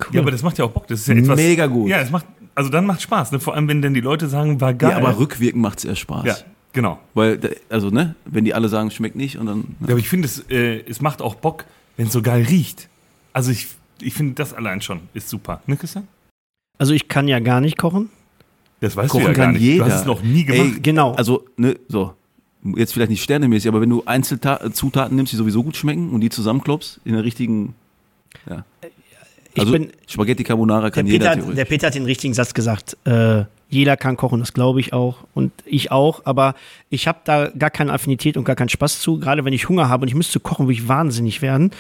Cool. 0.04 0.16
Ja, 0.16 0.22
aber 0.22 0.32
das 0.32 0.44
macht 0.44 0.58
ja 0.58 0.66
auch 0.66 0.72
Bock. 0.72 0.88
Das 0.88 1.00
ist 1.00 1.08
ja 1.08 1.16
etwas. 1.16 1.38
Mega 1.38 1.66
gut. 1.68 1.90
Ja, 1.90 2.00
es 2.00 2.12
macht, 2.12 2.26
also 2.54 2.70
dann 2.70 2.86
macht 2.86 3.02
Spaß. 3.02 3.32
Ne? 3.32 3.40
Vor 3.40 3.56
allem, 3.56 3.68
wenn 3.68 3.82
dann 3.82 3.94
die 3.94 4.02
Leute 4.02 4.28
sagen, 4.28 4.62
war 4.62 4.74
geil. 4.74 4.92
Ja, 4.92 4.98
aber 4.98 5.18
rückwirkend 5.18 5.62
macht's 5.62 5.86
erst 5.86 6.02
Spaß. 6.02 6.26
Ja, 6.26 6.36
genau. 6.74 7.00
Weil, 7.16 7.40
also, 7.70 7.90
ne, 7.90 8.16
wenn 8.26 8.46
die 8.46 8.54
alle 8.54 8.70
sagen, 8.70 8.92
schmeckt 8.92 9.16
nicht 9.16 9.38
und 9.40 9.48
dann. 9.48 9.76
Ja, 9.82 9.90
aber 9.90 9.98
ich 9.98 10.10
finde, 10.10 10.28
es, 10.28 10.40
äh, 10.50 10.84
es 10.88 11.02
macht 11.02 11.22
auch 11.22 11.36
Bock, 11.36 11.66
wenn 11.96 12.08
es 12.08 12.14
so 12.14 12.22
geil 12.22 12.44
riecht. 12.44 12.90
Also 13.34 13.52
ich, 13.52 13.68
ich 14.02 14.14
finde, 14.14 14.36
das 14.36 14.54
allein 14.54 14.82
schon 14.82 15.02
ist 15.14 15.30
super. 15.30 15.62
Ne, 15.66 15.78
Christian? 15.78 16.08
also 16.78 16.94
ich 16.94 17.08
kann 17.08 17.28
ja 17.28 17.40
gar 17.40 17.62
nicht 17.62 17.78
kochen. 17.78 18.10
Das 18.80 18.96
weißt 18.96 19.10
Kochen 19.12 19.24
du 19.24 19.28
ja 19.30 19.34
gar 19.34 19.46
kann 19.46 19.54
nicht. 19.54 19.62
jeder. 19.64 19.86
Du 19.86 19.92
hast 19.92 20.02
es 20.02 20.06
noch 20.06 20.22
nie 20.22 20.44
gemacht. 20.46 20.72
Ey, 20.76 20.80
Genau. 20.82 21.14
Also, 21.14 21.46
ne, 21.58 21.76
so. 21.88 22.14
Jetzt 22.76 22.94
vielleicht 22.94 23.12
nicht 23.12 23.24
sternemäßig, 23.24 23.70
aber 23.70 23.82
wenn 23.82 23.90
du 23.90 24.04
Einzelzutaten 24.06 25.16
nimmst, 25.16 25.32
die 25.32 25.38
sowieso 25.38 25.64
gut 25.64 25.78
schmecken 25.78 26.10
und 26.12 26.22
die 26.22 26.30
zusammenklopfst 26.30 27.00
in 27.06 27.14
der 27.14 27.24
richtigen. 27.24 27.76
Ja. 28.50 28.66
ich 29.54 29.60
Also, 29.60 29.72
bin, 29.72 29.92
Spaghetti 30.08 30.44
Carbonara 30.44 30.82
der 30.82 30.92
kann 30.92 31.06
Peter, 31.06 31.14
jeder 31.14 31.34
theoretisch. 31.36 31.56
der 31.56 31.66
Peter 31.66 31.88
hat 31.88 31.96
den 31.96 32.06
richtigen 32.06 32.34
Satz 32.34 32.54
gesagt. 32.54 32.98
Äh, 33.06 33.44
jeder 33.70 33.98
kann 33.98 34.16
kochen, 34.16 34.40
das 34.40 34.54
glaube 34.54 34.80
ich 34.80 34.94
auch. 34.94 35.18
Und 35.34 35.52
ich 35.66 35.92
auch. 35.92 36.22
Aber 36.26 36.56
ich 36.90 37.08
habe 37.08 37.20
da 37.26 37.50
gar 37.50 37.70
keine 37.70 37.92
Affinität 37.92 38.38
und 38.38 38.46
gar 38.46 38.56
keinen 38.56 38.70
Spaß 38.70 39.02
zu. 39.02 39.20
Gerade 39.20 39.44
wenn 39.44 39.52
ich 39.52 39.68
Hunger 39.68 39.90
habe 39.90 40.04
und 40.04 40.08
ich 40.08 40.16
müsste 40.16 40.40
kochen, 40.40 40.68
würde 40.68 40.74
ich 40.80 40.88
wahnsinnig 40.88 41.42
werden. 41.42 41.72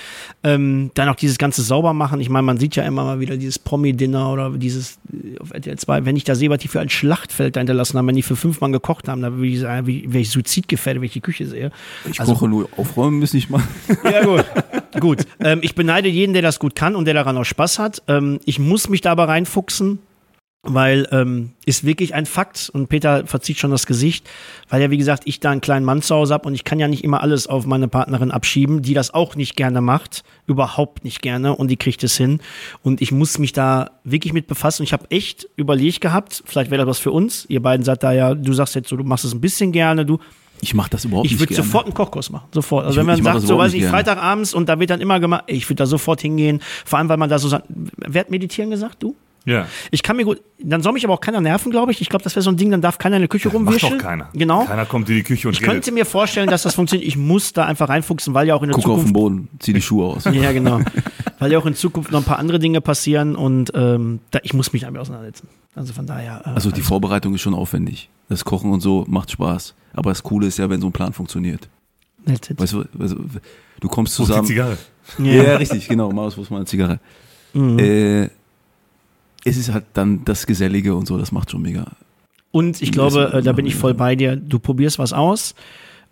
Ähm, 0.43 0.91
dann 0.95 1.07
auch 1.07 1.15
dieses 1.15 1.37
ganze 1.37 1.61
Saubermachen. 1.61 2.19
Ich 2.19 2.29
meine, 2.29 2.43
man 2.43 2.57
sieht 2.57 2.75
ja 2.75 2.83
immer 2.83 3.05
mal 3.05 3.19
wieder 3.21 3.37
dieses 3.37 3.57
Promi-Dinner 3.57 4.31
oder 4.33 4.49
dieses 4.51 4.99
äh, 5.13 5.39
auf 5.39 5.51
RTL 5.53 5.77
2. 5.77 6.05
Wenn 6.05 6.17
ich 6.17 6.25
da 6.25 6.35
sehe, 6.35 6.49
was 6.49 6.59
die 6.59 6.67
für 6.67 6.81
ein 6.81 6.89
Schlachtfeld 6.89 7.55
da 7.55 7.61
hinterlassen 7.61 7.97
haben, 7.97 8.07
wenn 8.07 8.15
die 8.15 8.23
für 8.23 8.35
fünf 8.35 8.59
Mann 8.59 8.73
gekocht 8.73 9.07
haben, 9.07 9.21
da 9.21 9.31
würde 9.33 9.47
ich 9.47 9.59
sagen, 9.59 9.87
wie- 9.87 10.05
wäre 10.11 10.21
ich 10.21 10.29
suizidgefährdet, 10.31 11.01
wenn 11.01 11.07
ich 11.07 11.13
die 11.13 11.21
Küche 11.21 11.45
sehe. 11.47 11.71
ich 12.09 12.19
also- 12.19 12.33
koche 12.33 12.47
nur 12.49 12.67
aufräumen, 12.75 13.19
müssen 13.19 13.37
ich 13.37 13.49
mal. 13.49 13.61
Ja, 14.03 14.25
gut. 14.25 14.45
gut. 14.99 15.19
Ähm, 15.39 15.59
ich 15.61 15.73
beneide 15.75 16.09
jeden, 16.09 16.33
der 16.33 16.41
das 16.41 16.59
gut 16.59 16.75
kann 16.75 16.95
und 16.95 17.05
der 17.05 17.13
daran 17.13 17.37
auch 17.37 17.45
Spaß 17.45 17.79
hat. 17.79 18.01
Ähm, 18.07 18.39
ich 18.45 18.59
muss 18.59 18.89
mich 18.89 18.99
da 19.01 19.11
aber 19.13 19.27
reinfuchsen. 19.29 19.99
Weil 20.69 21.07
ähm, 21.11 21.51
ist 21.65 21.83
wirklich 21.85 22.13
ein 22.13 22.25
Fakt 22.25 22.69
und 22.73 22.87
Peter 22.89 23.25
verzieht 23.25 23.57
schon 23.59 23.71
das 23.71 23.85
Gesicht, 23.85 24.27
weil 24.69 24.81
ja 24.81 24.91
wie 24.91 24.97
gesagt 24.97 25.23
ich 25.25 25.39
da 25.39 25.51
einen 25.51 25.61
kleinen 25.61 25.85
Mann 25.85 26.01
zu 26.01 26.13
Hause 26.15 26.33
habe 26.33 26.47
und 26.47 26.53
ich 26.55 26.63
kann 26.63 26.79
ja 26.79 26.87
nicht 26.87 27.03
immer 27.03 27.21
alles 27.21 27.47
auf 27.47 27.65
meine 27.65 27.87
Partnerin 27.87 28.31
abschieben, 28.31 28.81
die 28.81 28.93
das 28.93 29.13
auch 29.13 29.35
nicht 29.35 29.55
gerne 29.55 29.81
macht, 29.81 30.23
überhaupt 30.45 31.03
nicht 31.03 31.21
gerne 31.21 31.55
und 31.55 31.69
die 31.69 31.77
kriegt 31.77 32.03
es 32.03 32.17
hin 32.17 32.39
und 32.83 33.01
ich 33.01 33.11
muss 33.11 33.37
mich 33.39 33.53
da 33.53 33.91
wirklich 34.03 34.33
mit 34.33 34.47
befassen. 34.47 34.83
Ich 34.83 34.93
habe 34.93 35.09
echt 35.09 35.47
überlegt 35.55 36.01
gehabt, 36.01 36.43
vielleicht 36.45 36.71
wäre 36.71 36.81
das 36.85 36.89
was 36.89 36.99
für 36.99 37.11
uns. 37.11 37.45
Ihr 37.49 37.61
beiden 37.61 37.83
seid 37.83 38.03
da 38.03 38.11
ja, 38.11 38.33
du 38.35 38.53
sagst 38.53 38.75
jetzt 38.75 38.89
so, 38.89 38.95
du 38.97 39.03
machst 39.03 39.25
es 39.25 39.33
ein 39.33 39.41
bisschen 39.41 39.71
gerne, 39.71 40.05
du 40.05 40.19
Ich 40.61 40.73
mache 40.73 40.89
das 40.89 41.05
überhaupt 41.05 41.25
ich 41.27 41.33
nicht 41.33 41.39
würde 41.41 41.53
gerne. 41.53 41.63
sofort 41.65 41.85
einen 41.85 41.93
Kochkurs 41.93 42.29
machen. 42.29 42.47
Sofort. 42.51 42.85
Also 42.85 42.95
Ich- 42.95 42.97
wenn 42.99 43.05
man 43.05 43.17
ich 43.17 43.23
sagt, 43.23 43.41
so 43.41 43.57
weiß 43.57 43.73
ich. 43.73 43.85
Freitagabends 43.85 44.53
und 44.53 44.67
da 44.69 44.79
wird 44.79 44.89
dann 44.89 45.01
immer 45.01 45.19
gemacht, 45.19 45.43
ich 45.47 45.65
würde 45.69 45.75
da 45.75 45.85
sofort 45.85 46.21
hingehen. 46.21 46.61
Vor 46.85 46.97
allem, 46.99 47.09
weil 47.09 47.17
man 47.17 47.29
da 47.29 47.37
so 47.39 47.47
sagt, 47.47 47.65
wer 47.69 48.21
hat 48.21 48.31
meditieren 48.31 48.71
gesagt? 48.71 49.03
Du? 49.03 49.15
Ja. 49.47 49.65
Ich 49.91 50.03
kann 50.03 50.17
mir 50.17 50.25
gut, 50.25 50.41
dann 50.61 50.83
soll 50.83 50.91
mich 50.91 51.05
aber 51.05 51.13
auch 51.13 51.21
keiner 51.21 51.39
nerven, 51.39 51.71
glaube 51.71 51.91
ich. 51.93 52.01
Ich 52.01 52.09
glaube, 52.09 52.21
das 52.23 52.35
wäre 52.35 52.43
so 52.43 52.49
ein 52.51 52.57
Ding, 52.57 52.69
dann 52.69 52.81
darf 52.81 52.97
keiner 52.97 53.15
in 53.15 53.21
der 53.21 53.29
Küche 53.29 53.47
Macht 53.47 53.55
rumwischen. 53.55 53.91
doch 53.91 53.97
keiner. 53.97 54.29
Genau. 54.33 54.65
Keiner 54.65 54.85
kommt 54.85 55.07
in 55.09 55.15
die 55.15 55.23
Küche 55.23 55.47
und 55.47 55.53
Ich 55.53 55.61
könnte 55.61 55.77
redet. 55.87 55.93
mir 55.93 56.05
vorstellen, 56.05 56.49
dass 56.49 56.63
das 56.63 56.75
funktioniert. 56.75 57.07
Ich 57.07 57.15
muss 57.17 57.53
da 57.53 57.65
einfach 57.65 57.87
reinfuchsen, 57.87 58.33
weil 58.33 58.45
ja 58.47 58.55
auch 58.55 58.61
in 58.63 58.67
der 58.69 58.75
Guck 58.75 58.85
auf 58.89 58.91
den 58.99 59.07
Zukunft. 59.07 59.13
Boden, 59.13 59.47
zieh 59.59 59.71
die 59.73 59.81
Schuhe 59.81 60.05
aus. 60.07 60.25
Ja, 60.25 60.51
genau. 60.51 60.81
weil 61.39 61.51
ja 61.51 61.57
auch 61.59 61.65
in 61.65 61.75
Zukunft 61.75 62.11
noch 62.11 62.19
ein 62.19 62.25
paar 62.25 62.39
andere 62.39 62.59
Dinge 62.59 62.81
passieren 62.81 63.35
und 63.37 63.71
ähm, 63.73 64.19
da, 64.31 64.39
ich 64.43 64.53
muss 64.53 64.73
mich 64.73 64.81
damit 64.81 64.99
auseinandersetzen. 64.99 65.47
Also 65.75 65.93
von 65.93 66.05
daher. 66.05 66.41
Äh, 66.45 66.49
Also 66.49 66.69
die 66.71 66.81
Vorbereitung 66.81 67.33
ist 67.35 67.41
schon 67.41 67.53
aufwendig. 67.53 68.09
Das 68.29 68.43
Kochen 68.43 68.71
und 68.71 68.81
so 68.81 69.05
macht 69.07 69.31
Spaß. 69.31 69.73
Aber 69.93 70.09
das 70.11 70.23
Coole 70.23 70.47
ist 70.47 70.57
ja, 70.57 70.69
wenn 70.69 70.81
so 70.81 70.87
ein 70.87 70.91
Plan 70.91 71.13
funktioniert. 71.13 71.69
Weißt 72.25 72.73
du, 72.73 72.83
also, 72.99 73.15
du 73.79 73.87
kommst 73.87 74.19
Wo 74.19 74.23
ist 74.23 74.27
die 74.27 74.33
zusammen. 74.33 74.47
Zigarre? 74.47 74.77
Ja, 75.19 75.31
ja, 75.43 75.55
richtig, 75.55 75.87
genau. 75.87 76.11
Marius, 76.11 76.37
wo 76.37 76.41
ist 76.41 76.51
meine 76.51 76.65
Zigarre? 76.65 76.99
Mhm. 77.53 77.79
Äh, 77.79 78.29
es 79.43 79.57
ist 79.57 79.71
halt 79.71 79.85
dann 79.93 80.25
das 80.25 80.47
Gesellige 80.47 80.95
und 80.95 81.07
so, 81.07 81.17
das 81.17 81.31
macht 81.31 81.51
schon 81.51 81.61
mega. 81.61 81.85
Und 82.51 82.81
ich 82.81 82.91
glaube, 82.91 83.31
äh, 83.33 83.41
da 83.41 83.51
bin 83.51 83.65
ich 83.65 83.75
voll 83.75 83.93
bei 83.93 84.15
dir. 84.15 84.35
Du 84.35 84.59
probierst 84.59 84.99
was 84.99 85.13
aus, 85.13 85.53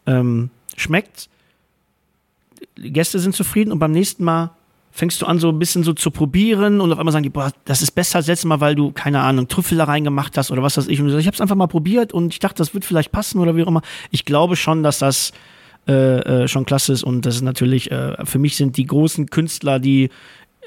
ähm, 0.06 0.50
schmeckt, 0.76 1.30
die 2.78 2.92
Gäste 2.92 3.20
sind 3.20 3.36
zufrieden 3.36 3.72
und 3.72 3.80
beim 3.80 3.92
nächsten 3.92 4.24
Mal 4.24 4.52
fängst 4.92 5.22
du 5.22 5.26
an, 5.26 5.40
so 5.40 5.50
ein 5.50 5.60
bisschen 5.60 5.84
so 5.84 5.94
zu 5.94 6.10
probieren 6.10 6.80
und 6.80 6.92
auf 6.92 7.00
einmal 7.00 7.12
sagen 7.12 7.24
die, 7.24 7.30
boah, 7.30 7.52
das 7.66 7.82
ist 7.82 7.92
besser 7.92 8.18
als 8.18 8.28
letztes 8.28 8.46
Mal, 8.46 8.62
weil 8.62 8.76
du, 8.76 8.92
keine 8.92 9.20
Ahnung, 9.20 9.50
Trüffel 9.50 9.78
da 9.78 9.84
reingemacht 9.84 10.38
hast 10.38 10.52
oder 10.52 10.64
was 10.64 10.78
weiß 10.78 10.88
ich. 10.88 11.00
Und 11.02 11.08
du 11.08 11.12
sagst, 11.12 11.22
ich 11.22 11.28
habe 11.28 11.36
es 11.36 11.42
einfach 11.42 11.56
mal 11.56 11.68
probiert 11.68 12.14
und 12.14 12.34
ich 12.34 12.40
dachte, 12.40 12.56
das 12.60 12.74
wird 12.74 12.86
vielleicht 12.86 13.12
passen 13.12 13.40
oder 13.40 13.56
wie 13.58 13.64
auch 13.64 13.68
immer. 13.68 13.82
Ich 14.12 14.24
glaube 14.24 14.56
schon, 14.56 14.84
dass 14.84 15.00
das 15.00 15.34
äh, 15.88 16.44
äh, 16.44 16.48
schon 16.48 16.66
klasse 16.66 16.94
ist 16.94 17.04
und 17.04 17.26
das 17.26 17.36
ist 17.36 17.42
natürlich, 17.42 17.92
äh, 17.92 18.16
für 18.26 18.40
mich 18.40 18.56
sind 18.56 18.78
die 18.78 18.86
großen 18.86 19.30
Künstler, 19.30 19.80
die 19.80 20.10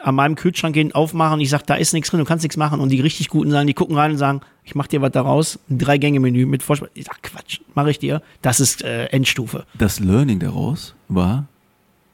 an 0.03 0.15
meinem 0.15 0.35
Kühlschrank 0.37 0.75
gehen, 0.75 0.93
aufmachen 0.93 1.35
und 1.35 1.41
ich 1.41 1.51
sage, 1.51 1.65
da 1.67 1.75
ist 1.75 1.93
nichts 1.93 2.11
drin, 2.11 2.21
du 2.21 2.25
kannst 2.27 2.43
nichts 2.45 2.57
machen. 2.57 2.81
Und 2.81 2.91
die 2.91 3.01
richtig 3.01 3.29
guten 3.29 3.51
sagen, 3.51 3.67
die 3.67 3.75
gucken 3.75 3.97
rein 3.97 4.13
und 4.13 4.19
sagen, 4.19 4.41
ich 4.65 4.75
mach 4.75 4.87
dir 4.87 5.01
was 5.03 5.13
daraus, 5.13 5.59
ein 5.71 5.79
Drei-Gänge-Menü 5.79 6.47
mit 6.47 6.63
Vorspeise. 6.63 6.91
Ich 6.95 7.07
sag, 7.07 7.23
Quatsch, 7.23 7.61
mache 7.75 7.91
ich 7.91 7.99
dir. 7.99 8.23
Das 8.43 8.61
ist 8.61 8.83
äh, 8.83 9.07
Endstufe. 9.07 9.65
Das 9.77 10.01
Learning 10.01 10.39
daraus 10.39 10.95
war, 11.09 11.47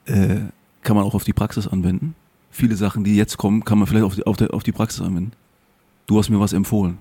äh, 0.07 0.37
kann 0.83 0.97
man 0.97 1.05
auch 1.05 1.15
auf 1.15 1.25
die 1.25 1.33
Praxis 1.33 1.67
anwenden. 1.67 2.15
Viele 2.51 2.77
Sachen, 2.77 3.05
die 3.05 3.17
jetzt 3.17 3.37
kommen, 3.37 3.65
kann 3.65 3.79
man 3.79 3.87
vielleicht 3.89 4.05
auf 4.05 4.15
die, 4.15 4.25
auf, 4.27 4.37
der, 4.37 4.55
auf 4.55 4.63
die 4.63 4.73
Praxis 4.73 5.01
anwenden. 5.01 5.33
Du 6.07 6.19
hast 6.19 6.31
mir 6.31 6.39
was 6.41 6.53
empfohlen. 6.53 6.99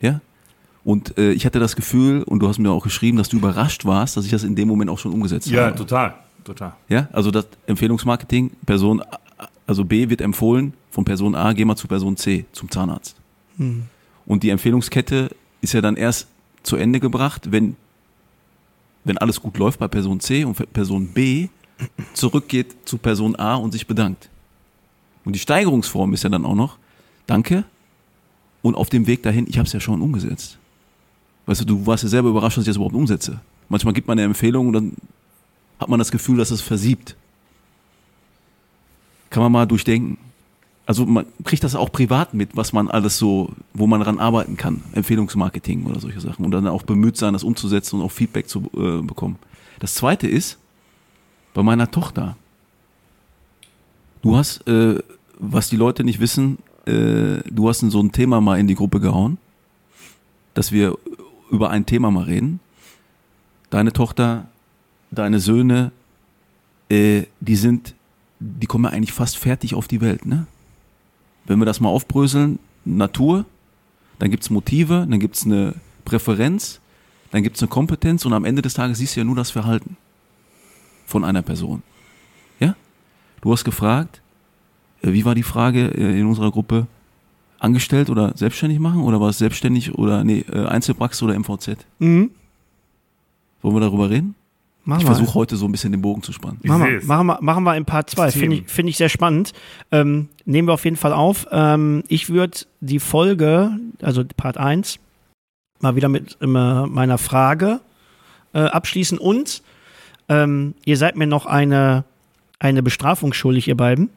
Ja? 0.00 0.20
Und 0.84 1.18
äh, 1.18 1.32
ich 1.32 1.44
hatte 1.44 1.58
das 1.58 1.74
Gefühl, 1.76 2.22
und 2.22 2.38
du 2.40 2.48
hast 2.48 2.58
mir 2.58 2.70
auch 2.70 2.84
geschrieben, 2.84 3.18
dass 3.18 3.28
du 3.28 3.36
überrascht 3.36 3.84
warst, 3.84 4.16
dass 4.16 4.24
ich 4.24 4.30
das 4.30 4.44
in 4.44 4.54
dem 4.54 4.68
Moment 4.68 4.90
auch 4.90 4.98
schon 4.98 5.12
umgesetzt 5.12 5.48
Ja, 5.48 5.66
habe. 5.66 5.76
total. 5.76 6.14
Total. 6.44 6.72
Ja, 6.88 7.08
also 7.12 7.30
das 7.30 7.46
Empfehlungsmarketing, 7.66 8.52
Person, 8.64 9.02
also 9.68 9.84
B 9.84 10.08
wird 10.08 10.22
empfohlen 10.22 10.72
von 10.90 11.04
Person 11.04 11.34
A, 11.34 11.52
geh 11.52 11.64
mal 11.64 11.76
zu 11.76 11.86
Person 11.86 12.16
C, 12.16 12.46
zum 12.52 12.70
Zahnarzt. 12.70 13.14
Und 14.26 14.42
die 14.42 14.48
Empfehlungskette 14.48 15.30
ist 15.60 15.74
ja 15.74 15.82
dann 15.82 15.96
erst 15.96 16.26
zu 16.62 16.76
Ende 16.76 17.00
gebracht, 17.00 17.52
wenn, 17.52 17.76
wenn 19.04 19.18
alles 19.18 19.40
gut 19.40 19.58
läuft 19.58 19.78
bei 19.78 19.86
Person 19.86 20.20
C 20.20 20.44
und 20.44 20.72
Person 20.72 21.08
B 21.08 21.48
zurückgeht 22.14 22.76
zu 22.86 22.96
Person 22.96 23.36
A 23.36 23.56
und 23.56 23.72
sich 23.72 23.86
bedankt. 23.86 24.30
Und 25.26 25.34
die 25.34 25.38
Steigerungsform 25.38 26.14
ist 26.14 26.24
ja 26.24 26.30
dann 26.30 26.46
auch 26.46 26.54
noch, 26.54 26.78
danke, 27.26 27.64
und 28.62 28.74
auf 28.74 28.88
dem 28.88 29.06
Weg 29.06 29.22
dahin, 29.22 29.46
ich 29.48 29.58
habe 29.58 29.66
es 29.66 29.72
ja 29.74 29.80
schon 29.80 30.00
umgesetzt. 30.00 30.56
Weißt 31.44 31.60
du, 31.60 31.66
du 31.66 31.86
warst 31.86 32.04
ja 32.04 32.08
selber 32.08 32.30
überrascht, 32.30 32.56
dass 32.56 32.62
ich 32.62 32.68
das 32.68 32.76
überhaupt 32.76 32.94
umsetze. 32.94 33.38
Manchmal 33.68 33.92
gibt 33.92 34.08
man 34.08 34.18
eine 34.18 34.24
Empfehlung 34.24 34.68
und 34.68 34.72
dann 34.72 34.92
hat 35.78 35.90
man 35.90 35.98
das 35.98 36.10
Gefühl, 36.10 36.38
dass 36.38 36.50
es 36.50 36.62
versiebt. 36.62 37.16
Kann 39.30 39.42
man 39.42 39.52
mal 39.52 39.66
durchdenken. 39.66 40.18
Also 40.86 41.04
man 41.04 41.26
kriegt 41.44 41.64
das 41.64 41.74
auch 41.74 41.92
privat 41.92 42.32
mit, 42.32 42.56
was 42.56 42.72
man 42.72 42.88
alles 42.88 43.18
so, 43.18 43.52
wo 43.74 43.86
man 43.86 44.00
dran 44.00 44.18
arbeiten 44.18 44.56
kann. 44.56 44.82
Empfehlungsmarketing 44.92 45.84
oder 45.84 46.00
solche 46.00 46.20
Sachen. 46.20 46.44
Und 46.44 46.50
dann 46.50 46.66
auch 46.66 46.82
bemüht 46.82 47.16
sein, 47.18 47.34
das 47.34 47.44
umzusetzen 47.44 47.96
und 47.96 48.06
auch 48.06 48.12
Feedback 48.12 48.48
zu 48.48 48.70
äh, 48.74 49.02
bekommen. 49.02 49.36
Das 49.80 49.94
zweite 49.94 50.26
ist, 50.26 50.58
bei 51.52 51.62
meiner 51.62 51.90
Tochter. 51.90 52.36
Du 54.22 54.36
hast, 54.36 54.66
äh, 54.66 55.02
was 55.38 55.68
die 55.68 55.76
Leute 55.76 56.04
nicht 56.04 56.20
wissen, 56.20 56.58
äh, 56.86 57.42
du 57.50 57.68
hast 57.68 57.80
so 57.80 58.00
ein 58.00 58.12
Thema 58.12 58.40
mal 58.40 58.58
in 58.58 58.66
die 58.66 58.74
Gruppe 58.74 59.00
gehauen, 59.00 59.38
dass 60.54 60.72
wir 60.72 60.96
über 61.50 61.70
ein 61.70 61.84
Thema 61.86 62.10
mal 62.10 62.24
reden. 62.24 62.60
Deine 63.70 63.92
Tochter, 63.92 64.46
deine 65.10 65.40
Söhne, 65.40 65.92
äh, 66.88 67.24
die 67.40 67.56
sind, 67.56 67.94
die 68.40 68.66
kommen 68.66 68.84
ja 68.84 68.90
eigentlich 68.90 69.12
fast 69.12 69.36
fertig 69.36 69.74
auf 69.74 69.88
die 69.88 70.00
Welt, 70.00 70.26
ne? 70.26 70.46
Wenn 71.46 71.58
wir 71.58 71.66
das 71.66 71.80
mal 71.80 71.88
aufbröseln, 71.88 72.58
Natur, 72.84 73.44
dann 74.18 74.30
gibt's 74.30 74.50
Motive, 74.50 75.06
dann 75.08 75.18
gibt's 75.18 75.44
eine 75.44 75.74
Präferenz, 76.04 76.80
dann 77.30 77.42
gibt's 77.42 77.62
eine 77.62 77.68
Kompetenz 77.68 78.24
und 78.24 78.32
am 78.32 78.44
Ende 78.44 78.62
des 78.62 78.74
Tages 78.74 78.98
siehst 78.98 79.16
du 79.16 79.20
ja 79.20 79.24
nur 79.24 79.36
das 79.36 79.50
Verhalten 79.50 79.96
von 81.06 81.24
einer 81.24 81.42
Person. 81.42 81.82
Ja? 82.60 82.76
Du 83.40 83.52
hast 83.52 83.64
gefragt, 83.64 84.20
äh, 85.02 85.12
wie 85.12 85.24
war 85.24 85.34
die 85.34 85.42
Frage 85.42 85.88
äh, 85.88 86.18
in 86.18 86.26
unserer 86.26 86.50
Gruppe? 86.50 86.86
Angestellt 87.60 88.08
oder 88.08 88.36
selbstständig 88.36 88.78
machen? 88.78 89.02
Oder 89.02 89.20
war 89.20 89.30
es 89.30 89.38
selbstständig 89.38 89.94
oder 89.94 90.22
nee, 90.22 90.44
äh, 90.52 90.66
Einzelpraxis 90.66 91.22
oder 91.22 91.36
MVZ? 91.36 91.84
Mhm. 91.98 92.30
Wollen 93.62 93.74
wir 93.74 93.80
darüber 93.80 94.10
reden? 94.10 94.36
Machen 94.88 95.02
Ich 95.02 95.06
wir. 95.06 95.14
versuche 95.16 95.34
heute 95.34 95.56
so 95.56 95.66
ein 95.66 95.72
bisschen 95.72 95.92
den 95.92 96.00
Bogen 96.00 96.22
zu 96.22 96.32
spannen. 96.32 96.60
Ich 96.62 96.68
Machen 96.70 96.86
wir, 96.86 96.96
es. 96.96 97.04
machen, 97.04 97.26
wir, 97.26 97.38
machen 97.42 97.62
wir 97.64 97.76
in 97.76 97.84
Part 97.84 98.08
2. 98.08 98.24
System. 98.30 98.40
Finde 98.40 98.56
ich, 98.56 98.70
finde 98.70 98.88
ich 98.88 98.96
sehr 98.96 99.10
spannend. 99.10 99.52
Ähm, 99.92 100.30
nehmen 100.46 100.66
wir 100.66 100.72
auf 100.72 100.84
jeden 100.86 100.96
Fall 100.96 101.12
auf. 101.12 101.46
Ähm, 101.52 102.04
ich 102.08 102.30
würde 102.30 102.60
die 102.80 102.98
Folge, 102.98 103.72
also 104.00 104.24
Part 104.38 104.56
1, 104.56 104.98
mal 105.80 105.94
wieder 105.94 106.08
mit 106.08 106.38
immer 106.40 106.86
meiner 106.86 107.18
Frage 107.18 107.80
äh, 108.54 108.60
abschließen. 108.60 109.18
Und 109.18 109.62
ähm, 110.30 110.72
ihr 110.86 110.96
seid 110.96 111.16
mir 111.16 111.26
noch 111.26 111.44
eine, 111.44 112.04
eine 112.58 112.82
Bestrafung 112.82 113.34
schuldig, 113.34 113.68
ihr 113.68 113.76
beiden. 113.76 114.08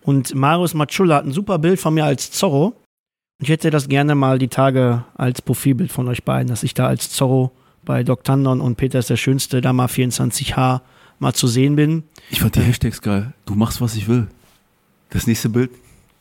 Und 0.00 0.34
Marius 0.34 0.72
Matschulla 0.72 1.16
hat 1.16 1.26
ein 1.26 1.32
super 1.32 1.58
Bild 1.58 1.78
von 1.80 1.92
mir 1.92 2.06
als 2.06 2.30
Zorro. 2.30 2.68
Und 2.68 3.42
ich 3.42 3.50
hätte 3.50 3.68
das 3.68 3.88
gerne 3.90 4.14
mal 4.14 4.38
die 4.38 4.48
Tage 4.48 5.04
als 5.16 5.42
Profilbild 5.42 5.92
von 5.92 6.08
euch 6.08 6.24
beiden, 6.24 6.48
dass 6.48 6.62
ich 6.62 6.72
da 6.72 6.86
als 6.86 7.10
Zorro 7.10 7.52
bei 7.88 8.04
Doc 8.04 8.22
Tandon 8.22 8.60
und 8.60 8.76
Peter 8.76 8.98
ist 8.98 9.08
der 9.08 9.16
Schönste, 9.16 9.62
da 9.62 9.72
mal 9.72 9.86
24H 9.86 10.82
mal 11.20 11.32
zu 11.32 11.46
sehen 11.48 11.74
bin. 11.74 12.04
Ich 12.28 12.40
fand 12.40 12.54
die 12.54 12.60
Hashtags 12.60 13.00
geil. 13.00 13.32
Du 13.46 13.54
machst, 13.54 13.80
was 13.80 13.96
ich 13.96 14.06
will. 14.06 14.28
Das 15.08 15.26
nächste 15.26 15.48
Bild, 15.48 15.70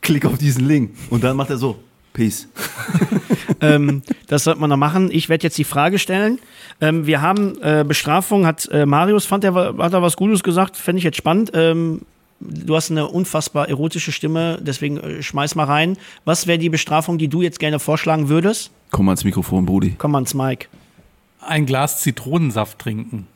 klick 0.01 0.25
auf 0.25 0.37
diesen 0.37 0.65
Link. 0.65 0.91
Und 1.09 1.25
dann 1.25 1.35
macht 1.35 1.49
er 1.49 1.57
so, 1.57 1.77
Peace. 2.13 2.47
ähm, 3.61 4.01
das 4.27 4.45
sollte 4.45 4.61
man 4.61 4.69
noch 4.69 4.77
machen. 4.77 5.09
Ich 5.11 5.27
werde 5.27 5.43
jetzt 5.43 5.57
die 5.57 5.65
Frage 5.65 5.99
stellen. 5.99 6.39
Ähm, 6.79 7.05
wir 7.05 7.21
haben 7.21 7.61
äh, 7.61 7.83
Bestrafung, 7.85 8.45
hat 8.45 8.69
äh, 8.71 8.85
Marius, 8.85 9.25
fand 9.25 9.43
er, 9.43 9.53
hat 9.53 9.91
er 9.91 10.01
was 10.01 10.15
Gutes 10.15 10.43
gesagt, 10.43 10.77
fände 10.77 10.99
ich 10.99 11.03
jetzt 11.03 11.17
spannend. 11.17 11.51
Ähm, 11.53 12.03
du 12.39 12.77
hast 12.77 12.91
eine 12.91 13.07
unfassbar 13.07 13.67
erotische 13.67 14.13
Stimme, 14.13 14.57
deswegen 14.61 14.99
äh, 14.99 15.21
schmeiß 15.21 15.55
mal 15.55 15.65
rein. 15.65 15.97
Was 16.23 16.47
wäre 16.47 16.59
die 16.59 16.69
Bestrafung, 16.69 17.17
die 17.17 17.27
du 17.27 17.41
jetzt 17.41 17.59
gerne 17.59 17.79
vorschlagen 17.79 18.29
würdest? 18.29 18.71
Komm 18.89 19.07
mal 19.07 19.11
ins 19.11 19.25
Mikrofon, 19.25 19.65
Brudi. 19.65 19.95
Komm 19.97 20.11
mal 20.11 20.19
ans 20.19 20.33
Mike. 20.33 20.67
Ein 21.41 21.65
Glas 21.65 22.01
Zitronensaft 22.01 22.79
trinken. 22.79 23.27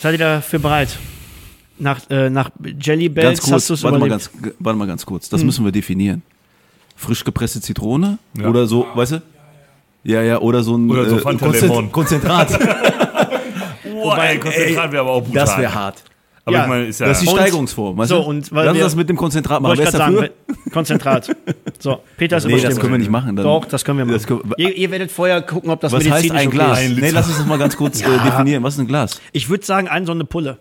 Seid 0.00 0.12
ihr 0.14 0.18
dafür 0.18 0.58
bereit? 0.58 0.98
Nach, 1.78 1.98
äh, 2.10 2.28
nach 2.30 2.50
Jelly 2.80 3.06
Ganz 3.08 3.14
Bells 3.14 3.40
kurz, 3.40 3.52
hast 3.52 3.70
du 3.70 3.74
es 3.74 3.82
warte 3.82 3.98
mal 3.98 4.06
überlebt. 4.06 4.30
ganz, 4.42 4.54
warte 4.58 4.78
mal 4.78 4.86
ganz 4.86 5.06
kurz. 5.06 5.28
Das 5.28 5.42
müssen 5.44 5.64
wir 5.64 5.72
definieren. 5.72 6.22
Frisch 6.96 7.24
gepresste 7.24 7.60
Zitrone 7.60 8.18
Ja. 8.38 8.48
oder 8.48 8.66
so, 8.66 8.86
weißt 8.94 9.12
du? 9.12 9.22
Ja, 10.04 10.22
ja, 10.22 10.38
oder 10.40 10.62
so 10.62 10.76
ein 10.76 10.90
Oder 10.90 11.08
so 11.08 11.16
Lemon. 11.16 11.90
Konzentrat. 11.92 12.48
Boah, 14.02 14.18
ey, 14.18 14.38
Konzentrat 14.38 14.92
wäre 14.92 15.02
aber 15.02 15.10
auch 15.12 15.22
brutal. 15.24 15.46
das 15.46 15.58
wäre 15.58 15.74
hart. 15.74 16.04
Aber 16.50 16.56
Ja. 16.58 16.62
ich 16.64 16.68
meine, 16.68 16.84
ist 16.86 17.00
ja. 17.00 17.06
Das 17.08 17.18
ist 17.22 17.26
die 17.30 17.34
Steigerungsform, 17.34 17.96
weißt 17.96 18.08
so, 18.08 18.20
und 18.20 18.52
weil 18.52 18.66
Lass 18.66 18.74
wir- 18.74 18.82
das 18.82 18.96
mit 18.96 19.08
dem 19.08 19.16
Konzentrat 19.16 19.62
machen. 19.62 19.78
Wer 19.78 19.86
ist 19.86 19.94
dafür? 19.94 20.20
sagen, 20.20 20.30
Konzentrat. 20.72 21.36
So, 21.82 22.00
Peter 22.18 22.36
ist 22.36 22.46
Nee, 22.46 22.60
das 22.60 22.78
können 22.78 22.92
wir 22.92 22.98
nicht 22.98 23.10
machen. 23.10 23.36
Dann, 23.36 23.44
Doch, 23.46 23.64
das 23.64 23.84
können 23.84 23.96
wir 23.98 24.04
machen. 24.04 24.22
Können- 24.26 24.52
ihr, 24.58 24.76
ihr 24.76 24.90
werdet 24.90 25.10
vorher 25.10 25.40
gucken, 25.40 25.70
ob 25.70 25.80
das 25.80 25.92
was 25.92 26.00
heißt 26.00 26.10
medizinisch 26.10 26.40
ein 26.42 26.46
okay 26.48 26.56
Glas? 26.56 26.78
ist. 26.78 26.84
Ein 26.84 26.90
Liter. 26.90 27.06
Nee, 27.06 27.10
lass 27.12 27.28
uns 27.28 27.38
das 27.38 27.46
mal 27.46 27.58
ganz 27.58 27.76
kurz 27.76 28.00
äh, 28.02 28.04
definieren. 28.24 28.62
Was 28.62 28.74
ist 28.74 28.80
ein 28.80 28.86
Glas? 28.86 29.18
Ich 29.32 29.48
würde 29.48 29.64
sagen, 29.64 29.88
ein 29.88 30.04
so 30.04 30.12
eine 30.12 30.24
Pulle. 30.24 30.58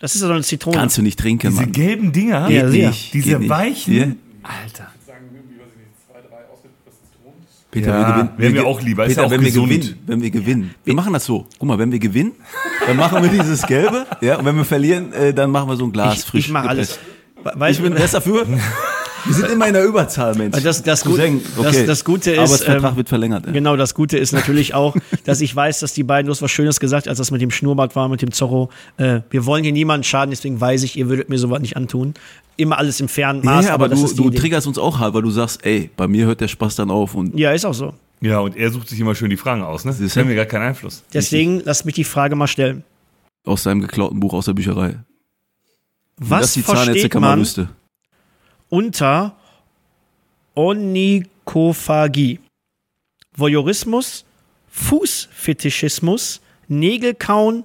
Das 0.00 0.14
ist 0.14 0.22
ja 0.22 0.28
so 0.28 0.32
eine 0.32 0.42
Zitrone. 0.42 0.76
Kannst 0.78 0.96
du 0.96 1.02
nicht 1.02 1.18
trinken, 1.18 1.50
diese 1.50 1.62
Mann. 1.62 1.72
gelben 1.72 2.10
Dinger, 2.12 2.48
Ja, 2.48 2.62
Geht 2.62 2.70
sicher. 2.72 2.88
nicht. 2.88 3.14
diese 3.14 3.48
weichen. 3.50 4.18
Alter. 4.42 4.88
sagen, 5.06 5.26
irgendwie, 5.34 5.60
weiß 5.60 5.68
ich 5.72 5.78
nicht, 5.78 5.90
zwei, 6.08 6.20
drei 6.26 6.42
ausgepresste 6.50 7.02
Zitronen. 7.12 7.46
Peter, 7.72 7.88
Ja, 7.88 7.98
wir 7.98 8.12
gewinnen. 8.12 8.28
wären 8.36 8.54
wir 8.54 8.60
ge- 8.62 8.70
auch 8.70 8.80
lieber, 8.82 9.02
ist 9.04 9.08
Peter, 9.08 9.22
ja 9.22 9.26
auch 9.26 9.30
wenn 9.32 9.40
gesund. 9.40 9.68
wir 9.70 9.78
gewinnen, 9.78 9.98
wenn 10.06 10.22
wir 10.22 10.30
gewinnen. 10.30 10.74
Wir 10.84 10.94
machen 10.94 11.12
das 11.14 11.24
so. 11.24 11.46
Guck 11.58 11.66
mal, 11.68 11.78
wenn 11.78 11.90
wir 11.90 11.98
gewinnen, 11.98 12.32
dann 12.86 12.96
machen 12.98 13.20
wir 13.22 13.30
dieses 13.30 13.62
Gelbe. 13.66 14.06
Ja, 14.20 14.36
und 14.38 14.44
wenn 14.44 14.56
wir 14.56 14.64
verlieren, 14.64 15.12
äh, 15.14 15.32
dann 15.34 15.50
machen 15.50 15.68
wir 15.70 15.76
so 15.76 15.84
ein 15.86 15.92
Glas 15.92 16.18
Ich, 16.18 16.24
frisch. 16.26 16.46
ich 16.46 16.52
mache 16.52 16.68
alles. 16.68 16.98
Weil, 17.42 17.72
Ich 17.72 17.82
bin 17.82 17.92
besser 17.94 18.18
dafür. 18.18 18.46
Wir 19.24 19.34
sind 19.34 19.50
immer 19.50 19.66
in 19.68 19.74
der 19.74 19.84
Überzahl, 19.84 20.34
Mensch. 20.34 20.60
Das- 20.62 20.82
das 20.82 21.02
Cousin, 21.04 21.40
Gut- 21.56 21.64
das- 21.64 21.84
das 21.86 22.04
Gute 22.04 22.32
ist, 22.32 22.38
Arbeitsvertrag 22.38 22.90
ähm, 22.92 22.96
wird 22.96 23.08
verlängert. 23.08 23.46
Ja. 23.46 23.52
Genau, 23.52 23.76
das 23.76 23.94
Gute 23.94 24.18
ist 24.18 24.32
natürlich 24.32 24.74
auch, 24.74 24.96
dass 25.24 25.40
ich 25.40 25.54
weiß, 25.54 25.80
dass 25.80 25.92
die 25.94 26.02
beiden, 26.02 26.26
du 26.26 26.32
hast 26.32 26.42
was 26.42 26.50
Schönes 26.50 26.80
gesagt, 26.80 27.06
als 27.08 27.18
das 27.18 27.30
mit 27.30 27.40
dem 27.40 27.50
Schnurrbart 27.50 27.94
war, 27.96 28.08
mit 28.08 28.22
dem 28.22 28.32
Zorro. 28.32 28.70
Äh, 28.96 29.20
wir 29.30 29.46
wollen 29.46 29.62
hier 29.64 29.72
niemanden 29.72 30.04
schaden, 30.04 30.30
deswegen 30.30 30.60
weiß 30.60 30.82
ich, 30.82 30.96
ihr 30.98 31.08
würdet 31.08 31.28
mir 31.28 31.38
sowas 31.38 31.60
nicht 31.60 31.76
antun. 31.76 32.14
Immer 32.56 32.78
alles 32.78 33.00
im 33.00 33.08
fernen 33.08 33.42
Ja, 33.44 33.50
Maß, 33.52 33.66
aber, 33.68 33.88
das 33.88 34.00
du, 34.14 34.24
du 34.24 34.28
Idee. 34.28 34.38
triggerst 34.38 34.66
uns 34.66 34.76
auch 34.78 34.98
halt, 34.98 35.14
weil 35.14 35.22
du 35.22 35.30
sagst, 35.30 35.64
ey, 35.64 35.90
bei 35.96 36.06
mir 36.08 36.26
hört 36.26 36.40
der 36.40 36.48
Spaß 36.48 36.76
dann 36.76 36.90
auf 36.90 37.14
und 37.14 37.38
Ja, 37.38 37.52
ist 37.52 37.64
auch 37.64 37.72
so. 37.74 37.94
Ja, 38.20 38.40
und 38.40 38.56
er 38.56 38.70
sucht 38.70 38.88
sich 38.88 39.00
immer 39.00 39.14
schön 39.14 39.30
die 39.30 39.36
Fragen 39.36 39.62
aus, 39.62 39.84
ne? 39.84 39.94
Das 39.98 40.16
haben 40.16 40.28
wir 40.28 40.36
gar 40.36 40.44
keinen 40.44 40.62
Einfluss. 40.68 41.02
Deswegen 41.12 41.60
lass 41.64 41.84
mich 41.84 41.94
die 41.96 42.04
Frage 42.04 42.36
mal 42.36 42.46
stellen. 42.46 42.84
aus 43.44 43.62
seinem 43.64 43.80
geklauten 43.80 44.20
Buch 44.20 44.32
aus 44.34 44.44
der 44.44 44.52
Bücherei. 44.52 44.96
Was 46.18 46.40
das 46.42 46.52
die 46.54 46.62
versteht 46.62 46.86
Zahnärztekammer 46.86 47.28
man 47.30 47.40
wüsste. 47.40 47.68
Unter 48.72 49.36
Onychophagie? 50.54 52.40
Voyeurismus, 53.36 54.24
Fußfetischismus, 54.70 56.40
Nägelkauen, 56.68 57.64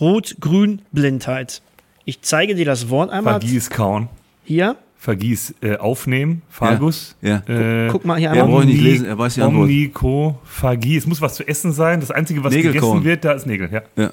Rot-Grün-Blindheit. 0.00 1.62
Ich 2.04 2.20
zeige 2.22 2.54
dir 2.56 2.64
das 2.64 2.88
Wort 2.90 3.10
einmal. 3.10 3.40
Vergieß 3.40 3.70
kauen. 3.70 4.08
Hier. 4.44 4.76
Vergieß 4.98 5.54
äh, 5.62 5.76
aufnehmen. 5.76 6.42
Fagus. 6.50 7.16
Ja. 7.22 7.42
Äh, 7.48 7.88
Guck 7.88 8.04
mal 8.04 8.18
hier 8.18 8.28
Er 8.30 8.42
einmal. 8.42 8.48
braucht 8.58 8.66
nicht 8.66 8.80
lesen, 8.82 9.06
er 9.06 9.16
weiß 9.18 9.34
die 9.34 9.42
Antwort. 9.42 9.64
Omnikophagie. 9.64 10.96
Es 10.96 11.06
muss 11.06 11.20
was 11.20 11.34
zu 11.36 11.46
essen 11.46 11.72
sein. 11.72 12.00
Das 12.00 12.10
Einzige, 12.10 12.42
was 12.44 12.52
Nägel 12.52 12.72
gegessen 12.72 12.90
kauen. 12.92 13.04
wird, 13.04 13.24
da 13.24 13.32
ist 13.32 13.46
Nägel. 13.46 13.70
Ja. 13.72 13.82
Ja. 13.96 14.12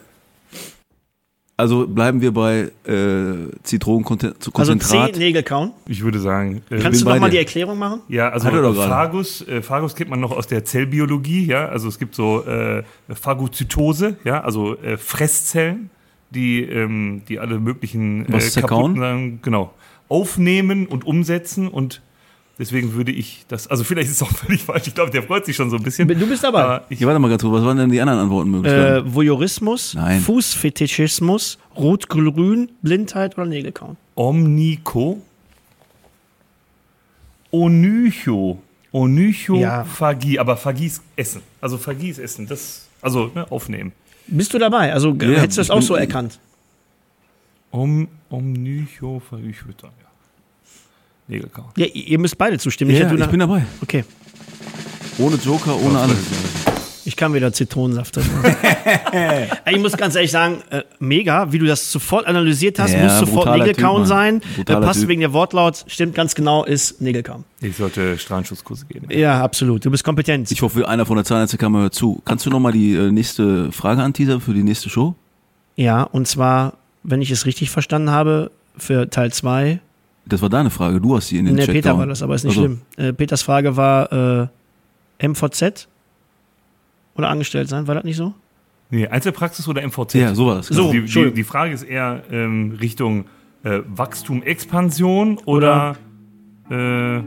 Also 1.60 1.88
bleiben 1.88 2.22
wir 2.22 2.32
bei 2.32 2.70
äh, 2.86 2.92
Also 2.94 3.50
Zitronenkonzentrat. 3.64 5.14
C, 5.16 5.20
Nägel 5.20 5.42
kauen. 5.42 5.72
Ich 5.88 6.04
würde 6.04 6.20
sagen, 6.20 6.62
äh, 6.70 6.78
Kannst 6.80 7.02
du 7.02 7.06
noch 7.10 7.20
mal 7.20 7.32
die 7.32 7.38
Erklärung 7.40 7.80
machen? 7.80 8.02
ja, 8.10 8.30
also. 8.30 8.48
Phagus, 8.48 9.42
äh, 9.48 9.64
Phagus 9.64 9.96
kennt 9.96 10.12
man 10.12 10.20
noch 10.20 10.32
aus 10.32 10.46
der 10.46 10.66
Zellbiologie, 10.66 11.48
ja. 11.48 11.68
Also 11.68 11.88
es 11.88 11.98
gibt 11.98 12.14
so 12.14 12.46
äh, 12.46 12.84
Phagozytose, 13.10 14.18
ja, 14.24 14.42
also 14.42 14.78
äh, 14.78 14.98
Fresszellen, 14.98 15.90
die, 16.30 16.62
ähm, 16.62 17.24
die 17.28 17.40
alle 17.40 17.60
möglichen 17.60 18.26
äh, 18.28 18.34
Was 18.34 18.54
zerkauen? 18.54 18.94
kaputten 18.94 19.02
Sachen, 19.02 19.40
genau, 19.42 19.74
aufnehmen 20.10 20.86
und 20.86 21.06
umsetzen 21.08 21.68
und 21.68 22.02
deswegen 22.60 22.94
würde 22.94 23.12
ich 23.12 23.46
das, 23.48 23.68
also 23.68 23.84
vielleicht 23.84 24.10
ist 24.10 24.22
es 24.22 24.24
auch 24.24 24.32
völlig 24.36 24.64
falsch, 24.64 24.88
ich 24.88 24.96
glaube, 24.96 25.12
der 25.12 25.24
freut 25.24 25.46
sich 25.46 25.56
schon 25.56 25.70
so 25.70 25.78
ein 25.78 25.84
bisschen. 25.84 26.08
Du 26.08 26.28
bist 26.28 26.44
dabei. 26.44 26.64
Aber 26.64 26.86
ich, 26.90 27.00
Ja, 27.00 27.08
warte 27.08 27.20
mal 27.20 27.30
ganz 27.30 27.42
kurz, 27.42 27.54
was 27.54 27.64
waren 27.66 27.78
denn 27.78 27.90
die 27.92 28.02
anderen 28.02 28.20
Antwortenmöglichkeiten? 28.22 29.08
Äh, 29.08 29.14
Voyeurismus, 29.14 29.94
Nein. 29.94 30.22
Fußfetischismus, 30.22 31.58
Rot-Grün, 31.76 32.72
Blindheit 32.82 33.38
oder 33.38 33.48
Nägelkauen. 33.48 33.98
Omniko, 34.16 35.22
Onycho, 37.52 38.62
Onychophagie, 38.92 40.40
aber 40.40 40.58
Phagie 40.58 40.88
ist 40.88 41.02
Essen. 41.16 41.42
Also 41.62 41.78
Phagie 41.78 42.10
ist 42.10 42.20
Essen, 42.20 42.48
das, 42.48 42.88
also 43.02 43.32
ne, 43.34 43.50
aufnehmen. 43.52 43.92
Bist 44.28 44.54
du 44.54 44.58
dabei? 44.60 44.94
Also 44.94 45.14
Ja, 45.14 45.40
hättest 45.40 45.58
du 45.58 45.62
das 45.62 45.70
auch 45.70 45.82
so 45.82 45.96
erkannt? 45.96 46.40
Om, 47.72 48.08
Omnychophagie, 48.30 49.50
ich 49.52 49.66
würde 51.28 51.50
sagen, 51.50 51.56
ja. 51.58 51.64
Nägelkauen. 51.64 51.68
Ja, 51.78 51.86
ihr 51.86 52.20
müsst 52.20 52.38
beide 52.38 52.58
zustimmen. 52.58 52.92
ja, 52.92 53.06
ich 53.12 53.18
nur- 53.20 53.28
bin 53.28 53.40
dabei. 53.40 53.66
okay, 53.82 54.04
Ohne 55.18 55.36
Joker, 55.38 55.76
ohne 55.82 56.00
alles. 56.00 56.18
ich 57.06 57.16
kann 57.16 57.34
wieder 57.34 57.52
Zitronensaft. 57.54 58.16
drin 58.18 58.26
ich 59.72 59.80
muss 59.80 59.96
ganz 59.98 60.16
ehrlich 60.16 60.32
sagen, 60.32 60.62
äh, 60.70 60.84
mega, 61.00 61.52
wie 61.52 61.60
du 61.60 61.66
das 61.66 61.92
sofort 61.92 62.26
analysiert 62.28 62.80
hast, 62.80 62.92
Ja, 62.94 63.04
muss 63.04 63.20
sofort 63.20 63.58
Nägelkauen 63.58 64.04
Typ, 64.04 64.08
sein. 64.08 64.38
Äh, 64.38 64.42
Brutaler 64.58 64.86
passt 64.86 65.00
Typ. 65.02 65.10
wegen 65.10 65.22
der 65.22 65.34
Wortlaut, 65.34 65.86
stimmt 65.88 66.14
ganz 66.16 66.36
genau, 66.36 66.64
ist 66.66 67.02
Nägelkauen. 67.02 67.44
Ich 67.62 67.76
sollte 67.78 68.18
Strahlenschutzkurse 68.18 68.86
gehen. 68.88 69.06
Ja, 69.10 69.42
absolut. 69.42 69.84
Du 69.86 69.90
bist 69.92 70.04
kompetent. 70.04 70.52
Ich 70.52 70.62
hoffe, 70.62 70.88
einer 70.88 71.06
von 71.06 71.16
der 71.16 71.26
Zahnärztekammer 71.26 71.80
hört 71.82 71.94
zu. 71.96 72.22
Kannst 72.26 72.46
du 72.46 72.50
nochmal 72.50 72.72
die 72.74 72.94
äh, 72.94 73.12
nächste 73.12 73.72
Frage 73.72 74.02
anteasern 74.04 74.42
für 74.42 74.54
die 74.54 74.64
nächste 74.64 74.90
Show? 74.90 75.16
ja, 75.76 76.04
und 76.04 76.28
zwar, 76.28 76.74
wenn 77.04 77.22
ich 77.22 77.30
es 77.32 77.46
richtig 77.46 77.70
verstanden 77.70 78.10
habe, 78.12 78.52
für 78.78 79.10
Teil 79.10 79.32
2. 79.32 79.80
Das 80.30 80.42
war 80.42 80.50
deine 80.50 80.70
Frage, 80.70 81.00
du 81.00 81.16
hast 81.16 81.28
sie 81.28 81.38
in 81.38 81.46
den 81.46 81.56
Ne, 81.56 81.62
Chat 81.66 81.74
Peter 81.74 81.98
war 81.98 82.06
das, 82.08 82.22
aber 82.22 82.36
ist 82.36 82.44
nicht 82.44 82.58
Also, 82.58 82.62
schlimm. 82.68 82.82
Äh, 82.98 83.14
Peters 83.14 83.42
Frage 83.42 83.78
war 83.78 84.12
äh, 85.22 85.28
MVZ 85.28 85.88
oder 87.16 87.30
angestellt 87.30 87.70
sein, 87.70 87.88
war 87.88 87.96
das 87.96 88.04
nicht 88.04 88.18
so? 88.18 88.34
Nee, 88.90 89.08
Einzelpraxis 89.08 89.68
oder 89.68 89.82
MVZ? 89.86 90.14
Ja, 90.16 90.34
so 90.36 90.48
war 90.48 90.56
das. 90.56 90.68
So. 90.68 90.86
Die, 90.88 90.92
die, 90.92 90.98
Entschuldigung. 91.00 91.36
die 91.36 91.44
Frage 91.44 91.74
ist 91.74 91.84
eher 91.84 92.22
ähm, 92.32 92.78
Richtung 92.80 93.26
äh, 93.64 93.80
Wachstum, 93.88 94.44
Expansion 94.44 95.38
oder, 95.46 95.96
äh, 96.70 97.20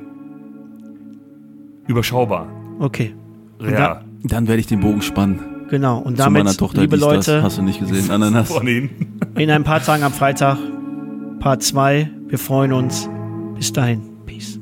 überschaubar. 1.86 2.46
Okay, 2.78 3.14
Ja, 3.60 4.02
Dann 4.22 4.46
werde 4.48 4.60
ich 4.60 4.66
den 4.66 4.80
Bogen 4.80 5.02
spannen. 5.02 5.66
genau. 5.68 5.98
Und 5.98 6.16
Zu 6.16 6.24
meiner 6.30 6.44
damit, 6.44 6.58
Tochter, 6.58 6.80
liebe 6.82 6.96
dies, 6.96 7.04
das. 7.06 7.26
Leute, 7.26 7.42
Hast 7.42 7.58
du 7.58 7.62
nicht 7.62 7.80
gesehen? 7.80 8.10
Ananas. 8.10 8.50
in 9.36 9.50
ein 9.50 9.64
paar 9.64 9.82
Tagen 9.82 10.02
am 10.02 10.12
Freitag, 10.12 10.58
Part 11.40 11.62
2. 11.62 12.10
Wir 12.30 12.38
freuen 12.38 12.72
uns. 12.72 13.08
Bis 13.56 13.72
dahin. 13.72 14.02
Peace. 14.24 14.59